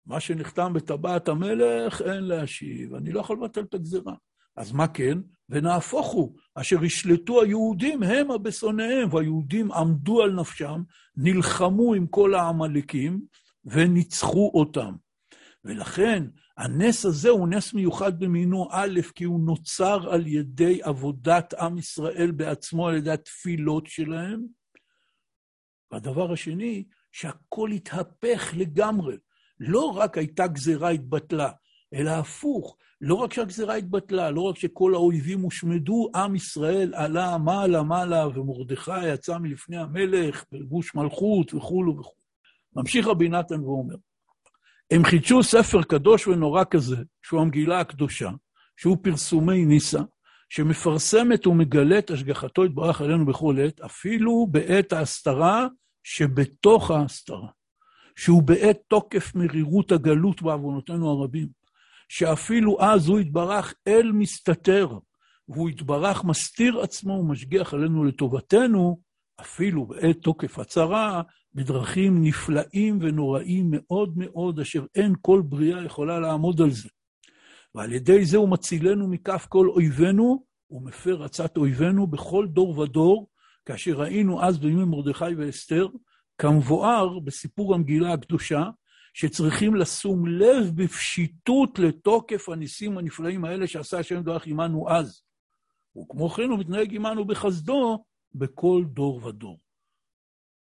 מה 0.05 0.19
שנחתם 0.19 0.73
בטבעת 0.73 1.27
המלך, 1.27 2.01
אין 2.01 2.23
להשיב, 2.23 2.95
אני 2.95 3.11
לא 3.11 3.19
יכול 3.19 3.37
לבטל 3.37 3.61
את 3.61 3.73
הגזרה. 3.73 4.13
אז 4.57 4.71
מה 4.71 4.87
כן? 4.87 5.17
ונהפוך 5.49 6.07
הוא, 6.07 6.35
אשר 6.55 6.83
ישלטו 6.83 7.41
היהודים 7.41 8.03
הם 8.03 8.31
הבשונאיהם, 8.31 9.13
והיהודים 9.13 9.71
עמדו 9.71 10.21
על 10.21 10.31
נפשם, 10.31 10.81
נלחמו 11.17 11.93
עם 11.93 12.07
כל 12.07 12.35
העמלקים, 12.35 13.21
וניצחו 13.65 14.51
אותם. 14.53 14.95
ולכן, 15.65 16.23
הנס 16.57 17.05
הזה 17.05 17.29
הוא 17.29 17.47
נס 17.47 17.73
מיוחד 17.73 18.19
במינו, 18.19 18.67
א', 18.71 18.99
כי 19.15 19.23
הוא 19.23 19.39
נוצר 19.39 20.09
על 20.13 20.27
ידי 20.27 20.79
עבודת 20.83 21.53
עם 21.53 21.77
ישראל 21.77 22.31
בעצמו, 22.31 22.87
על 22.87 22.95
ידי 22.95 23.11
התפילות 23.11 23.87
שלהם. 23.87 24.45
והדבר 25.91 26.33
השני, 26.33 26.83
שהכל 27.11 27.71
התהפך 27.71 28.53
לגמרי. 28.53 29.15
לא 29.59 29.85
רק 29.85 30.17
הייתה 30.17 30.47
גזירה 30.47 30.89
התבטלה, 30.89 31.51
אלא 31.93 32.09
הפוך, 32.09 32.77
לא 33.01 33.15
רק 33.15 33.33
שהגזירה 33.33 33.75
התבטלה, 33.75 34.31
לא 34.31 34.41
רק 34.41 34.57
שכל 34.57 34.93
האויבים 34.93 35.41
הושמדו, 35.41 36.09
עם 36.15 36.35
ישראל 36.35 36.93
עלה 36.95 37.37
מעלה 37.37 37.83
מעלה, 37.83 38.27
ומרדכי 38.27 39.07
יצא 39.07 39.37
מלפני 39.37 39.77
המלך, 39.77 40.43
בלבוש 40.51 40.95
מלכות 40.95 41.53
וכולו 41.53 41.99
וכולו. 41.99 42.23
ממשיך 42.75 43.07
רבי 43.07 43.29
נתן 43.29 43.63
ואומר, 43.63 43.95
הם 44.91 45.05
חידשו 45.05 45.43
ספר 45.43 45.83
קדוש 45.83 46.27
ונורא 46.27 46.63
כזה, 46.69 46.97
שהוא 47.21 47.41
המגילה 47.41 47.79
הקדושה, 47.79 48.29
שהוא 48.77 48.97
פרסומי 49.01 49.65
ניסה, 49.65 50.01
שמפרסמת 50.49 51.47
ומגלה 51.47 51.99
את 51.99 52.11
השגחתו 52.11 52.65
יתברך 52.65 53.01
עלינו 53.01 53.25
בכל 53.25 53.55
עת, 53.59 53.81
אפילו 53.81 54.47
בעת 54.51 54.93
ההסתרה 54.93 55.67
שבתוך 56.03 56.91
ההסתרה, 56.91 57.49
שהוא 58.15 58.43
בעת 58.43 58.77
תוקף 58.87 59.35
מרירות 59.35 59.91
הגלות 59.91 60.41
בעוונותינו 60.41 61.09
הרבים, 61.09 61.47
שאפילו 62.09 62.81
אז 62.81 63.07
הוא 63.07 63.19
יתברך 63.19 63.73
אל 63.87 64.11
מסתתר, 64.11 64.87
והוא 65.47 65.69
יתברך 65.69 66.23
מסתיר 66.23 66.79
עצמו 66.79 67.13
ומשגיח 67.13 67.73
עלינו 67.73 68.03
לטובתנו, 68.03 68.99
אפילו 69.41 69.85
בעת 69.85 70.17
תוקף 70.21 70.59
הצרה, 70.59 71.21
בדרכים 71.55 72.23
נפלאים 72.23 72.99
ונוראים 73.01 73.67
מאוד 73.71 74.13
מאוד, 74.15 74.59
אשר 74.59 74.85
אין 74.95 75.13
כל 75.21 75.41
בריאה 75.45 75.85
יכולה 75.85 76.19
לעמוד 76.19 76.61
על 76.61 76.71
זה. 76.71 76.89
ועל 77.75 77.93
ידי 77.93 78.25
זה 78.25 78.37
הוא 78.37 78.49
מצילנו 78.49 79.07
מכף 79.07 79.45
כל 79.49 79.67
אויבינו, 79.67 80.43
ומפר 80.71 81.23
עצת 81.23 81.57
אויבינו 81.57 82.07
בכל 82.07 82.47
דור 82.47 82.79
ודור, 82.79 83.29
כאשר 83.65 83.91
ראינו 83.91 84.43
אז 84.43 84.59
בימי 84.59 84.85
מרדכי 84.85 85.35
ואסתר, 85.37 85.87
כמבואר 86.37 87.19
בסיפור 87.19 87.75
המגילה 87.75 88.13
הקדושה, 88.13 88.69
שצריכים 89.13 89.75
לשום 89.75 90.27
לב 90.27 90.71
בפשיטות 90.75 91.79
לתוקף 91.79 92.49
הניסים 92.49 92.97
הנפלאים 92.97 93.45
האלה 93.45 93.67
שעשה 93.67 93.99
השם 93.99 94.23
דרך 94.23 94.47
עמנו 94.47 94.89
אז. 94.89 95.21
וכמו 95.97 96.29
כן 96.29 96.49
הוא 96.49 96.59
מתנהג 96.59 96.95
עמנו 96.95 97.25
בחסדו 97.25 98.03
בכל 98.35 98.83
דור 98.87 99.25
ודור. 99.25 99.59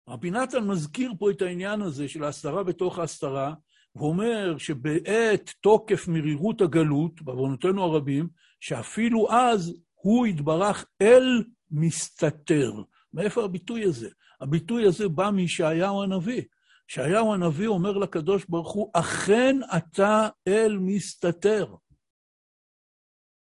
רבי 0.09 0.31
נתן 0.31 0.65
מזכיר 0.65 1.13
פה 1.19 1.31
את 1.31 1.43
העניין 1.43 1.83
הזה 1.83 2.09
של 2.09 2.25
ההסתרה 2.25 2.65
בתוך 2.65 2.99
ההסתרה, 2.99 3.55
ואומר 3.97 4.59
שבעת 4.59 5.51
תוקף 5.61 6.09
מרירות 6.09 6.61
הגלות, 6.61 7.23
בעוונותינו 7.23 7.83
הרבים, 7.83 8.29
שאפילו 8.61 9.31
אז 9.31 9.75
הוא 9.95 10.27
יתברך 10.27 10.87
אל 11.03 11.45
מסתתר. 11.71 12.73
מאיפה 13.13 13.45
הביטוי 13.45 13.85
הזה? 13.85 14.09
הביטוי 14.41 14.87
הזה 14.87 15.09
בא 15.09 15.31
מישעיהו 15.31 16.03
הנביא. 16.03 16.43
ישעיהו 16.91 17.35
הנביא 17.35 17.69
אומר 17.69 17.93
לקדוש 17.93 18.45
ברוך 18.49 18.73
הוא, 18.73 18.91
אכן 18.95 19.57
אתה 19.77 20.29
אל 20.49 20.79
מסתתר. 20.79 21.75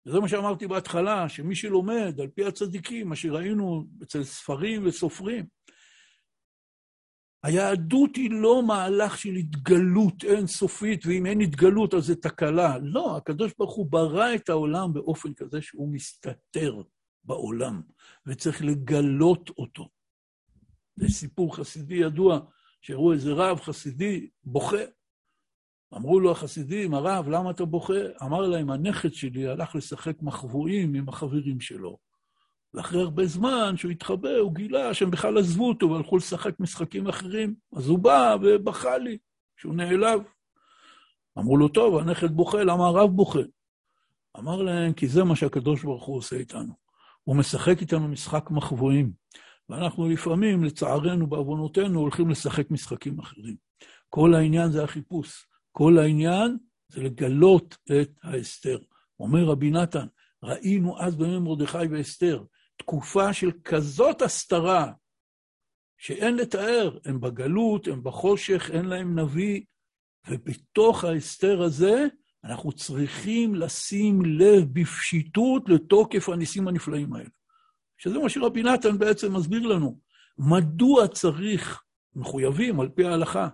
וזה 0.06 0.20
מה 0.20 0.28
שאמרתי 0.28 0.66
בהתחלה, 0.66 1.28
שמי 1.28 1.54
שלומד 1.54 2.20
על 2.20 2.28
פי 2.28 2.44
הצדיקים, 2.44 3.08
מה 3.08 3.16
שראינו 3.16 3.86
אצל 4.02 4.24
ספרים 4.24 4.86
וסופרים, 4.86 5.55
היהדות 7.46 8.16
היא 8.16 8.30
לא 8.30 8.62
מהלך 8.62 9.18
של 9.18 9.34
התגלות 9.34 10.24
אינסופית, 10.24 11.06
ואם 11.06 11.26
אין 11.26 11.40
התגלות 11.40 11.94
אז 11.94 12.04
זה 12.04 12.16
תקלה. 12.16 12.78
לא, 12.78 13.16
הקדוש 13.16 13.52
ברוך 13.58 13.74
הוא 13.74 13.86
ברא 13.90 14.34
את 14.34 14.48
העולם 14.48 14.92
באופן 14.92 15.34
כזה 15.34 15.62
שהוא 15.62 15.92
מסתתר 15.92 16.82
בעולם, 17.24 17.82
וצריך 18.26 18.62
לגלות 18.64 19.50
אותו. 19.58 19.88
זה 20.96 21.08
סיפור 21.08 21.56
חסידי 21.56 21.94
ידוע, 21.94 22.40
שהראו 22.80 23.12
איזה 23.12 23.32
רב 23.32 23.60
חסידי 23.60 24.28
בוכה. 24.44 24.84
אמרו 25.94 26.20
לו 26.20 26.30
החסידים, 26.30 26.94
הרב, 26.94 27.28
למה 27.28 27.50
אתה 27.50 27.64
בוכה? 27.64 28.22
אמר 28.22 28.40
להם, 28.40 28.70
הנכד 28.70 29.12
שלי 29.12 29.46
הלך 29.46 29.74
לשחק 29.74 30.22
מחבואים 30.22 30.94
עם 30.94 31.08
החברים 31.08 31.60
שלו. 31.60 31.98
ואחרי 32.76 33.00
הרבה 33.00 33.26
זמן 33.26 33.76
שהוא 33.76 33.90
התחבא, 33.90 34.28
הוא 34.28 34.54
גילה 34.54 34.94
שהם 34.94 35.10
בכלל 35.10 35.38
עזבו 35.38 35.68
אותו 35.68 35.90
והלכו 35.90 36.16
לשחק 36.16 36.60
משחקים 36.60 37.08
אחרים. 37.08 37.54
אז 37.76 37.88
הוא 37.88 37.98
בא 37.98 38.36
ובכה 38.42 38.98
לי, 38.98 39.18
שהוא 39.56 39.74
נעלב. 39.74 40.20
אמרו 41.38 41.56
לו, 41.56 41.68
טוב, 41.68 41.96
הנכד 41.96 42.30
בוכה, 42.30 42.64
למה 42.64 42.86
הרב 42.86 43.10
בוכה? 43.10 43.40
אמר 44.38 44.62
להם, 44.62 44.92
כי 44.92 45.08
זה 45.08 45.24
מה 45.24 45.36
שהקדוש 45.36 45.82
ברוך 45.82 46.04
הוא 46.04 46.16
עושה 46.16 46.36
איתנו. 46.36 46.72
הוא 47.24 47.36
משחק 47.36 47.80
איתנו 47.80 48.08
משחק 48.08 48.50
מחבואים, 48.50 49.12
ואנחנו 49.68 50.08
לפעמים, 50.08 50.64
לצערנו, 50.64 51.26
בעוונותינו, 51.26 52.00
הולכים 52.00 52.30
לשחק 52.30 52.70
משחקים 52.70 53.18
אחרים. 53.18 53.56
כל 54.08 54.34
העניין 54.34 54.70
זה 54.70 54.84
החיפוש. 54.84 55.46
כל 55.72 55.98
העניין 55.98 56.56
זה 56.88 57.02
לגלות 57.02 57.76
את 58.00 58.10
ההסתר. 58.22 58.78
אומר 59.20 59.44
רבי 59.44 59.70
נתן, 59.70 60.06
ראינו 60.42 61.00
אז 61.00 61.16
בימי 61.16 61.38
מרדכי 61.38 61.86
ואסתר, 61.90 62.44
תקופה 62.76 63.32
של 63.32 63.50
כזאת 63.64 64.22
הסתרה, 64.22 64.92
שאין 65.98 66.36
לתאר, 66.36 66.98
הם 67.04 67.20
בגלות, 67.20 67.86
הם 67.86 68.02
בחושך, 68.02 68.70
אין 68.72 68.84
להם 68.84 69.18
נביא, 69.18 69.60
ובתוך 70.28 71.04
ההסתר 71.04 71.62
הזה 71.62 72.06
אנחנו 72.44 72.72
צריכים 72.72 73.54
לשים 73.54 74.24
לב 74.24 74.64
בפשיטות 74.72 75.68
לתוקף 75.68 76.28
הניסים 76.28 76.68
הנפלאים 76.68 77.12
האלה. 77.12 77.28
שזה 77.98 78.18
מה 78.18 78.28
שרבי 78.28 78.62
נתן 78.62 78.98
בעצם 78.98 79.36
מסביר 79.36 79.66
לנו. 79.66 80.00
מדוע 80.38 81.08
צריך, 81.08 81.82
מחויבים 82.14 82.80
על 82.80 82.88
פי 82.88 83.04
ההלכה, 83.04 83.48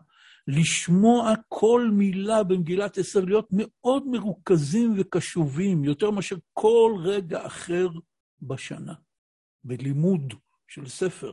לשמוע 0.46 1.32
כל 1.48 1.88
מילה 1.92 2.42
במגילת 2.42 2.98
אסתר, 2.98 3.24
להיות 3.24 3.48
מאוד 3.50 4.06
מרוכזים 4.06 4.94
וקשובים, 4.98 5.84
יותר 5.84 6.10
מאשר 6.10 6.36
כל 6.52 6.92
רגע 7.04 7.46
אחר 7.46 7.88
בשנה. 8.42 8.94
בלימוד 9.64 10.34
של 10.68 10.88
ספר. 10.88 11.32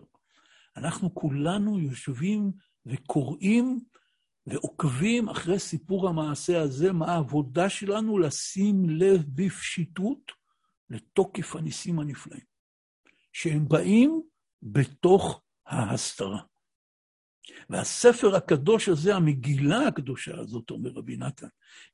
אנחנו 0.77 1.15
כולנו 1.15 1.79
יושבים 1.79 2.51
וקוראים 2.85 3.79
ועוקבים 4.47 5.29
אחרי 5.29 5.59
סיפור 5.59 6.09
המעשה 6.09 6.61
הזה, 6.61 6.93
מה 6.93 7.05
העבודה 7.05 7.69
שלנו 7.69 8.19
לשים 8.19 8.89
לב 8.89 9.23
בפשיטות 9.35 10.31
לתוקף 10.89 11.55
הניסים 11.55 11.99
הנפלאים, 11.99 12.45
שהם 13.33 13.67
באים 13.67 14.21
בתוך 14.61 15.41
ההסתרה. 15.65 16.41
והספר 17.69 18.35
הקדוש 18.35 18.89
הזה, 18.89 19.15
המגילה 19.15 19.87
הקדושה 19.87 20.39
הזאת, 20.39 20.71
אומר 20.71 20.89
רבי 20.89 21.17
נתן, 21.17 21.47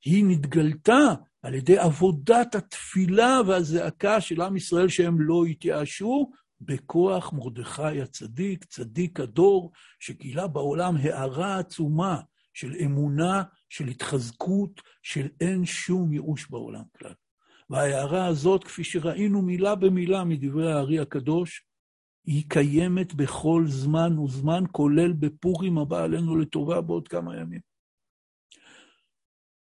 היא 0.05 0.25
נתגלתה 0.27 1.13
על 1.41 1.53
ידי 1.53 1.77
עבודת 1.77 2.55
התפילה 2.55 3.39
והזעקה 3.47 4.21
של 4.21 4.41
עם 4.41 4.58
ישראל 4.58 4.88
שהם 4.88 5.21
לא 5.21 5.45
התייאשו, 5.45 6.31
בכוח 6.62 7.34
מרדכי 7.34 8.01
הצדיק, 8.01 8.65
צדיק 8.65 9.19
הדור, 9.19 9.71
שגילה 9.99 10.47
בעולם 10.47 10.95
הארה 10.97 11.60
עצומה 11.60 12.21
של 12.53 12.73
אמונה, 12.86 13.43
של 13.69 13.88
התחזקות, 13.88 14.81
של 15.03 15.27
אין 15.41 15.65
שום 15.65 16.13
ייאוש 16.13 16.49
בעולם 16.49 16.84
כלל. 16.97 17.13
וההערה 17.69 18.25
הזאת, 18.25 18.63
כפי 18.63 18.84
שראינו 18.84 19.41
מילה 19.41 19.75
במילה 19.75 20.23
מדברי 20.23 20.71
הארי 20.71 20.99
הקדוש, 20.99 21.65
היא 22.25 22.43
קיימת 22.47 23.13
בכל 23.13 23.63
זמן 23.67 24.19
וזמן, 24.19 24.63
כולל 24.71 25.13
בפורים 25.13 25.77
הבא 25.77 26.03
עלינו 26.03 26.35
לטובה 26.35 26.81
בעוד 26.81 27.07
כמה 27.07 27.38
ימים. 27.38 27.59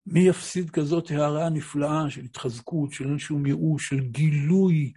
מי 0.07 0.21
יפסיד 0.21 0.71
כזאת 0.71 1.11
הערה 1.11 1.49
נפלאה 1.49 2.11
של 2.11 2.21
התחזקות, 2.21 2.93
של 2.93 3.09
אין 3.09 3.19
שום 3.19 3.47
ייאוש, 3.47 3.89
של 3.89 4.01
גילוי 4.01 4.93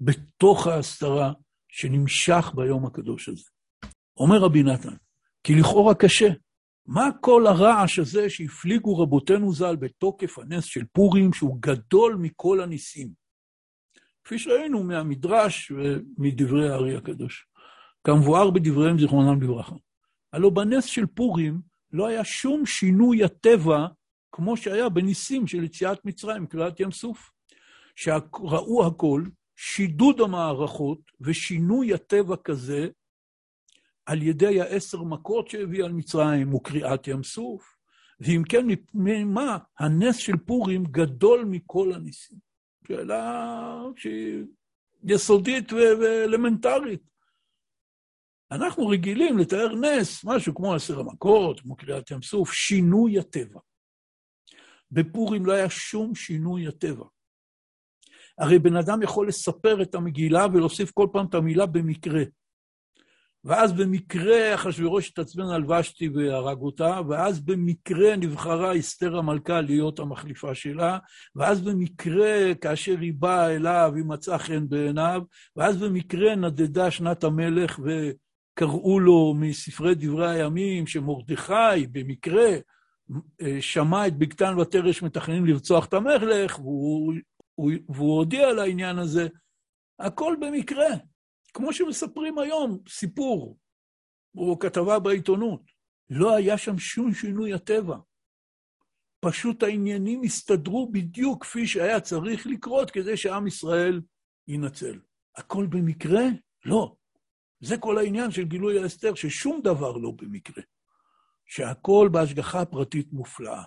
בתוך 0.00 0.66
ההסתרה 0.66 1.32
שנמשך 1.68 2.52
ביום 2.54 2.86
הקדוש 2.86 3.28
הזה? 3.28 3.44
אומר 4.16 4.38
רבי 4.38 4.62
נתן, 4.62 4.96
כי 5.44 5.54
לכאורה 5.54 5.94
קשה. 5.94 6.28
מה 6.86 7.08
כל 7.20 7.46
הרעש 7.46 7.98
הזה 7.98 8.30
שהפליגו 8.30 8.98
רבותינו 8.98 9.52
ז"ל 9.52 9.76
בתוקף 9.76 10.38
הנס 10.38 10.64
של 10.64 10.84
פורים, 10.92 11.32
שהוא 11.32 11.56
גדול 11.60 12.16
מכל 12.20 12.60
הניסים? 12.60 13.23
כפי 14.24 14.38
שראינו 14.38 14.82
מהמדרש 14.82 15.72
ומדברי 15.72 16.68
הארי 16.68 16.96
הקדוש, 16.96 17.46
כמבואר 18.04 18.50
בדבריהם 18.50 18.98
זיכרונם 18.98 19.42
לברכה. 19.42 19.74
הלוא 20.32 20.52
בנס 20.52 20.84
של 20.84 21.06
פורים 21.06 21.60
לא 21.92 22.06
היה 22.06 22.24
שום 22.24 22.66
שינוי 22.66 23.24
הטבע 23.24 23.86
כמו 24.32 24.56
שהיה 24.56 24.88
בניסים 24.88 25.46
של 25.46 25.64
יציאת 25.64 26.04
מצרים, 26.04 26.46
קריאת 26.46 26.80
ים 26.80 26.90
סוף, 26.90 27.30
שראו 27.96 28.86
הכל, 28.86 29.24
שידוד 29.56 30.20
המערכות 30.20 30.98
ושינוי 31.20 31.94
הטבע 31.94 32.36
כזה 32.36 32.88
על 34.06 34.22
ידי 34.22 34.60
העשר 34.60 35.02
מכות 35.02 35.48
שהביא 35.48 35.84
על 35.84 35.92
מצרים 35.92 36.54
וקריאת 36.54 37.08
ים 37.08 37.22
סוף, 37.22 37.76
ואם 38.20 38.42
כן, 38.48 38.66
ממה 38.94 39.58
הנס 39.78 40.16
של 40.16 40.36
פורים 40.36 40.84
גדול 40.84 41.44
מכל 41.44 41.92
הניסים? 41.92 42.53
שאלה 42.86 43.82
שהיא 43.96 44.44
יסודית 45.04 45.72
ואלמנטרית. 45.72 47.02
אנחנו 48.50 48.88
רגילים 48.88 49.38
לתאר 49.38 49.74
נס, 49.74 50.24
משהו 50.24 50.54
כמו 50.54 50.74
עשר 50.74 51.00
המכות, 51.00 51.60
כמו 51.60 51.76
קריאת 51.76 52.10
ים 52.10 52.22
סוף, 52.22 52.52
שינוי 52.52 53.18
הטבע. 53.18 53.60
בפורים 54.90 55.46
לא 55.46 55.52
היה 55.52 55.70
שום 55.70 56.14
שינוי 56.14 56.68
הטבע. 56.68 57.04
הרי 58.38 58.58
בן 58.58 58.76
אדם 58.76 59.02
יכול 59.02 59.28
לספר 59.28 59.82
את 59.82 59.94
המגילה 59.94 60.46
ולהוסיף 60.46 60.90
כל 60.90 61.08
פעם 61.12 61.26
את 61.26 61.34
המילה 61.34 61.66
במקרה. 61.66 62.22
ואז 63.44 63.72
במקרה 63.72 64.54
אחשוורוש 64.54 65.10
התעצבן 65.10 65.44
על 65.44 65.72
ושתי 65.72 66.08
והרג 66.08 66.58
אותה, 66.58 67.00
ואז 67.08 67.40
במקרה 67.40 68.16
נבחרה 68.16 68.78
אסתר 68.78 69.16
המלכה 69.16 69.60
להיות 69.60 69.98
המחליפה 69.98 70.54
שלה, 70.54 70.98
ואז 71.34 71.60
במקרה, 71.60 72.54
כאשר 72.60 72.98
היא 73.00 73.12
באה 73.18 73.56
אליו, 73.56 73.92
היא 73.96 74.04
מצאה 74.04 74.38
חן 74.38 74.68
בעיניו, 74.68 75.22
ואז 75.56 75.76
במקרה 75.76 76.34
נדדה 76.34 76.90
שנת 76.90 77.24
המלך 77.24 77.80
וקראו 77.84 79.00
לו 79.00 79.34
מספרי 79.36 79.94
דברי 79.94 80.30
הימים 80.30 80.86
שמרדכי, 80.86 81.86
במקרה, 81.92 82.50
שמע 83.60 84.06
את 84.06 84.16
בגתן 84.18 84.58
ותרש 84.58 85.02
מתכננים 85.02 85.46
לרצוח 85.46 85.86
את 85.86 85.94
המלך, 85.94 86.58
והוא, 86.58 87.14
הוא, 87.54 87.72
והוא 87.88 88.16
הודיע 88.16 88.48
על 88.48 88.58
העניין 88.58 88.98
הזה. 88.98 89.28
הכל 89.98 90.36
במקרה. 90.40 90.88
כמו 91.54 91.72
שמספרים 91.72 92.38
היום, 92.38 92.78
סיפור, 92.88 93.58
או 94.36 94.58
כתבה 94.58 94.98
בעיתונות. 94.98 95.60
לא 96.10 96.36
היה 96.36 96.58
שם 96.58 96.78
שום 96.78 97.14
שינוי 97.14 97.54
הטבע. 97.54 97.96
פשוט 99.20 99.62
העניינים 99.62 100.22
הסתדרו 100.24 100.92
בדיוק 100.92 101.42
כפי 101.44 101.66
שהיה 101.66 102.00
צריך 102.00 102.46
לקרות 102.46 102.90
כדי 102.90 103.16
שעם 103.16 103.46
ישראל 103.46 104.00
ינצל. 104.48 104.98
הכל 105.36 105.66
במקרה? 105.66 106.22
לא. 106.64 106.96
זה 107.60 107.78
כל 107.78 107.98
העניין 107.98 108.30
של 108.30 108.44
גילוי 108.44 108.82
האסתר, 108.82 109.14
ששום 109.14 109.60
דבר 109.64 109.96
לא 109.96 110.10
במקרה. 110.10 110.62
שהכל 111.46 112.08
בהשגחה 112.12 112.64
פרטית 112.64 113.12
מופלאה. 113.12 113.62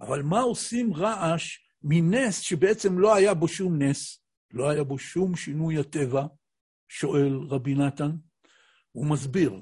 אבל 0.00 0.22
מה 0.22 0.40
עושים 0.40 0.94
רעש 0.94 1.58
מנס 1.82 2.40
שבעצם 2.40 2.98
לא 2.98 3.14
היה 3.14 3.34
בו 3.34 3.48
שום 3.48 3.82
נס, 3.82 4.22
לא 4.52 4.70
היה 4.70 4.84
בו 4.84 4.98
שום 4.98 5.36
שינוי 5.36 5.78
הטבע, 5.78 6.26
שואל 6.94 7.38
רבי 7.48 7.74
נתן, 7.74 8.10
הוא 8.92 9.06
מסביר. 9.06 9.60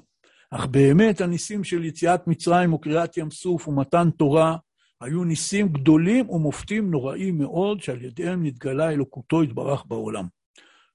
אך 0.51 0.65
באמת 0.65 1.21
הניסים 1.21 1.63
של 1.63 1.85
יציאת 1.85 2.27
מצרים 2.27 2.73
וקריאת 2.73 3.17
ים 3.17 3.31
סוף 3.31 3.67
ומתן 3.67 4.09
תורה 4.17 4.57
היו 5.01 5.23
ניסים 5.23 5.67
גדולים 5.67 6.29
ומופתים 6.29 6.91
נוראים 6.91 7.37
מאוד, 7.37 7.81
שעל 7.81 8.01
ידיהם 8.01 8.45
נתגלה 8.45 8.91
אלוקותו 8.91 9.43
יתברך 9.43 9.85
בעולם. 9.87 10.25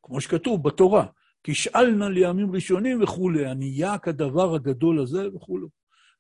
כמו 0.03 0.21
שכתוב 0.21 0.63
בתורה, 0.63 1.07
כי 1.45 1.55
שאלנה 1.55 2.09
לימים 2.09 2.55
ראשונים 2.55 3.03
וכולי, 3.03 3.47
ענייה 3.47 3.99
כדבר 3.99 4.55
הגדול 4.55 5.01
הזה 5.01 5.29
וכולי. 5.35 5.67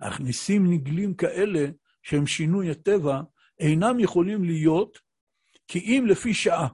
אך 0.00 0.20
ניסים 0.20 0.72
נגלים 0.72 1.14
כאלה, 1.14 1.66
שהם 2.02 2.26
שינוי 2.26 2.70
הטבע, 2.70 3.20
אינם 3.60 4.00
יכולים 4.00 4.44
להיות 4.44 4.98
כי 5.68 5.78
אם 5.78 6.04
לפי 6.08 6.34
שעה. 6.34 6.68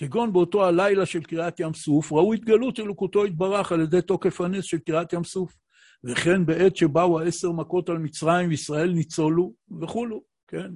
כגון 0.00 0.32
באותו 0.32 0.64
הלילה 0.64 1.06
של 1.06 1.22
קריאת 1.22 1.60
ים 1.60 1.74
סוף, 1.74 2.12
ראו 2.12 2.32
התגלות 2.32 2.80
אלוקותו 2.80 3.26
יתברך 3.26 3.72
על 3.72 3.80
ידי 3.80 4.02
תוקף 4.02 4.40
הנס 4.40 4.64
של 4.64 4.78
קריאת 4.78 5.12
ים 5.12 5.24
סוף. 5.24 5.56
וכן 6.04 6.46
בעת 6.46 6.76
שבאו 6.76 7.20
העשר 7.20 7.52
מכות 7.52 7.88
על 7.88 7.98
מצרים 7.98 8.48
וישראל 8.48 8.92
ניצולו 8.92 9.52
וכולו, 9.80 10.22
כן? 10.48 10.70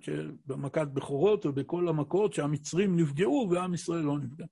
במכת 0.46 0.88
בכורות 0.88 1.46
ובכל 1.46 1.88
המכות 1.88 2.32
שהמצרים 2.34 2.96
נפגעו 2.96 3.48
ועם 3.50 3.74
ישראל 3.74 4.02
לא 4.02 4.18
נפגע. 4.18 4.44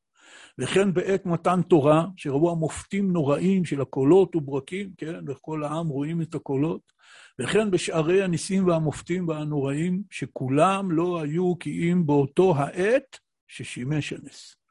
וכן 0.59 0.95
בעת 0.95 1.27
מתן 1.27 1.63
תורה, 1.63 2.07
שראו 2.17 2.51
המופתים 2.51 3.13
נוראים 3.13 3.65
של 3.65 3.81
הקולות 3.81 4.37
וברקים, 4.37 4.91
כן? 4.97 5.21
וכל 5.27 5.65
העם 5.65 5.89
רואים 5.89 6.23
את 6.23 6.35
הקולות. 6.35 6.93
וכן 7.39 7.71
בשערי 7.71 8.23
הניסים 8.23 8.67
והמופתים 8.67 9.29
והנוראים, 9.29 10.03
שכולם 10.11 10.91
לא 10.91 11.21
היו 11.21 11.59
כי 11.59 11.93
אם 11.93 12.07
באותו 12.07 12.55
העת 12.57 13.19
ששימש 13.49 14.13
הנס. 14.13 14.62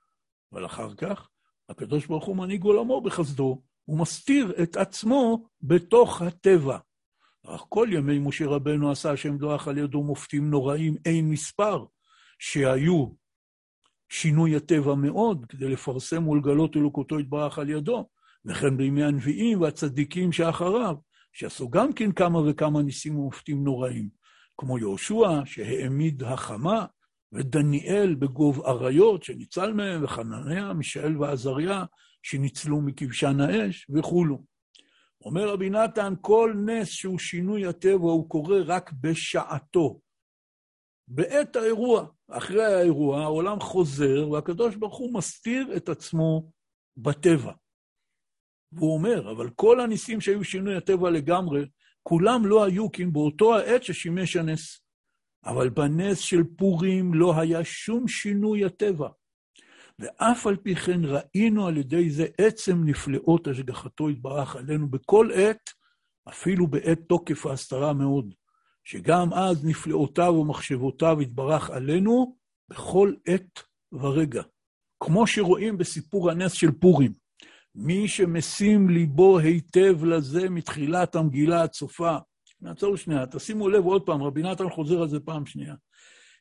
אבל 0.54 0.66
אחר 0.66 0.94
כך, 0.94 1.30
הקדוש 1.70 2.06
ברוך 2.06 2.26
הוא 2.26 2.36
מנהיג 2.36 2.64
עולמו 2.64 3.02
בחסדו, 3.02 3.62
הוא 3.86 4.00
מסתיר 4.00 4.54
את 4.64 4.76
עצמו 4.76 5.48
בתוך 5.62 6.22
הטבע. 6.22 6.78
אך 7.46 7.66
כל 7.70 7.88
ימי 7.92 8.20
משה 8.20 8.46
רבנו 8.48 8.92
עשה 8.92 9.12
השם 9.12 9.38
דוח 9.38 9.68
על 9.68 9.78
ידו 9.78 10.04
מופתים 10.04 10.50
נוראים 10.50 10.96
אין 11.06 11.30
מספר, 11.30 11.86
שהיו 12.40 13.08
שינוי 14.10 14.56
הטבע 14.56 14.96
מאוד, 14.96 15.46
כדי 15.50 15.70
לפרסם 15.70 16.28
ולגלות 16.28 16.78
אלוקותו 16.78 17.20
יתברך 17.20 17.60
על 17.60 17.70
ידו, 17.70 18.08
וכן 18.46 18.78
בימי 18.78 19.04
הנביאים 19.04 19.62
והצדיקים 19.62 20.32
שאחריו, 20.32 20.96
שעשו 21.34 21.70
גם 21.70 21.94
כן 21.94 22.12
כמה 22.12 22.40
וכמה 22.40 22.82
ניסים 22.82 23.20
ומופתים 23.20 23.64
נוראים, 23.64 24.10
כמו 24.58 24.78
יהושע, 24.78 25.42
שהעמיד 25.46 26.24
החמה, 26.24 26.86
ודניאל 27.32 28.16
בגוב 28.16 28.66
אריות, 28.66 29.24
שניצל 29.24 29.74
מהם, 29.74 30.04
וחנניה, 30.04 30.74
מישאל 30.74 31.18
ועזריה, 31.18 31.84
שניצלו 32.24 32.82
מכבשן 32.82 33.40
האש, 33.40 33.88
וכולו. 33.90 34.44
אומר 35.26 35.50
רבי 35.50 35.70
נתן, 35.70 36.14
כל 36.22 36.54
נס 36.66 36.88
שהוא 36.88 37.20
שינוי 37.20 37.66
הטבע 37.66 38.12
הוא 38.12 38.30
קורה 38.30 38.62
רק 38.66 38.92
בשעתו. 39.02 40.00
בעת 41.08 41.56
האירוע, 41.56 42.08
אחרי 42.30 42.66
האירוע, 42.66 43.22
העולם 43.22 43.60
חוזר, 43.60 44.30
והקדוש 44.30 44.76
ברוך 44.76 44.98
הוא 44.98 45.14
מסתיר 45.14 45.78
את 45.78 45.90
עצמו 45.90 46.52
בטבע. 46.98 47.52
והוא 48.72 48.94
אומר, 48.94 49.32
אבל 49.32 49.50
כל 49.50 49.80
הניסים 49.80 50.22
שהיו 50.22 50.44
שינוי 50.44 50.78
הטבע 50.78 51.10
לגמרי, 51.10 51.66
כולם 52.04 52.46
לא 52.46 52.64
היו 52.64 52.92
כי 52.92 53.06
באותו 53.06 53.56
העת 53.56 53.84
ששימש 53.84 54.36
הנס. 54.36 54.81
אבל 55.46 55.70
בנס 55.70 56.20
של 56.20 56.44
פורים 56.58 57.14
לא 57.14 57.40
היה 57.40 57.64
שום 57.64 58.08
שינוי 58.08 58.66
הטבע. 58.66 59.10
ואף 60.00 60.48
על 60.48 60.56
פי 60.56 60.76
כן 60.76 61.02
ראינו 61.04 61.68
על 61.68 61.78
ידי 61.78 62.10
זה 62.10 62.26
עצם 62.38 62.84
נפלאות 62.86 63.48
השגחתו 63.48 64.10
יתברך 64.10 64.56
עלינו 64.56 64.88
בכל 64.88 65.30
עת, 65.34 65.70
אפילו 66.30 66.68
בעת 66.68 67.00
תוקף 67.08 67.46
ההסתרה 67.46 67.94
מאוד, 67.94 68.34
שגם 68.84 69.34
אז 69.34 69.66
נפלאותיו 69.66 70.34
ומחשבותיו 70.34 71.22
יתברך 71.22 71.70
עלינו 71.70 72.36
בכל 72.70 73.14
עת 73.28 73.60
ורגע. 73.92 74.44
כמו 75.04 75.28
שרואים 75.28 75.78
בסיפור 75.78 76.32
הנס 76.32 76.52
של 76.52 76.72
פורים, 76.72 77.14
מי 77.76 78.08
שמשים 78.08 78.90
ליבו 78.90 79.40
היטב 79.40 80.06
לזה 80.06 80.50
מתחילת 80.50 81.16
המגילה 81.16 81.64
הצופה, 81.64 82.18
נעצור 82.62 82.98
שנייה, 82.98 83.26
תשימו 83.26 83.70
לב 83.70 83.86
עוד 83.86 84.06
פעם, 84.06 84.24
רבי 84.24 84.44
נתן 84.44 84.70
חוזר 84.70 85.02
על 85.02 85.10
זה 85.10 85.20
פעם 85.20 85.46
שנייה. 85.46 85.76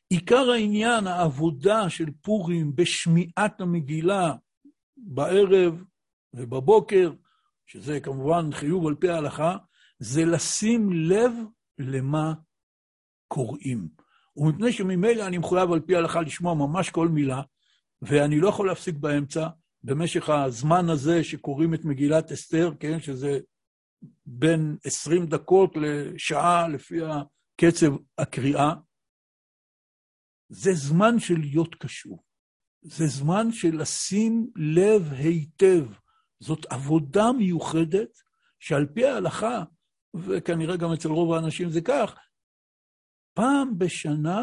עיקר 0.09 0.51
העניין, 0.51 1.07
העבודה 1.07 1.89
של 1.89 2.05
פורים 2.21 2.75
בשמיעת 2.75 3.61
המגילה 3.61 4.33
בערב 4.97 5.83
ובבוקר, 6.33 7.11
שזה 7.65 7.99
כמובן 7.99 8.51
חיוב 8.51 8.87
על 8.87 8.95
פי 8.95 9.09
ההלכה, 9.09 9.57
זה 9.99 10.25
לשים 10.25 10.93
לב 10.93 11.31
למה 11.79 12.33
קוראים. 13.27 13.87
ומפני 14.37 14.71
שממילא 14.71 15.27
אני 15.27 15.37
מחויב 15.37 15.71
על 15.71 15.79
פי 15.79 15.95
ההלכה 15.95 16.21
לשמוע 16.21 16.53
ממש 16.53 16.89
כל 16.89 17.07
מילה, 17.07 17.41
ואני 18.01 18.39
לא 18.39 18.49
יכול 18.49 18.67
להפסיק 18.67 18.95
באמצע, 18.95 19.47
במשך 19.83 20.29
הזמן 20.29 20.89
הזה 20.89 21.23
שקוראים 21.23 21.73
את 21.73 21.85
מגילת 21.85 22.31
אסתר, 22.31 22.71
כן, 22.79 22.99
שזה 22.99 23.39
בין 24.25 24.77
20 24.83 25.25
דקות 25.25 25.73
לשעה 25.75 26.67
לפי 26.67 26.99
קצב 27.61 27.91
הקריאה, 28.17 28.73
זה 30.49 30.73
זמן 30.73 31.19
של 31.19 31.39
להיות 31.39 31.75
קשור. 31.75 32.23
זה 32.81 33.07
זמן 33.07 33.51
של 33.51 33.81
לשים 33.81 34.51
לב 34.55 35.13
היטב. 35.13 35.85
זאת 36.39 36.65
עבודה 36.69 37.31
מיוחדת 37.31 38.09
שעל 38.59 38.85
פי 38.93 39.05
ההלכה, 39.05 39.63
וכנראה 40.13 40.77
גם 40.77 40.91
אצל 40.93 41.09
רוב 41.09 41.33
האנשים 41.33 41.69
זה 41.69 41.81
כך, 41.81 42.15
פעם 43.33 43.77
בשנה, 43.77 44.41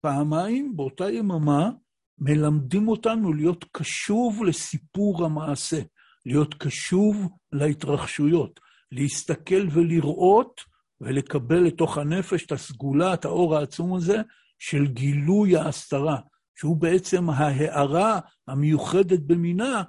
פעמיים, 0.00 0.76
באותה 0.76 1.10
יממה, 1.10 1.70
מלמדים 2.18 2.88
אותנו 2.88 3.32
להיות 3.32 3.64
קשוב 3.72 4.44
לסיפור 4.44 5.24
המעשה, 5.24 5.82
להיות 6.26 6.54
קשוב 6.54 7.16
להתרחשויות, 7.52 8.60
להסתכל 8.92 9.68
ולראות 9.70 10.60
ולקבל 11.00 11.58
לתוך 11.58 11.98
הנפש 11.98 12.46
את 12.46 12.52
הסגולה, 12.52 13.14
את 13.14 13.24
האור 13.24 13.56
העצום 13.56 13.94
הזה, 13.94 14.16
של 14.58 14.86
גילוי 14.86 15.56
ההסתרה, 15.56 16.20
שהוא 16.54 16.76
בעצם 16.76 17.30
ההארה 17.30 18.20
המיוחדת 18.48 19.20
במינה 19.20 19.82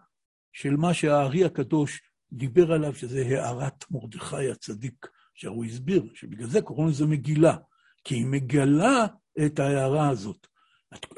של 0.54 0.76
מה 0.76 0.93
שהארי 0.93 1.45
הקדוש 1.45 2.02
דיבר 2.32 2.72
עליו, 2.72 2.95
שזה 2.95 3.24
הארת 3.28 3.86
מרדכי 3.91 4.52
הצדיק, 4.52 5.08
שהוא 5.36 5.66
הסביר, 5.66 6.04
שבגלל 6.14 6.48
זה 6.48 6.62
קוראים 6.62 6.88
לזה 6.88 7.06
מגילה, 7.06 7.58
כי 8.04 8.16
היא 8.16 8.26
מגלה 8.26 9.06
את 9.45 9.60
ההערה 9.60 10.10
הזאת. 10.10 10.48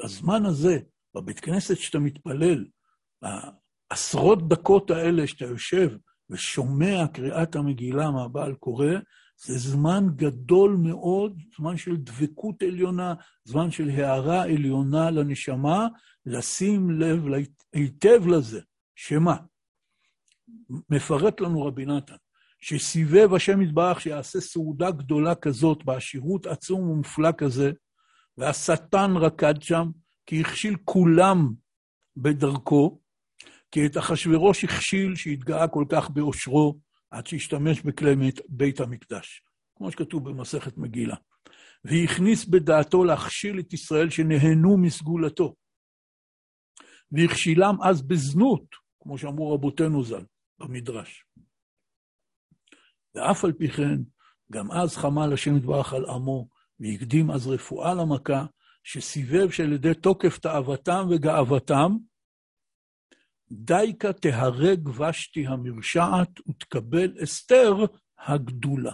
הזמן 0.00 0.46
הזה, 0.46 0.78
בבית 1.14 1.40
כנסת 1.40 1.76
שאתה 1.76 1.98
מתפלל, 1.98 2.64
העשרות 3.90 4.48
דקות 4.48 4.90
האלה 4.90 5.26
שאתה 5.26 5.44
יושב 5.44 5.90
ושומע 6.30 7.06
קריאת 7.12 7.56
המגילה 7.56 8.10
מהבעל 8.10 8.54
קורא, 8.54 8.86
זה 9.36 9.58
זמן 9.58 10.06
גדול 10.16 10.76
מאוד, 10.82 11.42
זמן 11.56 11.76
של 11.76 11.96
דבקות 11.96 12.62
עליונה, 12.62 13.14
זמן 13.44 13.70
של 13.70 13.90
הערה 13.90 14.42
עליונה 14.42 15.10
לנשמה, 15.10 15.86
לשים 16.26 16.90
לב 16.90 17.24
היטב 17.72 18.26
לזה. 18.26 18.60
שמה? 18.94 19.36
מפרט 20.90 21.40
לנו 21.40 21.62
רבי 21.62 21.86
נתן, 21.86 22.14
שסיבב 22.60 23.34
השם 23.34 23.62
יתברך 23.62 24.00
שיעשה 24.00 24.40
סעודה 24.40 24.90
גדולה 24.90 25.34
כזאת, 25.34 25.84
בעשירות 25.84 26.46
עצום 26.46 26.90
ומופלא 26.90 27.30
כזה, 27.38 27.72
והשטן 28.38 29.10
רקד 29.16 29.54
שם, 29.60 29.90
כי 30.26 30.40
הכשיל 30.40 30.76
כולם 30.84 31.52
בדרכו, 32.16 32.99
כי 33.70 33.86
את 33.86 33.98
אחשורוש 33.98 34.64
הכשיל 34.64 35.14
שהתגאה 35.14 35.68
כל 35.68 35.84
כך 35.88 36.10
באושרו, 36.10 36.78
עד 37.10 37.26
שהשתמש 37.26 37.80
בכלי 37.80 38.30
בית 38.48 38.80
המקדש, 38.80 39.42
כמו 39.76 39.90
שכתוב 39.90 40.28
במסכת 40.28 40.78
מגילה. 40.78 41.16
והכניס 41.84 42.44
בדעתו 42.44 43.04
להכשיל 43.04 43.58
את 43.58 43.72
ישראל 43.72 44.10
שנהנו 44.10 44.76
מסגולתו. 44.76 45.54
והכשילם 47.12 47.76
אז 47.82 48.02
בזנות, 48.02 48.64
כמו 49.00 49.18
שאמרו 49.18 49.54
רבותינו 49.54 50.04
ז"ל 50.04 50.24
במדרש. 50.58 51.24
ואף 53.14 53.44
על 53.44 53.52
פי 53.52 53.68
כן, 53.68 53.98
גם 54.52 54.72
אז 54.72 54.96
חמל 54.96 55.32
השם 55.32 55.56
יתברך 55.56 55.92
על 55.92 56.04
עמו, 56.04 56.48
והקדים 56.80 57.30
אז 57.30 57.46
רפואה 57.46 57.94
למכה, 57.94 58.46
שסיבב 58.84 59.50
שעל 59.50 59.72
ידי 59.72 59.94
תוקף 59.94 60.38
תאוותם 60.38 61.06
וגאוותם, 61.10 61.96
דייקה 63.52 64.12
תהרג 64.12 64.88
ושתי 64.88 65.46
המרשעת 65.46 66.48
ותקבל 66.48 67.22
אסתר 67.22 67.74
הגדולה. 68.18 68.92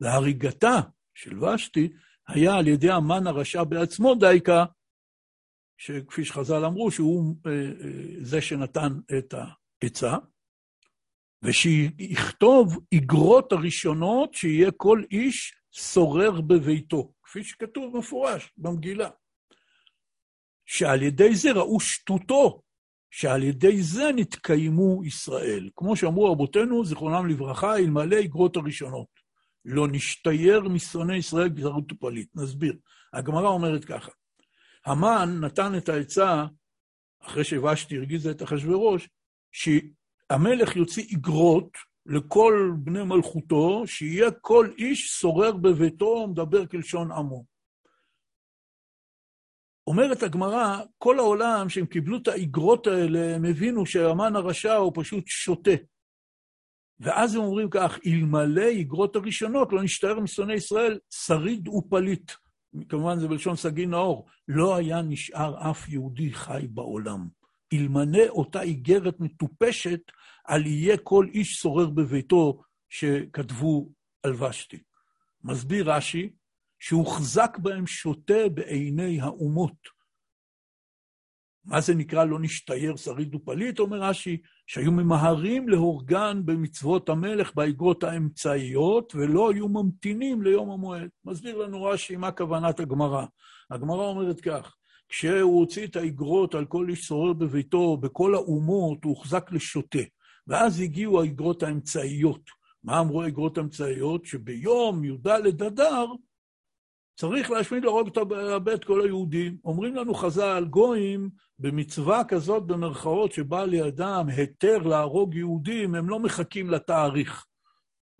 והריגתה 0.00 0.80
של 1.14 1.44
ושתי 1.44 1.88
היה 2.28 2.56
על 2.56 2.68
ידי 2.68 2.90
המן 2.90 3.26
הרשע 3.26 3.64
בעצמו 3.64 4.14
דייקה, 4.14 4.64
שכפי 5.78 6.24
שחז"ל 6.24 6.64
אמרו, 6.64 6.90
שהוא 6.90 7.36
אה, 7.46 7.52
אה, 7.52 8.24
זה 8.24 8.40
שנתן 8.40 8.92
את 9.18 9.34
העצה, 9.82 10.16
ושיכתוב 11.42 12.78
איגרות 12.92 13.52
הראשונות 13.52 14.34
שיהיה 14.34 14.70
כל 14.70 15.02
איש 15.10 15.54
שורר 15.70 16.40
בביתו, 16.40 17.12
כפי 17.22 17.44
שכתוב 17.44 17.96
מפורש 17.96 18.52
במגילה. 18.56 19.10
שעל 20.66 21.02
ידי 21.02 21.34
זה 21.34 21.52
ראו 21.52 21.80
שטותו 21.80 22.62
שעל 23.10 23.42
ידי 23.42 23.82
זה 23.82 24.10
נתקיימו 24.16 25.04
ישראל. 25.04 25.70
כמו 25.76 25.96
שאמרו 25.96 26.32
רבותינו, 26.32 26.84
זיכרונם 26.84 27.26
לברכה, 27.26 27.76
אלמלא 27.76 28.16
איגרות 28.16 28.56
הראשונות. 28.56 29.20
לא 29.64 29.88
נשתייר 29.88 30.60
משונאי 30.60 31.16
ישראל 31.16 31.48
גזרות 31.48 31.92
ופליט. 31.92 32.28
נסביר. 32.34 32.74
הגמרא 33.12 33.48
אומרת 33.48 33.84
ככה, 33.84 34.10
המן 34.86 35.38
נתן 35.40 35.76
את 35.76 35.88
העצה, 35.88 36.44
אחרי 37.22 37.44
שוושתי 37.44 37.96
הרגיזה 37.96 38.30
את 38.30 38.42
אחשוורוש, 38.42 39.08
שהמלך 39.52 40.76
יוציא 40.76 41.02
איגרות 41.02 41.70
לכל 42.06 42.72
בני 42.78 43.02
מלכותו, 43.02 43.86
שיהיה 43.86 44.30
כל 44.30 44.68
איש 44.78 45.06
שורר 45.06 45.52
בביתו, 45.52 46.26
מדבר 46.26 46.66
כלשון 46.66 47.12
עמו. 47.12 47.44
אומרת 49.90 50.22
הגמרא, 50.22 50.82
כל 50.98 51.18
העולם, 51.18 51.68
שהם 51.68 51.86
קיבלו 51.86 52.16
את 52.16 52.28
האיגרות 52.28 52.86
האלה, 52.86 53.34
הם 53.34 53.44
הבינו 53.44 53.86
שהמן 53.86 54.36
הרשע 54.36 54.74
הוא 54.74 54.92
פשוט 54.94 55.24
שותה. 55.26 55.70
ואז 57.00 57.34
הם 57.34 57.42
אומרים 57.42 57.70
כך, 57.70 57.98
אלמלא 58.06 58.66
איגרות 58.66 59.16
הראשונות, 59.16 59.72
לא 59.72 59.82
נשתער 59.82 60.20
משונאי 60.20 60.54
ישראל, 60.54 60.98
שריד 61.10 61.68
ופליט. 61.68 62.32
כמובן 62.88 63.18
זה 63.18 63.28
בלשון 63.28 63.56
סגי 63.56 63.86
נאור. 63.86 64.26
לא 64.48 64.76
היה 64.76 65.02
נשאר 65.02 65.70
אף 65.70 65.88
יהודי 65.88 66.32
חי 66.32 66.66
בעולם. 66.70 67.28
אלמלא 67.72 68.28
אותה 68.28 68.62
איגרת 68.62 69.20
מטופשת, 69.20 70.00
על 70.44 70.66
יהיה 70.66 70.96
כל 70.96 71.26
איש 71.32 71.52
שורר 71.52 71.90
בביתו 71.90 72.62
שכתבו 72.88 73.88
על 74.22 74.42
ושתי. 74.42 74.78
מסביר 75.44 75.92
רש"י, 75.92 76.30
שהוחזק 76.80 77.58
בהם 77.58 77.86
שוטה 77.86 78.48
בעיני 78.54 79.20
האומות. 79.20 80.00
מה 81.64 81.80
זה 81.80 81.94
נקרא 81.94 82.24
לא 82.24 82.38
נשתייר 82.40 82.96
שריד 82.96 83.34
ופליט, 83.34 83.78
אומר 83.78 84.02
רש"י, 84.02 84.40
שהיו 84.66 84.92
ממהרים 84.92 85.68
להורגן 85.68 86.42
במצוות 86.44 87.08
המלך 87.08 87.54
באגרות 87.54 88.04
האמצעיות, 88.04 89.14
ולא 89.14 89.50
היו 89.50 89.68
ממתינים 89.68 90.42
ליום 90.42 90.70
המועד. 90.70 91.08
מסביר 91.24 91.58
לנו 91.58 91.82
רש"י 91.82 92.16
מה 92.16 92.32
כוונת 92.32 92.80
הגמרא. 92.80 93.24
הגמרא 93.70 94.06
אומרת 94.06 94.40
כך, 94.40 94.76
כשהוא 95.08 95.60
הוציא 95.60 95.86
את 95.86 95.96
האגרות 95.96 96.54
על 96.54 96.64
כל 96.64 96.86
איש 96.88 97.00
שורר 97.00 97.32
בביתו, 97.32 97.96
בכל 97.96 98.34
האומות, 98.34 99.04
הוא 99.04 99.16
הוחזק 99.16 99.52
לשוטה. 99.52 100.02
ואז 100.46 100.80
הגיעו 100.80 101.20
האגרות 101.20 101.62
האמצעיות. 101.62 102.50
מה 102.84 103.00
אמרו 103.00 103.22
האגרות 103.22 103.58
האמצעיות? 103.58 104.24
שביום 104.24 105.04
י"ד 105.04 105.26
אדר 105.66 106.06
צריך 107.16 107.50
להשמיד 107.50 107.84
להרוג 107.84 108.08
את 108.74 108.84
כל 108.84 109.00
היהודים. 109.00 109.56
אומרים 109.64 109.94
לנו 109.94 110.14
חז"ל, 110.14 110.66
גויים, 110.70 111.30
במצווה 111.58 112.24
כזאת, 112.24 112.66
במרכאות, 112.66 113.32
שבא 113.32 113.64
לידם 113.64 114.26
היתר 114.36 114.78
להרוג 114.78 115.34
יהודים, 115.34 115.94
הם 115.94 116.08
לא 116.08 116.18
מחכים 116.20 116.70
לתאריך. 116.70 117.44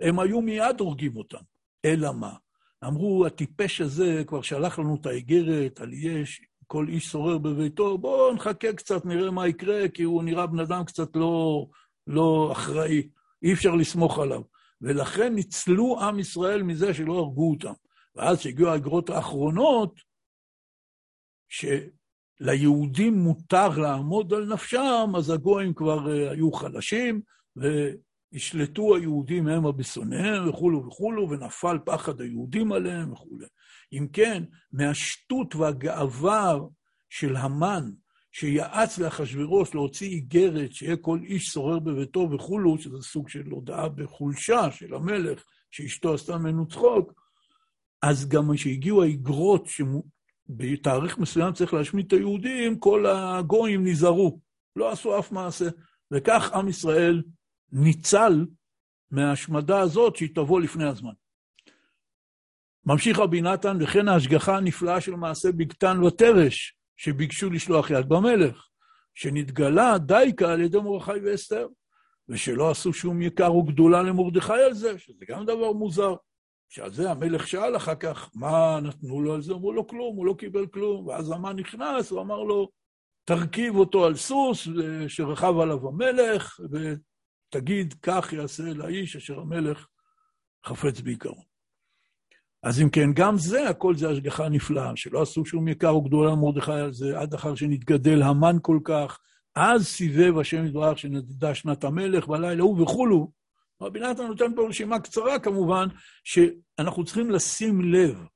הם 0.01 0.20
היו 0.20 0.41
מיד 0.41 0.80
הורגים 0.80 1.16
אותם. 1.16 1.38
אלא 1.84 2.12
מה? 2.12 2.32
אמרו, 2.84 3.26
הטיפש 3.26 3.80
הזה 3.80 4.22
כבר 4.26 4.43
שלח 4.43 4.78
לנו 4.78 4.97
את 5.01 5.07
האיגרת 5.07 5.80
על 5.80 5.93
יש, 5.93 6.41
כל 6.66 6.86
איש 6.88 7.07
שורר 7.07 7.38
בביתו, 7.38 7.99
בואו 7.99 8.34
נחכה 8.34 8.72
קצת, 8.72 9.05
נראה 9.05 9.30
מה 9.30 9.49
יקרה, 9.49 9.88
כי 9.88 10.03
הוא 10.03 10.22
נראה 10.22 10.47
בן 10.47 10.59
אדם 10.59 10.84
קצת 10.84 11.16
לא, 11.16 11.66
לא 12.07 12.49
אחראי. 12.53 13.09
אי 13.43 13.53
אפשר 13.53 13.74
לסמוך 13.74 14.18
עליו. 14.18 14.43
ולכן 14.82 15.34
ניצלו 15.34 16.01
עם 16.01 16.18
ישראל 16.18 16.62
מזה 16.62 16.95
שלא 16.95 17.12
הרגו 17.12 17.51
אותם. 17.51 17.72
ואז 18.16 18.38
כשהגיעו 18.38 18.68
האגרות 18.68 19.11
האחרונות, 19.11 20.00
שליהודים 22.40 23.14
מותר 23.18 23.68
לעמוד 23.68 24.34
על 24.34 24.46
נפשם, 24.46 25.12
אז 25.16 25.30
הגויים 25.30 25.74
כבר 25.74 26.06
uh, 26.06 26.30
היו 26.30 26.52
חלשים, 26.52 27.20
והשלטו 27.56 28.96
היהודים 28.96 29.48
המה 29.48 29.72
בשונאיהם 29.72 30.48
וכולו 30.48 30.86
וכולו, 30.86 31.30
ונפל 31.30 31.78
פחד 31.84 32.20
היהודים 32.20 32.72
עליהם 32.72 33.12
וכולי. 33.12 33.46
אם 33.92 34.06
כן, 34.12 34.42
מהשטות 34.72 35.54
והגאווה 35.54 36.58
של 37.08 37.36
המן, 37.36 37.90
שיעץ 38.32 38.98
לאחשוורוש 38.98 39.74
להוציא 39.74 40.08
איגרת, 40.08 40.72
שיהיה 40.72 40.96
כל 40.96 41.18
איש 41.22 41.44
שורר 41.44 41.78
בביתו 41.78 42.28
וכולו, 42.32 42.78
שזה 42.78 43.02
סוג 43.02 43.28
של 43.28 43.50
הודעה 43.50 43.88
בחולשה 43.88 44.70
של 44.70 44.94
המלך, 44.94 45.44
שאשתו 45.70 46.14
עשתה 46.14 46.38
ממנו 46.38 46.68
צחוק, 46.68 47.19
אז 48.03 48.28
גם 48.28 48.55
כשהגיעו 48.55 49.03
האיגרות 49.03 49.66
שבתאריך 49.66 51.18
מסוים 51.18 51.53
צריך 51.53 51.74
להשמיד 51.74 52.07
את 52.07 52.12
היהודים, 52.12 52.78
כל 52.78 53.07
הגויים 53.07 53.86
נזהרו, 53.86 54.40
לא 54.76 54.92
עשו 54.92 55.18
אף 55.18 55.32
מעשה. 55.32 55.68
וכך 56.11 56.53
עם 56.55 56.68
ישראל 56.68 57.22
ניצל 57.72 58.46
מההשמדה 59.11 59.80
הזאת 59.80 60.16
שהיא 60.16 60.34
תבוא 60.34 60.61
לפני 60.61 60.84
הזמן. 60.84 61.12
ממשיך 62.86 63.18
רבי 63.18 63.40
נתן, 63.40 63.78
וכן 63.80 64.09
ההשגחה 64.09 64.57
הנפלאה 64.57 65.01
של 65.01 65.14
מעשה 65.14 65.53
בגתן 65.53 66.03
ותרש, 66.03 66.76
שביקשו 66.96 67.51
לשלוח 67.51 67.90
יד 67.90 68.09
במלך, 68.09 68.66
שנתגלה 69.14 69.98
דייקה 69.98 70.53
על 70.53 70.61
ידי 70.61 70.78
מרדכי 70.78 71.12
ואסתר, 71.24 71.68
ושלא 72.28 72.70
עשו 72.70 72.92
שום 72.92 73.22
יקר 73.22 73.55
וגדולה 73.55 74.03
למרדכי 74.03 74.53
על 74.53 74.74
זה, 74.74 74.98
שזה 74.98 75.24
גם 75.28 75.44
דבר 75.44 75.72
מוזר. 75.72 76.14
שעל 76.70 76.92
זה 76.92 77.10
המלך 77.10 77.46
שאל 77.48 77.76
אחר 77.76 77.94
כך, 77.94 78.30
מה 78.34 78.80
נתנו 78.82 79.20
לו 79.20 79.34
על 79.34 79.42
זה? 79.42 79.52
אמרו 79.52 79.72
לו 79.72 79.86
כלום, 79.86 80.16
הוא 80.16 80.26
לא 80.26 80.34
קיבל 80.38 80.66
כלום. 80.66 81.06
ואז 81.06 81.30
המן 81.30 81.56
נכנס, 81.56 82.10
הוא 82.10 82.20
אמר 82.20 82.42
לו, 82.42 82.70
תרכיב 83.24 83.76
אותו 83.76 84.04
על 84.04 84.16
סוס 84.16 84.68
שרכב 85.08 85.54
עליו 85.58 85.88
המלך, 85.88 86.60
ותגיד, 86.70 87.94
כך 88.02 88.32
יעשה 88.32 88.62
לאיש 88.62 89.16
אשר 89.16 89.40
המלך 89.40 89.86
חפץ 90.66 91.00
בעיקרו. 91.00 91.42
אז 92.62 92.80
אם 92.80 92.90
כן, 92.90 93.10
גם 93.14 93.38
זה, 93.38 93.68
הכל 93.68 93.96
זה 93.96 94.10
השגחה 94.10 94.48
נפלאה, 94.48 94.92
שלא 94.96 95.22
עשו 95.22 95.44
שום 95.44 95.68
יקר 95.68 95.88
או 95.88 96.02
גדולה 96.02 96.34
מרדכי 96.34 96.72
על 96.72 96.92
זה, 96.92 97.18
עד 97.18 97.34
אחר 97.34 97.54
שנתגדל 97.54 98.22
המן 98.22 98.56
כל 98.62 98.78
כך, 98.84 99.18
אז 99.56 99.86
סיבב 99.86 100.38
השם 100.38 100.66
יתברך 100.66 100.98
שנדדה 100.98 101.54
שנת 101.54 101.84
המלך 101.84 102.28
בלילה 102.28 102.62
הוא 102.62 102.82
וכולו, 102.82 103.39
רבי 103.81 104.01
נתן 104.01 104.26
נותן 104.26 104.55
פה 104.57 104.68
רשימה 104.68 105.01
קצרה 105.01 105.39
כמובן, 105.39 105.87
שאנחנו 106.24 107.05
צריכים 107.05 107.31
לשים 107.31 107.81
לב, 107.81 108.26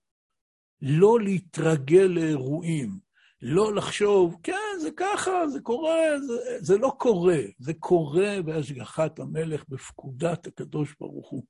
לא 0.82 1.20
להתרגל 1.20 2.06
לאירועים, 2.14 2.98
לא 3.42 3.74
לחשוב, 3.74 4.36
כן, 4.42 4.78
זה 4.80 4.90
ככה, 4.96 5.48
זה 5.48 5.60
קורה, 5.60 6.20
זה, 6.26 6.34
זה 6.60 6.78
לא 6.78 6.92
קורה, 6.98 7.38
זה 7.58 7.74
קורה 7.74 8.42
בהשגחת 8.44 9.18
המלך, 9.18 9.64
בפקודת 9.68 10.46
הקדוש 10.46 10.94
ברוך 11.00 11.28
הוא. 11.28 11.44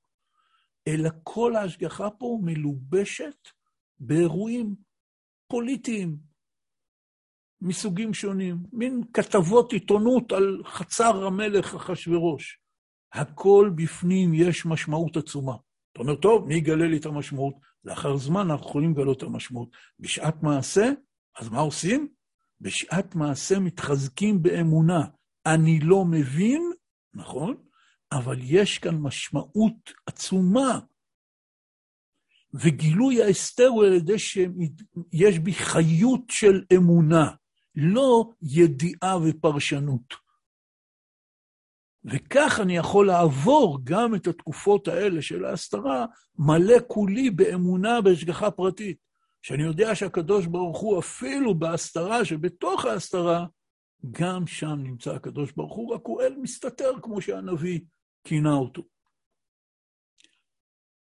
אלא 0.87 1.09
כל 1.23 1.55
ההשגחה 1.55 2.09
פה 2.09 2.39
מלובשת 2.43 3.49
באירועים 3.99 4.75
פוליטיים 5.47 6.17
מסוגים 7.61 8.13
שונים, 8.13 8.57
מין 8.73 9.01
כתבות 9.13 9.73
עיתונות 9.73 10.31
על 10.31 10.61
חצר 10.65 11.25
המלך 11.25 11.75
אחשורוש. 11.75 12.59
הכל 13.13 13.71
בפנים 13.75 14.33
יש 14.33 14.65
משמעות 14.65 15.17
עצומה. 15.17 15.55
אתה 15.91 16.01
אומר, 16.01 16.15
טוב, 16.15 16.47
מי 16.47 16.55
יגלה 16.55 16.87
לי 16.87 16.97
את 16.97 17.05
המשמעות? 17.05 17.55
לאחר 17.83 18.17
זמן 18.17 18.51
אנחנו 18.51 18.69
יכולים 18.69 18.91
לגלות 18.91 19.17
את 19.17 19.23
המשמעות. 19.23 19.69
בשעת 19.99 20.43
מעשה, 20.43 20.91
אז 21.39 21.49
מה 21.49 21.59
עושים? 21.59 22.07
בשעת 22.61 23.15
מעשה 23.15 23.59
מתחזקים 23.59 24.41
באמונה. 24.43 25.01
אני 25.45 25.79
לא 25.79 26.05
מבין, 26.05 26.71
נכון? 27.13 27.55
אבל 28.11 28.37
יש 28.41 28.77
כאן 28.77 28.95
משמעות 28.95 29.93
עצומה. 30.05 30.79
וגילוי 32.53 33.23
האסתר 33.23 33.67
הוא 33.67 33.85
על 33.85 33.93
ידי 33.93 34.19
שיש 34.19 35.39
בי 35.39 35.53
חיות 35.53 36.21
של 36.29 36.63
אמונה, 36.75 37.31
לא 37.75 38.31
ידיעה 38.41 39.17
ופרשנות. 39.23 40.24
וכך 42.05 42.59
אני 42.61 42.77
יכול 42.77 43.07
לעבור 43.07 43.79
גם 43.83 44.15
את 44.15 44.27
התקופות 44.27 44.87
האלה 44.87 45.21
של 45.21 45.45
ההסתרה, 45.45 46.05
מלא 46.39 46.75
כולי 46.87 47.29
באמונה 47.29 48.01
בהשגחה 48.01 48.51
פרטית. 48.51 48.97
שאני 49.41 49.63
יודע 49.63 49.95
שהקדוש 49.95 50.45
ברוך 50.45 50.79
הוא, 50.79 50.99
אפילו 50.99 51.55
בהסתרה 51.55 52.25
שבתוך 52.25 52.85
ההסתרה, 52.85 53.45
גם 54.11 54.47
שם 54.47 54.75
נמצא 54.83 55.13
הקדוש 55.13 55.51
ברוך 55.51 55.75
הוא, 55.75 55.93
רק 55.93 56.01
הוא 56.03 56.21
אל 56.21 56.35
מסתתר, 56.41 56.91
כמו 57.01 57.21
שהנביא 57.21 57.79
כינה 58.23 58.53
אותו. 58.53 58.81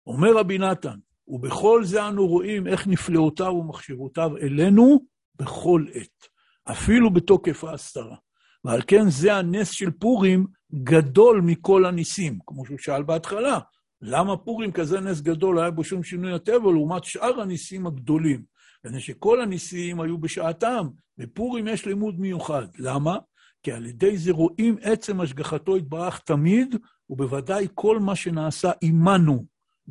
אומר 0.06 0.36
רבי 0.36 0.58
נתן, 0.58 0.98
ובכל 1.28 1.84
זה 1.84 2.08
אנו 2.08 2.26
רואים 2.26 2.66
איך 2.66 2.86
נפלאותיו 2.86 3.52
ומחשבותיו 3.52 4.36
אלינו 4.36 5.06
בכל 5.34 5.84
עת, 5.94 6.28
אפילו 6.64 7.12
בתוקף 7.12 7.64
ההסתרה. 7.64 8.16
ועל 8.64 8.82
כן 8.86 9.10
זה 9.10 9.34
הנס 9.34 9.70
של 9.70 9.90
פורים 9.90 10.46
גדול 10.74 11.40
מכל 11.40 11.84
הניסים, 11.84 12.38
כמו 12.46 12.66
שהוא 12.66 12.78
שאל 12.78 13.02
בהתחלה. 13.02 13.58
למה 14.02 14.36
פורים 14.36 14.72
כזה 14.72 15.00
נס 15.00 15.20
גדול, 15.20 15.58
היה 15.58 15.70
בו 15.70 15.84
שום 15.84 16.02
שינוי 16.02 16.32
הטבע, 16.32 16.72
לעומת 16.72 17.04
שאר 17.04 17.40
הניסים 17.40 17.86
הגדולים? 17.86 18.42
מפני 18.84 19.00
שכל 19.00 19.40
הניסים 19.40 20.00
היו 20.00 20.18
בשעתם, 20.18 20.88
בפורים 21.18 21.68
יש 21.68 21.86
לימוד 21.86 22.20
מיוחד. 22.20 22.66
למה? 22.78 23.18
כי 23.62 23.72
על 23.72 23.86
ידי 23.86 24.18
זה 24.18 24.32
רואים 24.32 24.76
עצם 24.82 25.20
השגחתו 25.20 25.76
יתברך 25.76 26.18
תמיד, 26.18 26.76
ובוודאי 27.10 27.68
כל 27.74 27.98
מה 27.98 28.16
שנעשה 28.16 28.70
עמנו, 28.80 29.44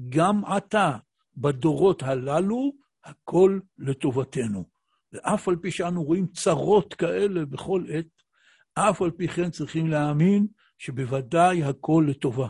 גם 0.10 0.46
עתה, 0.46 0.98
בדורות 1.38 2.04
הללו, 2.04 2.74
הכל 3.06 3.60
לטובתנו. 3.80 4.66
ואף 5.14 5.48
על 5.48 5.56
פי 5.56 5.72
שאנו 5.72 6.04
רואים 6.04 6.28
צרות 6.28 6.94
כאלה 6.94 7.46
בכל 7.46 7.84
עת, 7.90 8.06
אף 8.76 9.02
על 9.02 9.12
פי 9.12 9.28
כן 9.28 9.50
צריכים 9.50 9.88
להאמין 9.88 10.48
שבוודאי 10.78 11.64
הכל 11.64 12.06
לטובה. 12.10 12.48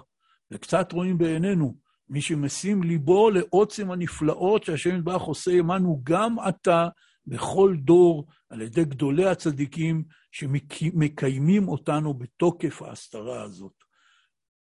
וקצת 0.52 0.92
רואים 0.92 1.18
בעינינו, 1.18 1.78
מי 2.10 2.22
שמשים 2.22 2.84
ליבו 2.84 3.30
לעוצם 3.30 3.92
הנפלאות 3.92 4.64
שהשם 4.64 4.98
יתברך 4.98 5.22
עושה 5.22 5.52
עמנו 5.52 6.02
גם 6.04 6.40
עתה, 6.40 6.88
בכל 7.28 7.76
דור, 7.78 8.28
על 8.50 8.62
ידי 8.62 8.86
גדולי 8.86 9.26
הצדיקים 9.26 10.04
שמקיימים 10.32 11.68
אותנו 11.68 12.14
בתוקף 12.14 12.82
ההסתרה 12.82 13.44
הזאת. 13.44 13.74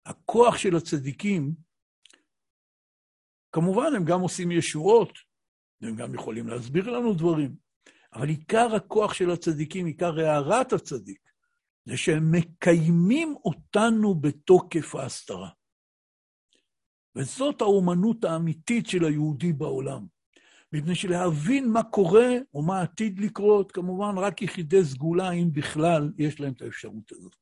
הכוח 0.06 0.58
של 0.58 0.76
הצדיקים, 0.76 1.54
כמובן, 3.52 3.96
הם 3.96 4.06
גם 4.06 4.22
עושים 4.22 4.52
ישועות, 4.52 5.20
הם 5.82 5.96
גם 5.96 6.14
יכולים 6.14 6.48
להסביר 6.48 6.90
לנו 6.90 7.14
דברים, 7.14 7.56
אבל 8.14 8.30
עיקר 8.30 8.76
הכוח 8.76 9.14
של 9.14 9.32
הצדיקים, 9.32 9.86
עיקר 9.86 10.20
הערת 10.20 10.74
הצדיק, 10.74 11.20
זה 11.86 11.98
שהם 11.98 12.32
מקיימים 12.32 13.36
אותנו 13.36 14.16
בתוקף 14.16 14.96
ההסתרה. 14.96 15.50
וזאת 17.16 17.62
האומנות 17.62 18.24
האמיתית 18.24 18.88
של 18.88 19.06
היהודי 19.06 19.54
בעולם. 19.54 20.08
מפני 20.74 20.96
שלהבין 20.96 21.70
מה 21.70 21.84
קורה 21.84 22.30
או 22.54 22.62
מה 22.62 22.82
עתיד 22.82 23.20
לקרות, 23.20 23.72
כמובן 23.72 24.18
רק 24.18 24.42
יחידי 24.42 24.86
סגולה, 24.86 25.32
אם 25.32 25.50
בכלל, 25.54 26.14
יש 26.18 26.40
להם 26.40 26.54
את 26.54 26.62
האפשרות 26.62 27.12
הזאת. 27.12 27.36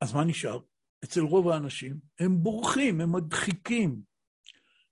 אז 0.00 0.14
מה 0.14 0.24
נשאר? 0.24 0.58
אצל 1.04 1.20
רוב 1.20 1.48
האנשים 1.48 2.00
הם 2.20 2.42
בורחים, 2.42 3.00
הם 3.00 3.12
מדחיקים. 3.12 4.02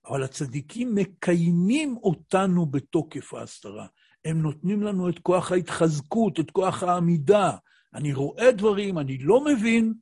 אבל 0.05 0.23
הצדיקים 0.23 0.95
מקיימים 0.95 1.97
אותנו 1.97 2.65
בתוקף 2.65 3.33
ההסתרה. 3.33 3.87
הם 4.25 4.41
נותנים 4.41 4.83
לנו 4.83 5.09
את 5.09 5.19
כוח 5.19 5.51
ההתחזקות, 5.51 6.39
את 6.39 6.51
כוח 6.51 6.83
העמידה. 6.83 7.51
אני 7.93 8.13
רואה 8.13 8.51
דברים, 8.51 8.97
אני 8.99 9.17
לא 9.17 9.45
מבין, 9.45 9.93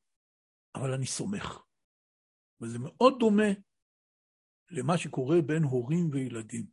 אבל 0.75 0.93
אני 0.93 1.05
סומך. 1.05 1.59
וזה 2.61 2.77
מאוד 2.79 3.19
דומה 3.19 3.51
למה 4.71 4.97
שקורה 4.97 5.41
בין 5.41 5.63
הורים 5.63 6.09
וילדים. 6.11 6.65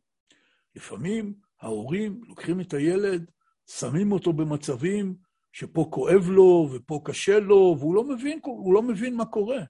לפעמים 0.75 1.33
ההורים 1.61 2.21
לוקחים 2.23 2.61
את 2.61 2.73
הילד, 2.73 3.31
שמים 3.67 4.11
אותו 4.11 4.33
במצבים 4.33 5.15
שפה 5.51 5.89
כואב 5.91 6.29
לו 6.29 6.69
ופה 6.73 7.01
קשה 7.05 7.39
לו, 7.39 7.75
והוא 7.79 7.95
לא 7.95 8.03
מבין, 8.03 8.39
לא 8.73 8.81
מבין 8.81 9.15
מה 9.15 9.25
קורה, 9.25 9.63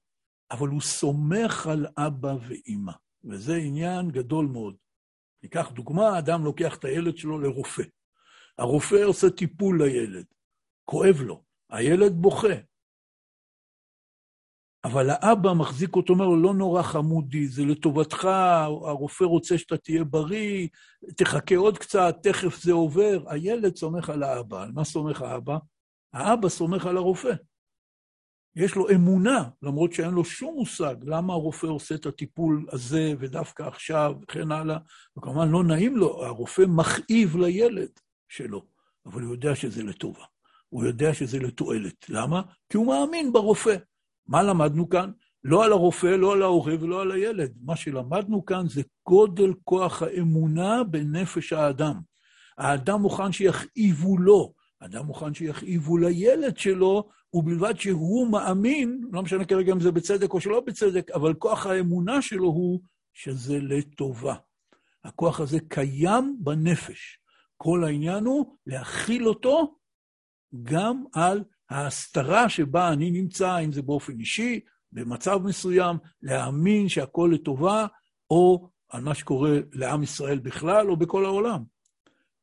אבל 0.51 0.67
הוא 0.67 0.82
סומך 0.82 1.67
על 1.67 1.88
אבא 1.97 2.36
ואימא, 2.47 2.93
וזה 3.23 3.55
עניין 3.55 4.11
גדול 4.11 4.45
מאוד. 4.45 4.75
ניקח 5.44 5.72
דוגמה, 5.72 6.20
אדם 6.20 6.44
לוקח 6.44 6.78
את 6.78 6.86
הילד 6.86 7.18
שלו 7.18 7.39
לרופא. 7.39 7.84
הרופא 8.58 9.04
עושה 9.04 9.30
טיפול 9.30 9.84
לילד, 9.84 10.26
כואב 10.86 11.16
לו, 11.22 11.44
הילד 11.70 12.12
בוכה, 12.12 12.56
אבל 14.84 15.10
האבא 15.10 15.54
מחזיק 15.54 15.96
אותו, 15.96 16.14
אומר 16.14 16.26
לו, 16.26 16.42
לא 16.42 16.54
נורא 16.54 16.82
חמודי, 16.82 17.48
זה 17.48 17.66
לטובתך, 17.66 18.26
הרופא 18.66 19.24
רוצה 19.24 19.58
שאתה 19.58 19.78
תהיה 19.78 20.04
בריא, 20.04 20.68
תחכה 21.18 21.56
עוד 21.56 21.78
קצת, 21.78 22.16
תכף 22.24 22.64
זה 22.64 22.72
עובר. 22.72 23.24
הילד 23.28 23.76
סומך 23.76 24.10
על 24.10 24.24
האבא. 24.24 24.64
על 24.64 24.72
מה 24.72 24.84
סומך 24.84 25.22
האבא? 25.22 25.58
האבא 26.14 26.50
סומך 26.50 26.86
על 26.86 26.98
הרופא. 26.98 27.34
יש 28.56 28.76
לו 28.76 28.89
אמונה, 28.89 29.43
למרות 29.62 29.93
שאין 29.93 30.12
לו 30.12 30.26
שום 30.26 30.56
מושג 30.56 30.95
למה 31.04 31.34
הרופא 31.34 31.68
עושה 31.68 31.95
את 31.95 32.06
הטיפול 32.06 32.66
הזה 32.72 33.14
ודווקא 33.20 33.64
עכשיו 33.64 34.14
וכן 34.22 34.52
הלאה, 34.52 34.78
וכמובן 35.18 35.49
לא 35.49 35.64
נעים 35.64 35.97
לו, 35.97 36.26
הרופא 36.26 36.62
מכאיב 36.68 37.38
לילד 37.38 37.89
שלו, 38.30 38.66
אבל 39.06 39.22
הוא 39.22 39.34
יודע 39.34 39.56
שזה 39.56 39.84
לטובה. 39.84 40.24
הוא 40.70 40.86
יודע 40.86 41.14
שזה 41.14 41.39
לתועלת. 41.39 42.10
למה? 42.10 42.41
כי 42.70 42.78
הוא 42.78 42.88
מאמין 42.88 43.34
ברופא. 43.34 43.76
מה 44.28 44.43
למדנו 44.43 44.89
כאן? 44.89 45.12
לא 45.43 45.66
על 45.66 45.72
הרופא, 45.72 46.08
לא 46.08 46.34
על 46.34 46.41
ההורה 46.41 46.74
ולא 46.80 47.02
על 47.02 47.12
הילד. 47.12 47.54
מה 47.62 47.76
שלמדנו 47.76 48.45
כאן 48.45 48.68
זה 48.68 48.82
גודל 49.08 49.54
כוח 49.64 50.02
האמונה 50.02 50.84
בנפש 50.84 51.54
האדם. 51.54 51.93
האדם 52.58 53.02
מוכן 53.02 53.32
שיכאיבו 53.32 54.18
לו, 54.18 54.54
האדם 54.82 55.06
מוכן 55.06 55.34
שיכאיבו 55.34 55.97
לילד 55.97 56.58
שלו, 56.58 57.10
ובלבד 57.34 57.79
שהוא 57.79 58.27
מאמין, 58.27 59.07
לא 59.11 59.21
משנה 59.23 59.45
כרגע 59.45 59.73
אם 59.73 59.79
זה 59.79 59.91
בצדק 59.91 60.34
או 60.34 60.41
שלא 60.41 60.59
בצדק, 60.59 61.11
אבל 61.11 61.34
כוח 61.34 61.65
האמונה 61.65 62.21
שלו 62.21 62.47
הוא 62.47 62.82
שזה 63.13 63.59
לטובה. 63.59 64.36
הכוח 65.03 65.39
הזה 65.39 65.59
קיים 65.67 66.38
בנפש. 66.39 67.19
כל 67.57 67.84
העניין 67.84 68.25
הוא 68.25 68.55
להכיל 68.67 69.27
אותו 69.27 69.75
גם 70.63 71.03
על 71.13 71.43
ההסתרה 71.69 72.49
שבה 72.49 72.93
אני 72.93 73.11
נמצא, 73.11 73.59
אם 73.59 73.71
זה 73.71 73.82
באופן 73.82 74.19
אישי, 74.19 74.59
במצב 74.91 75.38
מסוים, 75.43 75.97
להאמין 76.21 76.89
שהכל 76.89 77.32
לטובה, 77.34 77.88
או 78.29 78.69
על 78.89 79.03
מה 79.03 79.15
שקורה 79.15 79.57
לעם 79.73 80.03
ישראל 80.03 80.39
בכלל, 80.39 80.89
או 80.89 80.97
בכל 80.97 81.25
העולם. 81.25 81.63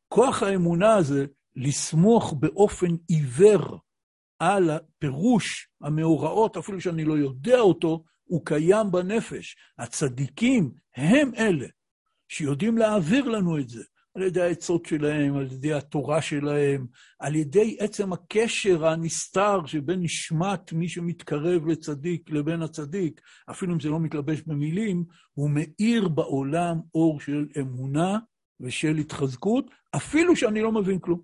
כוח 0.08 0.42
האמונה 0.42 0.94
הזה, 0.94 1.26
לסמוך 1.56 2.34
באופן 2.40 2.96
עיוור 3.08 3.78
על 4.38 4.70
הפירוש 4.70 5.68
המאורעות, 5.82 6.56
אפילו 6.56 6.80
שאני 6.80 7.04
לא 7.04 7.18
יודע 7.18 7.58
אותו, 7.58 8.04
הוא 8.24 8.46
קיים 8.46 8.90
בנפש. 8.90 9.56
הצדיקים 9.78 10.70
הם 10.96 11.30
אלה 11.38 11.66
שיודעים 12.28 12.78
להעביר 12.78 13.28
לנו 13.28 13.58
את 13.58 13.68
זה. 13.68 13.82
על 14.18 14.22
ידי 14.22 14.42
העצות 14.42 14.86
שלהם, 14.86 15.36
על 15.36 15.52
ידי 15.52 15.72
התורה 15.72 16.22
שלהם, 16.22 16.86
על 17.18 17.34
ידי 17.34 17.76
עצם 17.80 18.12
הקשר 18.12 18.86
הנסתר 18.86 19.66
שבין 19.66 20.00
נשמת 20.02 20.72
מי 20.72 20.88
שמתקרב 20.88 21.66
לצדיק 21.66 22.30
לבין 22.30 22.62
הצדיק, 22.62 23.20
אפילו 23.50 23.74
אם 23.74 23.80
זה 23.80 23.88
לא 23.88 24.00
מתלבש 24.00 24.40
במילים, 24.40 25.04
הוא 25.32 25.50
מאיר 25.50 26.08
בעולם 26.08 26.80
אור 26.94 27.20
של 27.20 27.46
אמונה 27.60 28.18
ושל 28.60 28.96
התחזקות, 28.96 29.70
אפילו 29.96 30.36
שאני 30.36 30.60
לא 30.60 30.72
מבין 30.72 30.98
כלום. 30.98 31.20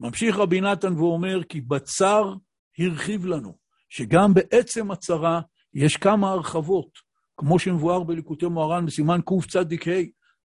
ממשיך 0.00 0.36
רבי 0.36 0.60
נתן 0.60 0.92
ואומר, 0.92 1.42
כי 1.42 1.60
בצר 1.60 2.34
הרחיב 2.78 3.26
לנו, 3.26 3.56
שגם 3.88 4.34
בעצם 4.34 4.90
הצרה 4.90 5.40
יש 5.74 5.96
כמה 5.96 6.30
הרחבות, 6.30 6.88
כמו 7.36 7.58
שמבואר 7.58 8.02
בליקוטי 8.02 8.46
מוהר"ן 8.46 8.86
בסימן 8.86 9.20
קצ"ה, 9.24 9.60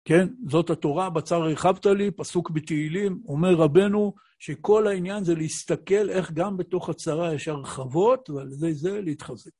כן, 0.05 0.28
זאת 0.48 0.70
התורה, 0.70 1.11
בצר 1.11 1.42
הרחבת 1.42 1.86
לי, 1.86 2.11
פסוק 2.11 2.51
בתהילים, 2.51 3.20
אומר 3.28 3.55
רבנו 3.55 4.14
שכל 4.38 4.86
העניין 4.86 5.24
זה 5.24 5.34
להסתכל 5.34 6.11
איך 6.11 6.32
גם 6.32 6.57
בתוך 6.57 6.88
הצרה 6.88 7.34
יש 7.34 7.48
הרחבות, 7.48 8.30
ועל 8.30 8.53
ידי 8.53 8.74
זה 8.74 9.01
להתחזק. 9.01 9.51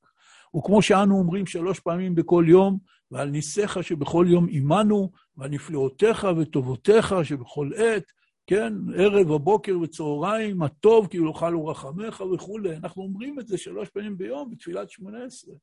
וכמו 0.57 0.83
שאנו 0.83 1.19
אומרים 1.19 1.47
שלוש 1.47 1.81
פעמים 1.81 2.15
בכל 2.15 2.45
יום, 2.49 2.79
ועל 3.11 3.31
ניסיך 3.31 3.85
שבכל 3.85 4.27
יום 4.29 4.47
עמנו, 4.51 5.11
ועל 5.37 5.51
נפלאותיך 5.51 6.27
וטובותיך 6.37 7.15
שבכל 7.23 7.71
עת, 7.77 8.13
כן, 8.51 8.73
ערב, 8.97 9.33
הבוקר 9.33 9.79
וצהריים, 9.79 10.63
הטוב 10.63 11.07
כי 11.07 11.17
יאכל 11.17 11.57
ורחמך 11.57 12.21
וכולי. 12.21 12.77
אנחנו 12.77 13.03
אומרים 13.03 13.41
את 13.41 13.47
זה 13.47 13.59
שלוש 13.59 13.89
פעמים 13.89 14.19
ביום 14.19 14.51
בתפילת 14.51 14.91
שמונה 14.91 15.25
עשרה. 15.25 15.55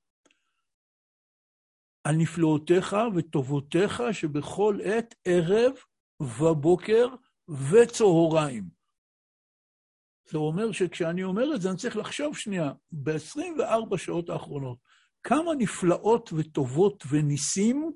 על 2.03 2.15
נפלאותיך 2.15 2.95
וטובותיך 3.15 4.03
שבכל 4.11 4.79
עת, 4.83 5.15
ערב 5.25 5.73
ובוקר 6.21 7.07
וצהריים. 7.71 8.69
זה 10.29 10.37
אומר 10.37 10.71
שכשאני 10.71 11.23
אומר 11.23 11.55
את 11.55 11.61
זה, 11.61 11.69
אני 11.69 11.77
צריך 11.77 11.97
לחשוב 11.97 12.37
שנייה, 12.37 12.71
ב-24 12.91 13.97
שעות 13.97 14.29
האחרונות, 14.29 14.77
כמה 15.23 15.51
נפלאות 15.57 16.29
וטובות 16.33 17.03
וניסים 17.09 17.91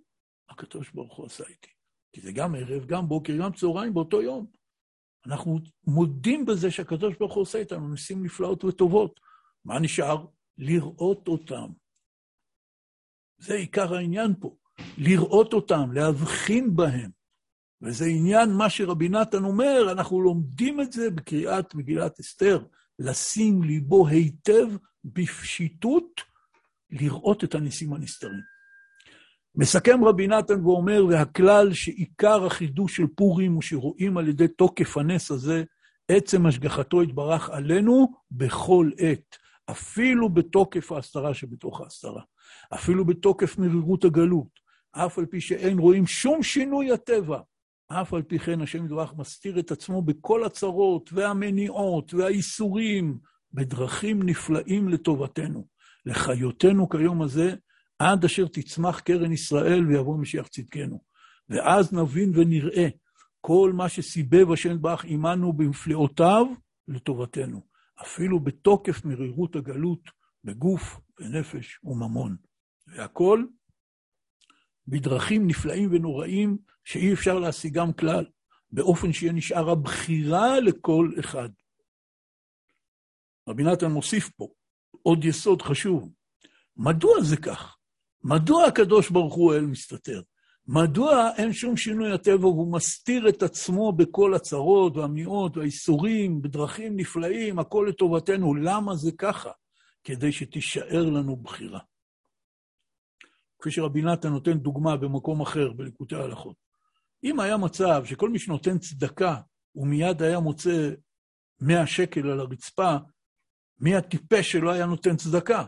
הקדוש 0.50 0.92
ברוך 0.92 1.18
הוא 1.18 1.26
עשה 1.26 1.44
איתי. 1.48 1.72
כי 2.14 2.22
זה 2.22 2.32
גם 2.32 2.56
ערב, 2.56 2.86
גם 2.86 3.08
בוקר, 3.08 3.34
גם 3.38 3.52
צהריים 3.54 3.94
באותו 3.94 4.22
יום. 4.22 4.61
אנחנו 5.26 5.60
מודים 5.88 6.46
בזה 6.46 6.72
שהקדוש 6.72 7.16
ברוך 7.20 7.34
הוא 7.34 7.42
עושה 7.42 7.58
איתנו 7.58 7.90
ניסים 7.90 8.26
נפלאות 8.26 8.64
וטובות. 8.64 9.20
מה 9.66 9.80
נשאר? 9.80 10.26
לראות 10.58 11.28
אותם. 11.28 11.68
זה 13.38 13.54
עיקר 13.54 13.94
העניין 13.94 14.34
פה, 14.40 14.56
לראות 14.98 15.54
אותם, 15.54 15.92
להבחין 15.92 16.76
בהם. 16.76 17.12
וזה 17.82 18.06
עניין 18.06 18.50
מה 18.54 18.70
שרבי 18.70 19.10
נתן 19.10 19.44
אומר, 19.44 19.92
אנחנו 19.92 20.22
לומדים 20.22 20.82
את 20.82 20.92
זה 20.92 21.10
בקריאת 21.10 21.76
מגילת 21.76 22.20
אסתר, 22.20 22.66
לשים 23.00 23.64
ליבו 23.64 24.08
היטב 24.08 24.68
בפשיטות, 25.04 26.22
לראות 26.90 27.44
את 27.44 27.56
הניסים 27.56 27.94
הנסתרים. 27.94 28.51
מסכם 29.56 30.04
רבי 30.04 30.28
נתן 30.28 30.66
ואומר, 30.66 31.06
והכלל 31.10 31.74
שעיקר 31.74 32.46
החידוש 32.46 32.96
של 32.96 33.08
פורים 33.16 33.54
הוא 33.54 33.62
שרואים 33.62 34.18
על 34.18 34.28
ידי 34.28 34.48
תוקף 34.48 34.98
הנס 34.98 35.32
הזה, 35.32 35.64
עצם 36.08 36.46
השגחתו 36.46 37.04
יתברך 37.04 37.50
עלינו 37.50 38.12
בכל 38.32 38.90
עת, 38.98 39.38
אפילו 39.72 40.30
בתוקף 40.30 40.92
ההסתרה 40.92 41.34
שבתוך 41.34 41.82
ההסתרה. 41.82 42.22
אפילו 42.74 43.06
בתוקף 43.06 43.58
מרירות 43.58 44.04
הגלות, 44.04 44.62
אף 44.92 45.20
על 45.20 45.26
פי 45.26 45.42
שאין 45.42 45.80
רואים 45.80 46.08
שום 46.08 46.44
שינוי 46.44 46.92
הטבע. 46.92 47.40
אף 47.88 48.14
על 48.14 48.22
פי 48.22 48.40
כן 48.40 48.62
השם 48.62 48.86
יתברך 48.86 49.14
מסתיר 49.18 49.60
את 49.60 49.72
עצמו 49.72 50.02
בכל 50.02 50.44
הצרות 50.44 51.10
והמניעות 51.14 52.14
והאיסורים, 52.14 53.18
בדרכים 53.54 54.24
נפלאים 54.24 54.90
לטובתנו. 54.90 55.66
לחיותנו 56.06 56.90
כיום 56.90 57.22
הזה, 57.22 57.56
עד 58.02 58.26
אשר 58.26 58.48
תצמח 58.48 59.00
קרן 59.00 59.32
ישראל 59.32 59.86
ויבוא 59.86 60.18
משיח 60.18 60.48
צדקנו. 60.48 61.02
ואז 61.50 61.94
נבין 61.94 62.32
ונראה 62.36 62.88
כל 63.42 63.72
מה 63.76 63.90
שסיבב 63.90 64.52
השם 64.52 64.72
יתברך 64.72 65.06
עמנו 65.06 65.54
במפלאותיו 65.54 66.46
לטובתנו, 66.88 67.62
אפילו 68.02 68.40
בתוקף 68.40 69.06
מרירות 69.06 69.56
הגלות 69.56 70.00
בגוף, 70.44 71.00
בנפש 71.20 71.80
וממון. 71.84 72.38
והכל 72.88 73.46
בדרכים 74.88 75.48
נפלאים 75.48 75.90
ונוראים 75.92 76.58
שאי 76.84 77.14
אפשר 77.14 77.40
להשיגם 77.40 77.94
כלל, 77.94 78.26
באופן 78.72 79.14
שיהיה 79.14 79.34
נשאר 79.34 79.70
הבחירה 79.70 80.60
לכל 80.60 81.12
אחד. 81.20 81.50
רבי 83.50 83.64
נתן 83.64 83.92
מוסיף 83.92 84.30
פה 84.30 84.48
עוד 85.02 85.26
יסוד 85.26 85.62
חשוב. 85.62 86.10
מדוע 86.78 87.22
זה 87.22 87.38
כך? 87.38 87.78
מדוע 88.24 88.66
הקדוש 88.66 89.10
ברוך 89.10 89.34
הוא 89.34 89.54
אל 89.54 89.66
מסתתר? 89.66 90.22
מדוע 90.68 91.30
אין 91.38 91.54
שום 91.54 91.78
שינוי 91.78 92.12
הטבע 92.12 92.48
והוא 92.48 92.74
מסתיר 92.74 93.30
את 93.30 93.44
עצמו 93.44 93.92
בכל 93.92 94.34
הצרות 94.34 94.98
והמיעוט 94.98 95.58
והאיסורים, 95.58 96.42
בדרכים 96.42 96.96
נפלאים, 96.96 97.60
הכל 97.60 97.86
לטובתנו? 97.90 98.56
למה 98.56 98.96
זה 98.96 99.12
ככה? 99.18 99.52
כדי 100.04 100.32
שתישאר 100.32 101.10
לנו 101.10 101.36
בחירה. 101.36 101.80
כפי 103.60 103.72
שרבי 103.72 104.02
נתן 104.02 104.30
נותן 104.30 104.58
דוגמה 104.58 104.98
במקום 104.98 105.42
אחר, 105.42 105.74
בליקוטי 105.74 106.16
ההלכות. 106.16 106.56
אם 107.24 107.40
היה 107.40 107.58
מצב 107.58 108.04
שכל 108.06 108.30
מי 108.30 108.40
שנותן 108.40 108.78
צדקה, 108.80 109.36
הוא 109.72 109.88
מיד 109.88 110.22
היה 110.22 110.40
מוצא 110.40 110.92
100 111.62 111.88
שקל 111.88 112.30
על 112.30 112.40
הרצפה, 112.40 112.96
מי 113.80 113.96
הטיפש 113.96 114.52
שלא 114.52 114.72
היה 114.72 114.86
נותן 114.86 115.18
צדקה? 115.18 115.66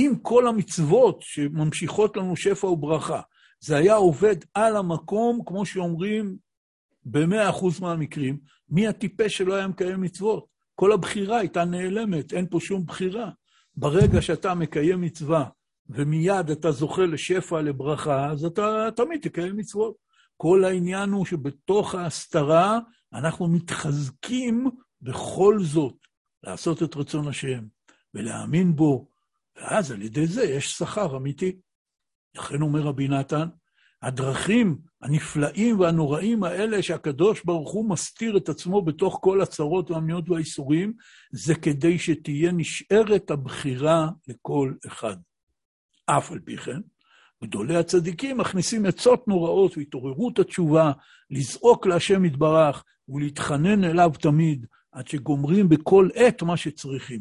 אם 0.00 0.12
כל 0.22 0.46
המצוות 0.46 1.22
שממשיכות 1.22 2.16
לנו 2.16 2.36
שפע 2.36 2.66
וברכה, 2.66 3.20
זה 3.60 3.76
היה 3.76 3.94
עובד 3.94 4.36
על 4.54 4.76
המקום, 4.76 5.40
כמו 5.46 5.66
שאומרים, 5.66 6.36
במאה 7.04 7.50
אחוז 7.50 7.80
מהמקרים, 7.80 8.38
מי 8.68 8.88
הטיפש 8.88 9.36
שלא 9.36 9.54
היה 9.54 9.68
מקיים 9.68 10.00
מצוות? 10.00 10.46
כל 10.74 10.92
הבחירה 10.92 11.38
הייתה 11.38 11.64
נעלמת, 11.64 12.32
אין 12.32 12.46
פה 12.50 12.60
שום 12.60 12.86
בחירה. 12.86 13.30
ברגע 13.76 14.22
שאתה 14.22 14.54
מקיים 14.54 15.00
מצווה 15.00 15.48
ומיד 15.88 16.50
אתה 16.50 16.72
זוכה 16.72 17.06
לשפע, 17.06 17.62
לברכה, 17.62 18.30
אז 18.30 18.44
אתה 18.44 18.88
תמיד 18.96 19.20
תקיים 19.20 19.56
מצוות. 19.56 19.94
כל 20.36 20.64
העניין 20.64 21.10
הוא 21.10 21.26
שבתוך 21.26 21.94
ההסתרה 21.94 22.78
אנחנו 23.12 23.48
מתחזקים 23.48 24.70
בכל 25.02 25.58
זאת 25.62 25.96
לעשות 26.44 26.82
את 26.82 26.96
רצון 26.96 27.28
השם 27.28 27.64
ולהאמין 28.14 28.76
בו, 28.76 29.09
ואז 29.60 29.90
על 29.90 30.02
ידי 30.02 30.26
זה 30.26 30.44
יש 30.44 30.72
שכר 30.72 31.16
אמיתי. 31.16 31.56
לכן 32.36 32.62
אומר 32.62 32.80
רבי 32.80 33.08
נתן, 33.08 33.48
הדרכים 34.02 34.78
הנפלאים 35.02 35.80
והנוראים 35.80 36.44
האלה 36.44 36.82
שהקדוש 36.82 37.44
ברוך 37.44 37.72
הוא 37.72 37.90
מסתיר 37.90 38.36
את 38.36 38.48
עצמו 38.48 38.82
בתוך 38.82 39.18
כל 39.22 39.40
הצרות 39.40 39.90
והמיעוט 39.90 40.28
והאיסורים, 40.28 40.92
זה 41.32 41.54
כדי 41.54 41.98
שתהיה 41.98 42.52
נשארת 42.52 43.30
הבחירה 43.30 44.08
לכל 44.28 44.74
אחד. 44.86 45.16
אף 46.06 46.32
על 46.32 46.38
פי 46.38 46.56
כן, 46.56 46.80
גדולי 47.44 47.76
הצדיקים 47.76 48.38
מכניסים 48.38 48.86
עצות 48.86 49.28
נוראות 49.28 49.76
והתעוררות 49.76 50.38
התשובה, 50.38 50.92
לזעוק 51.30 51.86
להשם 51.86 52.24
יתברך 52.24 52.84
ולהתחנן 53.08 53.84
אליו 53.84 54.10
תמיד, 54.20 54.66
עד 54.92 55.08
שגומרים 55.08 55.68
בכל 55.68 56.08
עת 56.14 56.42
מה 56.42 56.56
שצריכים. 56.56 57.20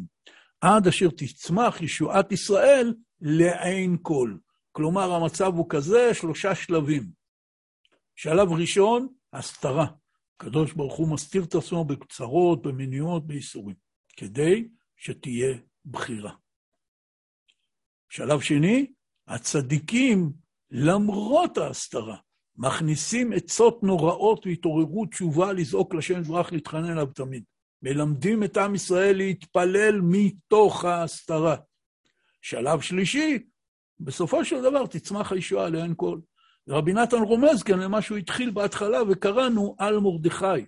עד 0.61 0.87
אשר 0.87 1.09
תצמח 1.09 1.81
ישועת 1.81 2.31
ישראל 2.31 2.93
לעין 3.21 3.97
כל. 4.01 4.37
כלומר, 4.71 5.11
המצב 5.11 5.53
הוא 5.55 5.65
כזה, 5.69 6.13
שלושה 6.13 6.55
שלבים. 6.55 7.03
שלב 8.15 8.51
ראשון, 8.51 9.07
הסתרה. 9.33 9.85
הקדוש 10.35 10.73
ברוך 10.73 10.95
הוא 10.95 11.13
מסתיר 11.13 11.43
את 11.43 11.55
עצמו 11.55 11.85
בקצרות, 11.85 12.61
במניעות, 12.61 13.27
בייסורים, 13.27 13.75
כדי 14.17 14.67
שתהיה 14.97 15.57
בחירה. 15.85 16.35
שלב 18.09 18.41
שני, 18.41 18.93
הצדיקים, 19.27 20.31
למרות 20.71 21.57
ההסתרה, 21.57 22.17
מכניסים 22.55 23.33
עצות 23.33 23.83
נוראות 23.83 24.45
והתעוררות 24.45 25.09
תשובה 25.11 25.53
לזעוק 25.53 25.95
לשם 25.95 26.21
יתברך 26.21 26.51
להתחנן 26.51 26.91
עליו 26.91 27.05
תמיד. 27.05 27.43
מלמדים 27.83 28.43
את 28.43 28.57
עם 28.57 28.75
ישראל 28.75 29.17
להתפלל 29.17 30.01
מתוך 30.03 30.85
ההסתרה. 30.85 31.55
שלב 32.41 32.81
שלישי, 32.81 33.39
בסופו 33.99 34.45
של 34.45 34.61
דבר 34.61 34.85
תצמח 34.85 35.31
הישועה 35.31 35.69
לעין 35.69 35.93
כל. 35.97 36.19
רבי 36.69 36.93
נתן 36.93 37.17
רומז 37.17 37.63
כאן 37.63 37.79
למה 37.79 38.01
שהוא 38.01 38.17
התחיל 38.17 38.49
בהתחלה, 38.51 38.99
וקראנו 39.09 39.75
על 39.77 39.99
מרדכי. 39.99 40.65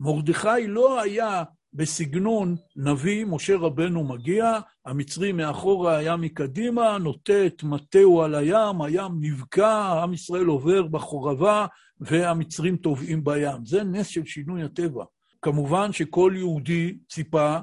מרדכי 0.00 0.66
לא 0.66 1.00
היה 1.00 1.42
בסגנון 1.72 2.56
נביא, 2.76 3.24
משה 3.24 3.56
רבנו 3.56 4.04
מגיע, 4.04 4.58
המצרי 4.86 5.32
מאחורה, 5.32 5.96
היה 5.96 6.16
מקדימה, 6.16 6.98
נוטה 6.98 7.46
את 7.46 7.62
מטהו 7.62 8.22
על 8.22 8.34
הים, 8.34 8.82
הים 8.82 9.12
נבקע, 9.20 10.02
עם 10.02 10.14
ישראל 10.14 10.46
עובר 10.46 10.86
בחורבה, 10.86 11.66
והמצרים 12.00 12.76
טובעים 12.76 13.24
בים. 13.24 13.64
זה 13.64 13.84
נס 13.84 14.06
של 14.06 14.24
שינוי 14.24 14.62
הטבע. 14.62 15.04
כמובן 15.46 15.92
שכל 15.92 16.32
יהודי 16.36 16.98
ציפה, 17.08 17.56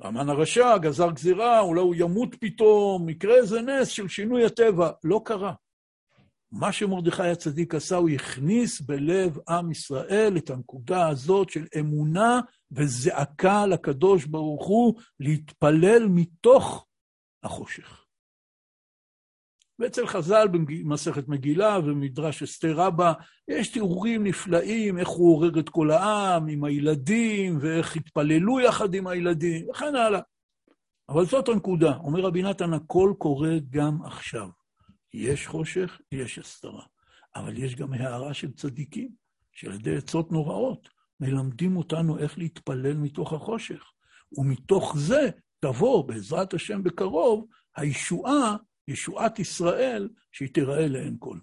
המן 0.00 0.28
הרשע 0.28 0.78
גזר 0.78 1.10
גזירה, 1.10 1.60
אולי 1.60 1.80
הוא 1.80 1.94
ימות 1.98 2.34
פתאום, 2.40 3.08
יקרה 3.08 3.34
איזה 3.34 3.60
נס 3.60 3.88
של 3.88 4.08
שינוי 4.08 4.44
הטבע. 4.44 4.90
לא 5.04 5.20
קרה. 5.24 5.54
מה 6.52 6.72
שמרדכי 6.72 7.22
הצדיק 7.22 7.74
עשה, 7.74 7.96
הוא 7.96 8.10
הכניס 8.10 8.80
בלב 8.80 9.38
עם 9.48 9.70
ישראל 9.70 10.36
את 10.36 10.50
הנקודה 10.50 11.08
הזאת 11.08 11.50
של 11.50 11.66
אמונה 11.80 12.40
וזעקה 12.70 13.66
לקדוש 13.66 14.24
ברוך 14.24 14.66
הוא 14.66 14.94
להתפלל 15.20 16.06
מתוך 16.08 16.86
החושך. 17.42 17.99
ואצל 19.80 20.06
חז"ל 20.06 20.48
במסכת 20.52 21.28
מגילה 21.28 21.78
ומדרש 21.78 22.42
אסתר 22.42 22.76
רבה, 22.76 23.12
יש 23.48 23.68
תיאורים 23.68 24.24
נפלאים, 24.24 24.98
איך 24.98 25.08
הוא 25.08 25.34
עורר 25.34 25.60
את 25.60 25.68
כל 25.68 25.90
העם 25.90 26.48
עם 26.48 26.64
הילדים, 26.64 27.58
ואיך 27.60 27.96
התפללו 27.96 28.60
יחד 28.60 28.94
עם 28.94 29.06
הילדים, 29.06 29.68
וכן 29.70 29.94
הלאה. 29.94 30.20
אבל 31.08 31.26
זאת 31.26 31.48
הנקודה. 31.48 31.96
אומר 31.96 32.20
רבי 32.20 32.42
נתן, 32.42 32.72
הכל 32.72 33.12
קורה 33.18 33.56
גם 33.70 34.02
עכשיו. 34.04 34.48
יש 35.14 35.46
חושך, 35.46 35.98
יש 36.12 36.38
הסתרה. 36.38 36.82
אבל 37.36 37.58
יש 37.58 37.76
גם 37.76 37.92
הערה 37.92 38.34
של 38.34 38.52
צדיקים, 38.52 39.10
שעל 39.52 39.72
ידי 39.72 39.96
עצות 39.96 40.32
נוראות, 40.32 40.88
מלמדים 41.20 41.76
אותנו 41.76 42.18
איך 42.18 42.38
להתפלל 42.38 42.96
מתוך 42.96 43.32
החושך. 43.32 43.82
ומתוך 44.32 44.96
זה 44.98 45.30
תבוא, 45.60 46.08
בעזרת 46.08 46.54
השם 46.54 46.82
בקרוב, 46.82 47.46
הישועה 47.76 48.56
ישועת 48.88 49.38
ישראל, 49.38 50.08
שהיא 50.32 50.48
תיראה 50.48 50.88
לעין 50.88 51.16
כל. 51.18 51.38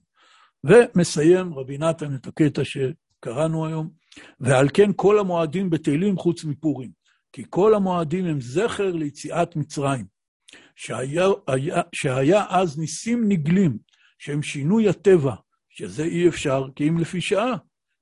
ומסיים 0.63 1.53
רבי 1.53 1.77
נתן 1.77 2.15
את 2.15 2.27
הקטע 2.27 2.61
שקראנו 2.63 3.65
היום, 3.65 3.89
ועל 4.39 4.67
כן 4.73 4.91
כל 4.95 5.19
המועדים 5.19 5.69
בטלים 5.69 6.17
חוץ 6.17 6.43
מפורים, 6.43 6.91
כי 7.31 7.43
כל 7.49 7.73
המועדים 7.73 8.25
הם 8.25 8.41
זכר 8.41 8.91
ליציאת 8.91 9.55
מצרים, 9.55 10.05
שהיה, 10.75 11.27
היה, 11.47 11.81
שהיה 11.95 12.45
אז 12.49 12.79
ניסים 12.79 13.27
נגלים, 13.27 13.77
שהם 14.19 14.41
שינוי 14.41 14.89
הטבע, 14.89 15.35
שזה 15.69 16.03
אי 16.03 16.27
אפשר, 16.27 16.67
כי 16.75 16.89
אם 16.89 16.97
לפי 16.97 17.21
שעה. 17.21 17.57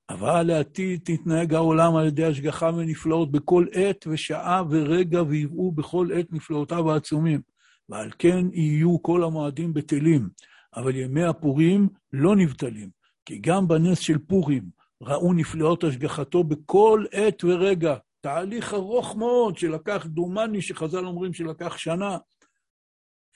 אבל 0.10 0.44
לעתיד 0.44 1.02
תתנהג 1.04 1.54
העולם 1.54 1.96
על 1.96 2.08
ידי 2.08 2.26
השגחה 2.26 2.66
ונפלאות 2.66 3.32
בכל 3.32 3.66
עת 3.72 4.08
ושעה 4.08 4.64
ורגע, 4.70 5.24
ויראו 5.24 5.72
בכל 5.72 6.08
עת 6.14 6.32
נפלאותיו 6.32 6.92
העצומים. 6.92 7.42
ועל 7.90 8.12
כן 8.20 8.46
יהיו 8.54 9.04
כל 9.04 9.24
המועדים 9.24 9.74
בטלים, 9.74 10.30
אבל 10.76 10.96
ימי 10.96 11.24
הפורים 11.24 11.90
לא 12.14 12.36
נבטלים, 12.36 12.90
כי 13.26 13.40
גם 13.42 13.68
בנס 13.68 14.00
של 14.00 14.18
פורים 14.18 14.64
ראו 15.02 15.34
נפלאות 15.34 15.84
השגחתו 15.84 16.44
בכל 16.44 17.06
עת 17.12 17.44
ורגע. 17.44 17.96
תהליך 18.22 18.74
ארוך 18.74 19.16
מאוד 19.16 19.58
שלקח, 19.58 20.06
דומני 20.06 20.62
שחז"ל 20.62 21.06
אומרים 21.06 21.34
שלקח 21.34 21.78
שנה. 21.78 22.18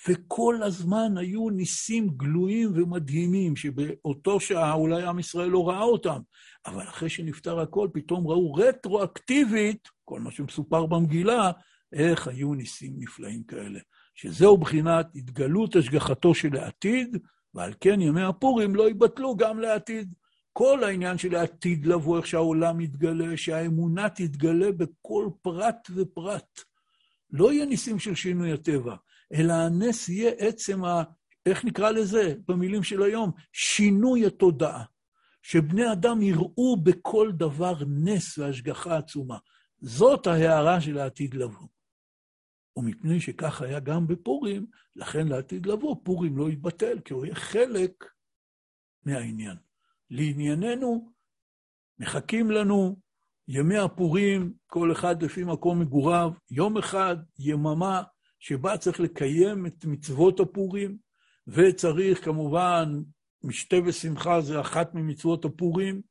וכל 0.08 0.64
הזמן 0.64 1.18
היו 1.18 1.50
ניסים 1.50 2.10
גלויים 2.10 2.72
ומדהימים, 2.76 3.56
שבאותו 3.56 4.40
שעה 4.40 4.74
אולי 4.74 5.04
עם 5.04 5.20
ישראל 5.20 5.50
לא 5.50 5.70
ראה 5.70 5.82
אותם, 5.82 6.20
אבל 6.66 6.84
אחרי 6.84 7.10
שנפטר 7.10 7.60
הכל, 7.60 7.88
פתאום 7.94 8.28
ראו 8.28 8.54
רטרואקטיבית, 8.54 9.88
כל 10.06 10.20
מה 10.20 10.32
שמסופר 10.32 10.86
במגילה, 10.86 11.52
איך 11.94 12.28
היו 12.28 12.54
ניסים 12.54 12.94
נפלאים 12.98 13.44
כאלה. 13.44 13.80
שזהו 14.22 14.58
בחינת 14.58 15.08
התגלות 15.16 15.76
השגחתו 15.76 16.36
של 16.36 16.56
העתיד, 16.58 17.18
ועל 17.54 17.74
כן 17.82 18.02
ימי 18.02 18.24
הפורים 18.24 18.76
לא 18.76 18.88
ייבטלו 18.88 19.36
גם 19.38 19.60
לעתיד. 19.60 20.14
כל 20.54 20.84
העניין 20.84 21.18
של 21.18 21.36
העתיד 21.36 21.86
לבוא, 21.86 22.18
איך 22.18 22.28
שהעולם 22.28 22.82
יתגלה, 22.82 23.38
שהאמונה 23.38 24.10
תתגלה 24.10 24.72
בכל 24.72 25.30
פרט 25.42 25.88
ופרט. 25.96 26.60
לא 27.32 27.54
יהיה 27.54 27.66
ניסים 27.66 28.00
של 28.00 28.16
שינוי 28.16 28.54
הטבע, 28.54 28.96
אלא 29.34 29.54
הנס 29.54 30.10
יהיה 30.10 30.32
עצם 30.38 30.86
ה... 30.86 31.04
איך 31.46 31.66
נקרא 31.66 31.92
לזה 31.92 32.34
במילים 32.48 32.84
של 32.84 33.04
היום? 33.04 33.32
שינוי 33.54 34.26
התודעה. 34.26 34.84
שבני 35.42 35.92
אדם 35.92 36.22
יראו 36.22 36.78
בכל 36.84 37.32
דבר 37.32 37.74
נס 37.88 38.38
והשגחה 38.38 38.98
עצומה. 38.98 39.38
זאת 39.82 40.28
ההערה 40.28 40.82
של 40.82 40.98
העתיד 40.98 41.34
לבוא. 41.34 41.68
ומפני 42.80 43.20
שכך 43.20 43.62
היה 43.62 43.80
גם 43.80 44.08
בפורים, 44.08 44.66
לכן 44.96 45.28
לעתיד 45.28 45.66
לבוא, 45.66 45.96
פורים 46.04 46.38
לא 46.38 46.50
יתבטל, 46.50 47.00
כי 47.00 47.14
הוא 47.14 47.26
יהיה 47.26 47.36
חלק 47.36 48.06
מהעניין. 49.06 49.58
לענייננו, 50.10 51.12
מחכים 52.00 52.52
לנו 52.52 53.00
ימי 53.48 53.78
הפורים, 53.78 54.54
כל 54.68 54.92
אחד 54.92 55.24
לפי 55.24 55.44
מקום 55.44 55.80
מגוריו, 55.80 56.32
יום 56.52 56.78
אחד, 56.78 57.18
יממה, 57.40 58.04
שבה 58.40 58.78
צריך 58.78 59.00
לקיים 59.00 59.66
את 59.66 59.86
מצוות 59.86 60.40
הפורים, 60.40 60.98
וצריך 61.48 62.26
כמובן, 62.26 63.02
משתה 63.44 63.76
ושמחה 63.86 64.42
זה 64.42 64.62
אחת 64.62 64.94
ממצוות 64.94 65.46
הפורים. 65.46 66.02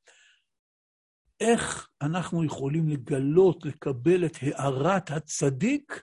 איך 1.40 1.88
אנחנו 2.02 2.44
יכולים 2.44 2.88
לגלות, 2.88 3.66
לקבל 3.66 4.26
את 4.26 4.36
הארת 4.42 5.10
הצדיק 5.10 6.02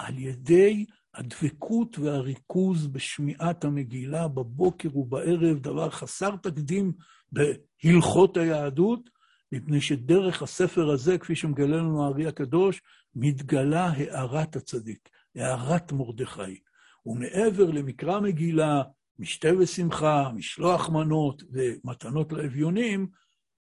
על 0.00 0.18
ידי 0.18 0.84
הדבקות 1.14 1.98
והריכוז 1.98 2.86
בשמיעת 2.86 3.64
המגילה 3.64 4.28
בבוקר 4.28 4.98
ובערב, 4.98 5.58
דבר 5.58 5.90
חסר 5.90 6.36
תקדים 6.36 6.92
בהלכות 7.32 8.36
היהדות, 8.36 9.10
מפני 9.52 9.80
שדרך 9.80 10.42
הספר 10.42 10.90
הזה, 10.90 11.18
כפי 11.18 11.36
שמגלה 11.36 11.76
לנו 11.76 12.04
הארי 12.04 12.26
הקדוש, 12.26 12.80
מתגלה 13.14 13.86
הארת 13.86 14.56
הצדיק, 14.56 15.08
הארת 15.36 15.92
מרדכי. 15.92 16.60
ומעבר 17.06 17.70
למקרא 17.70 18.20
מגילה, 18.20 18.82
משתה 19.18 19.48
ושמחה, 19.58 20.30
משלוח 20.34 20.88
מנות 20.88 21.42
ומתנות 21.52 22.32
לאביונים, 22.32 23.06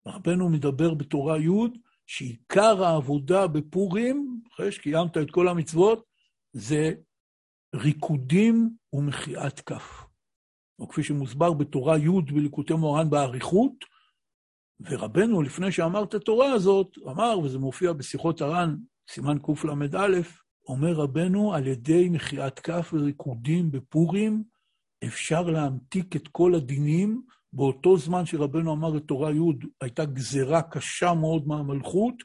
רבנו 0.08 0.50
מדבר 0.50 0.94
בתורה 0.94 1.38
י' 1.38 1.50
שעיקר 2.08 2.84
העבודה 2.84 3.48
בפורים, 3.48 4.40
אחרי 4.54 4.72
שקיימת 4.72 5.18
את 5.18 5.32
כל 5.32 5.48
המצוות, 5.48 6.13
זה 6.54 6.94
ריקודים 7.76 8.76
ומחיאת 8.94 9.60
כף. 9.60 10.04
או 10.80 10.88
כפי 10.88 11.04
שמוסבר 11.04 11.54
בתורה 11.54 11.98
י' 11.98 12.22
בליקוטי 12.34 12.74
מורן 12.74 13.10
באריכות, 13.10 13.74
ורבנו, 14.80 15.42
לפני 15.42 15.72
שאמר 15.72 16.04
את 16.04 16.14
התורה 16.14 16.52
הזאת, 16.52 16.98
אמר, 17.08 17.40
וזה 17.40 17.60
מופיע 17.60 17.94
בשיחות 17.94 18.42
הר"ן, 18.42 18.76
סימן 19.10 19.38
קל"א, 19.40 20.20
אומר 20.68 20.94
רבנו, 20.94 21.54
על 21.54 21.68
ידי 21.68 22.10
מחיאת 22.10 22.60
כף 22.60 22.94
וריקודים 22.94 23.72
בפורים, 23.72 24.44
אפשר 25.04 25.42
להמתיק 25.42 26.16
את 26.16 26.28
כל 26.28 26.56
הדינים. 26.56 27.22
באותו 27.54 27.98
זמן 27.98 28.26
שרבנו 28.26 28.74
אמר 28.74 28.98
את 28.98 29.04
תורה 29.08 29.32
י', 29.32 29.40
הייתה 29.82 30.06
גזרה 30.06 30.62
קשה 30.62 31.14
מאוד 31.14 31.48
מהמלכות, 31.48 32.16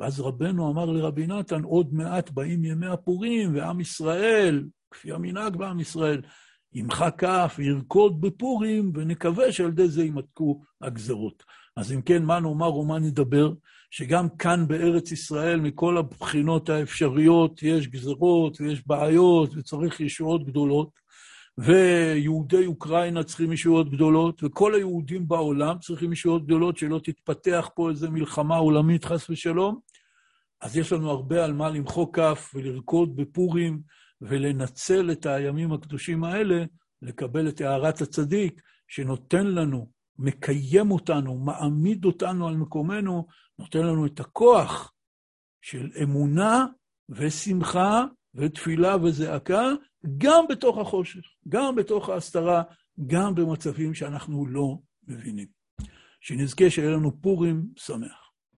ואז 0.00 0.20
רבנו 0.20 0.70
אמר 0.70 0.84
לרבי 0.84 1.26
נתן, 1.26 1.62
עוד 1.62 1.94
מעט 1.94 2.30
באים 2.30 2.64
ימי 2.64 2.86
הפורים, 2.86 3.54
ועם 3.54 3.80
ישראל, 3.80 4.64
כפי 4.90 5.12
המנהג 5.12 5.56
בעם 5.56 5.80
ישראל, 5.80 6.22
ימחא 6.72 7.10
כף 7.10 7.54
וירקוד 7.58 8.20
בפורים, 8.20 8.92
ונקווה 8.94 9.52
שעל 9.52 9.68
ידי 9.68 9.88
זה 9.88 10.04
יימתקו 10.04 10.62
הגזרות. 10.80 11.42
אז 11.76 11.92
אם 11.92 12.02
כן, 12.02 12.22
מה 12.22 12.40
נאמר 12.40 12.76
ומה 12.76 12.98
נדבר? 12.98 13.52
שגם 13.90 14.28
כאן 14.28 14.68
בארץ 14.68 15.12
ישראל, 15.12 15.60
מכל 15.60 15.98
הבחינות 15.98 16.68
האפשריות, 16.68 17.62
יש 17.62 17.88
גזרות 17.88 18.60
ויש 18.60 18.86
בעיות 18.86 19.56
וצריך 19.56 20.00
ישועות 20.00 20.46
גדולות, 20.46 20.90
ויהודי 21.58 22.66
אוקראינה 22.66 23.24
צריכים 23.24 23.52
ישועות 23.52 23.90
גדולות, 23.90 24.44
וכל 24.44 24.74
היהודים 24.74 25.28
בעולם 25.28 25.78
צריכים 25.78 26.12
ישועות 26.12 26.44
גדולות, 26.44 26.76
שלא 26.76 27.00
תתפתח 27.04 27.68
פה 27.74 27.90
איזו 27.90 28.10
מלחמה 28.10 28.56
עולמית, 28.56 29.04
חס 29.04 29.30
ושלום. 29.30 29.78
אז 30.60 30.76
יש 30.76 30.92
לנו 30.92 31.10
הרבה 31.10 31.44
על 31.44 31.52
מה 31.52 31.70
למחוא 31.70 32.06
כף 32.12 32.50
ולרקוד 32.54 33.16
בפורים, 33.16 33.80
ולנצל 34.20 35.12
את 35.12 35.26
הימים 35.26 35.72
הקדושים 35.72 36.24
האלה, 36.24 36.64
לקבל 37.02 37.48
את 37.48 37.60
הארת 37.60 38.00
הצדיק, 38.00 38.62
שנותן 38.88 39.46
לנו 39.46 39.90
מקיים 40.18 40.90
אותנו, 40.90 41.38
מעמיד 41.38 42.04
אותנו 42.04 42.48
על 42.48 42.56
מקומנו, 42.56 43.26
נותן 43.58 43.86
לנו 43.86 44.06
את 44.06 44.20
הכוח 44.20 44.92
של 45.62 45.90
אמונה 46.02 46.66
ושמחה 47.08 48.04
ותפילה 48.34 48.96
וזעקה, 49.02 49.68
גם 50.18 50.44
בתוך 50.48 50.78
החושך, 50.78 51.22
גם 51.48 51.76
בתוך 51.76 52.08
ההסתרה, 52.08 52.62
גם 53.06 53.34
במצבים 53.34 53.94
שאנחנו 53.94 54.46
לא 54.46 54.78
מבינים. 55.08 55.46
שנזכה 56.20 56.70
שיהיה 56.70 56.90
לנו 56.90 57.20
פורים 57.22 57.66
שמח. 57.76 58.25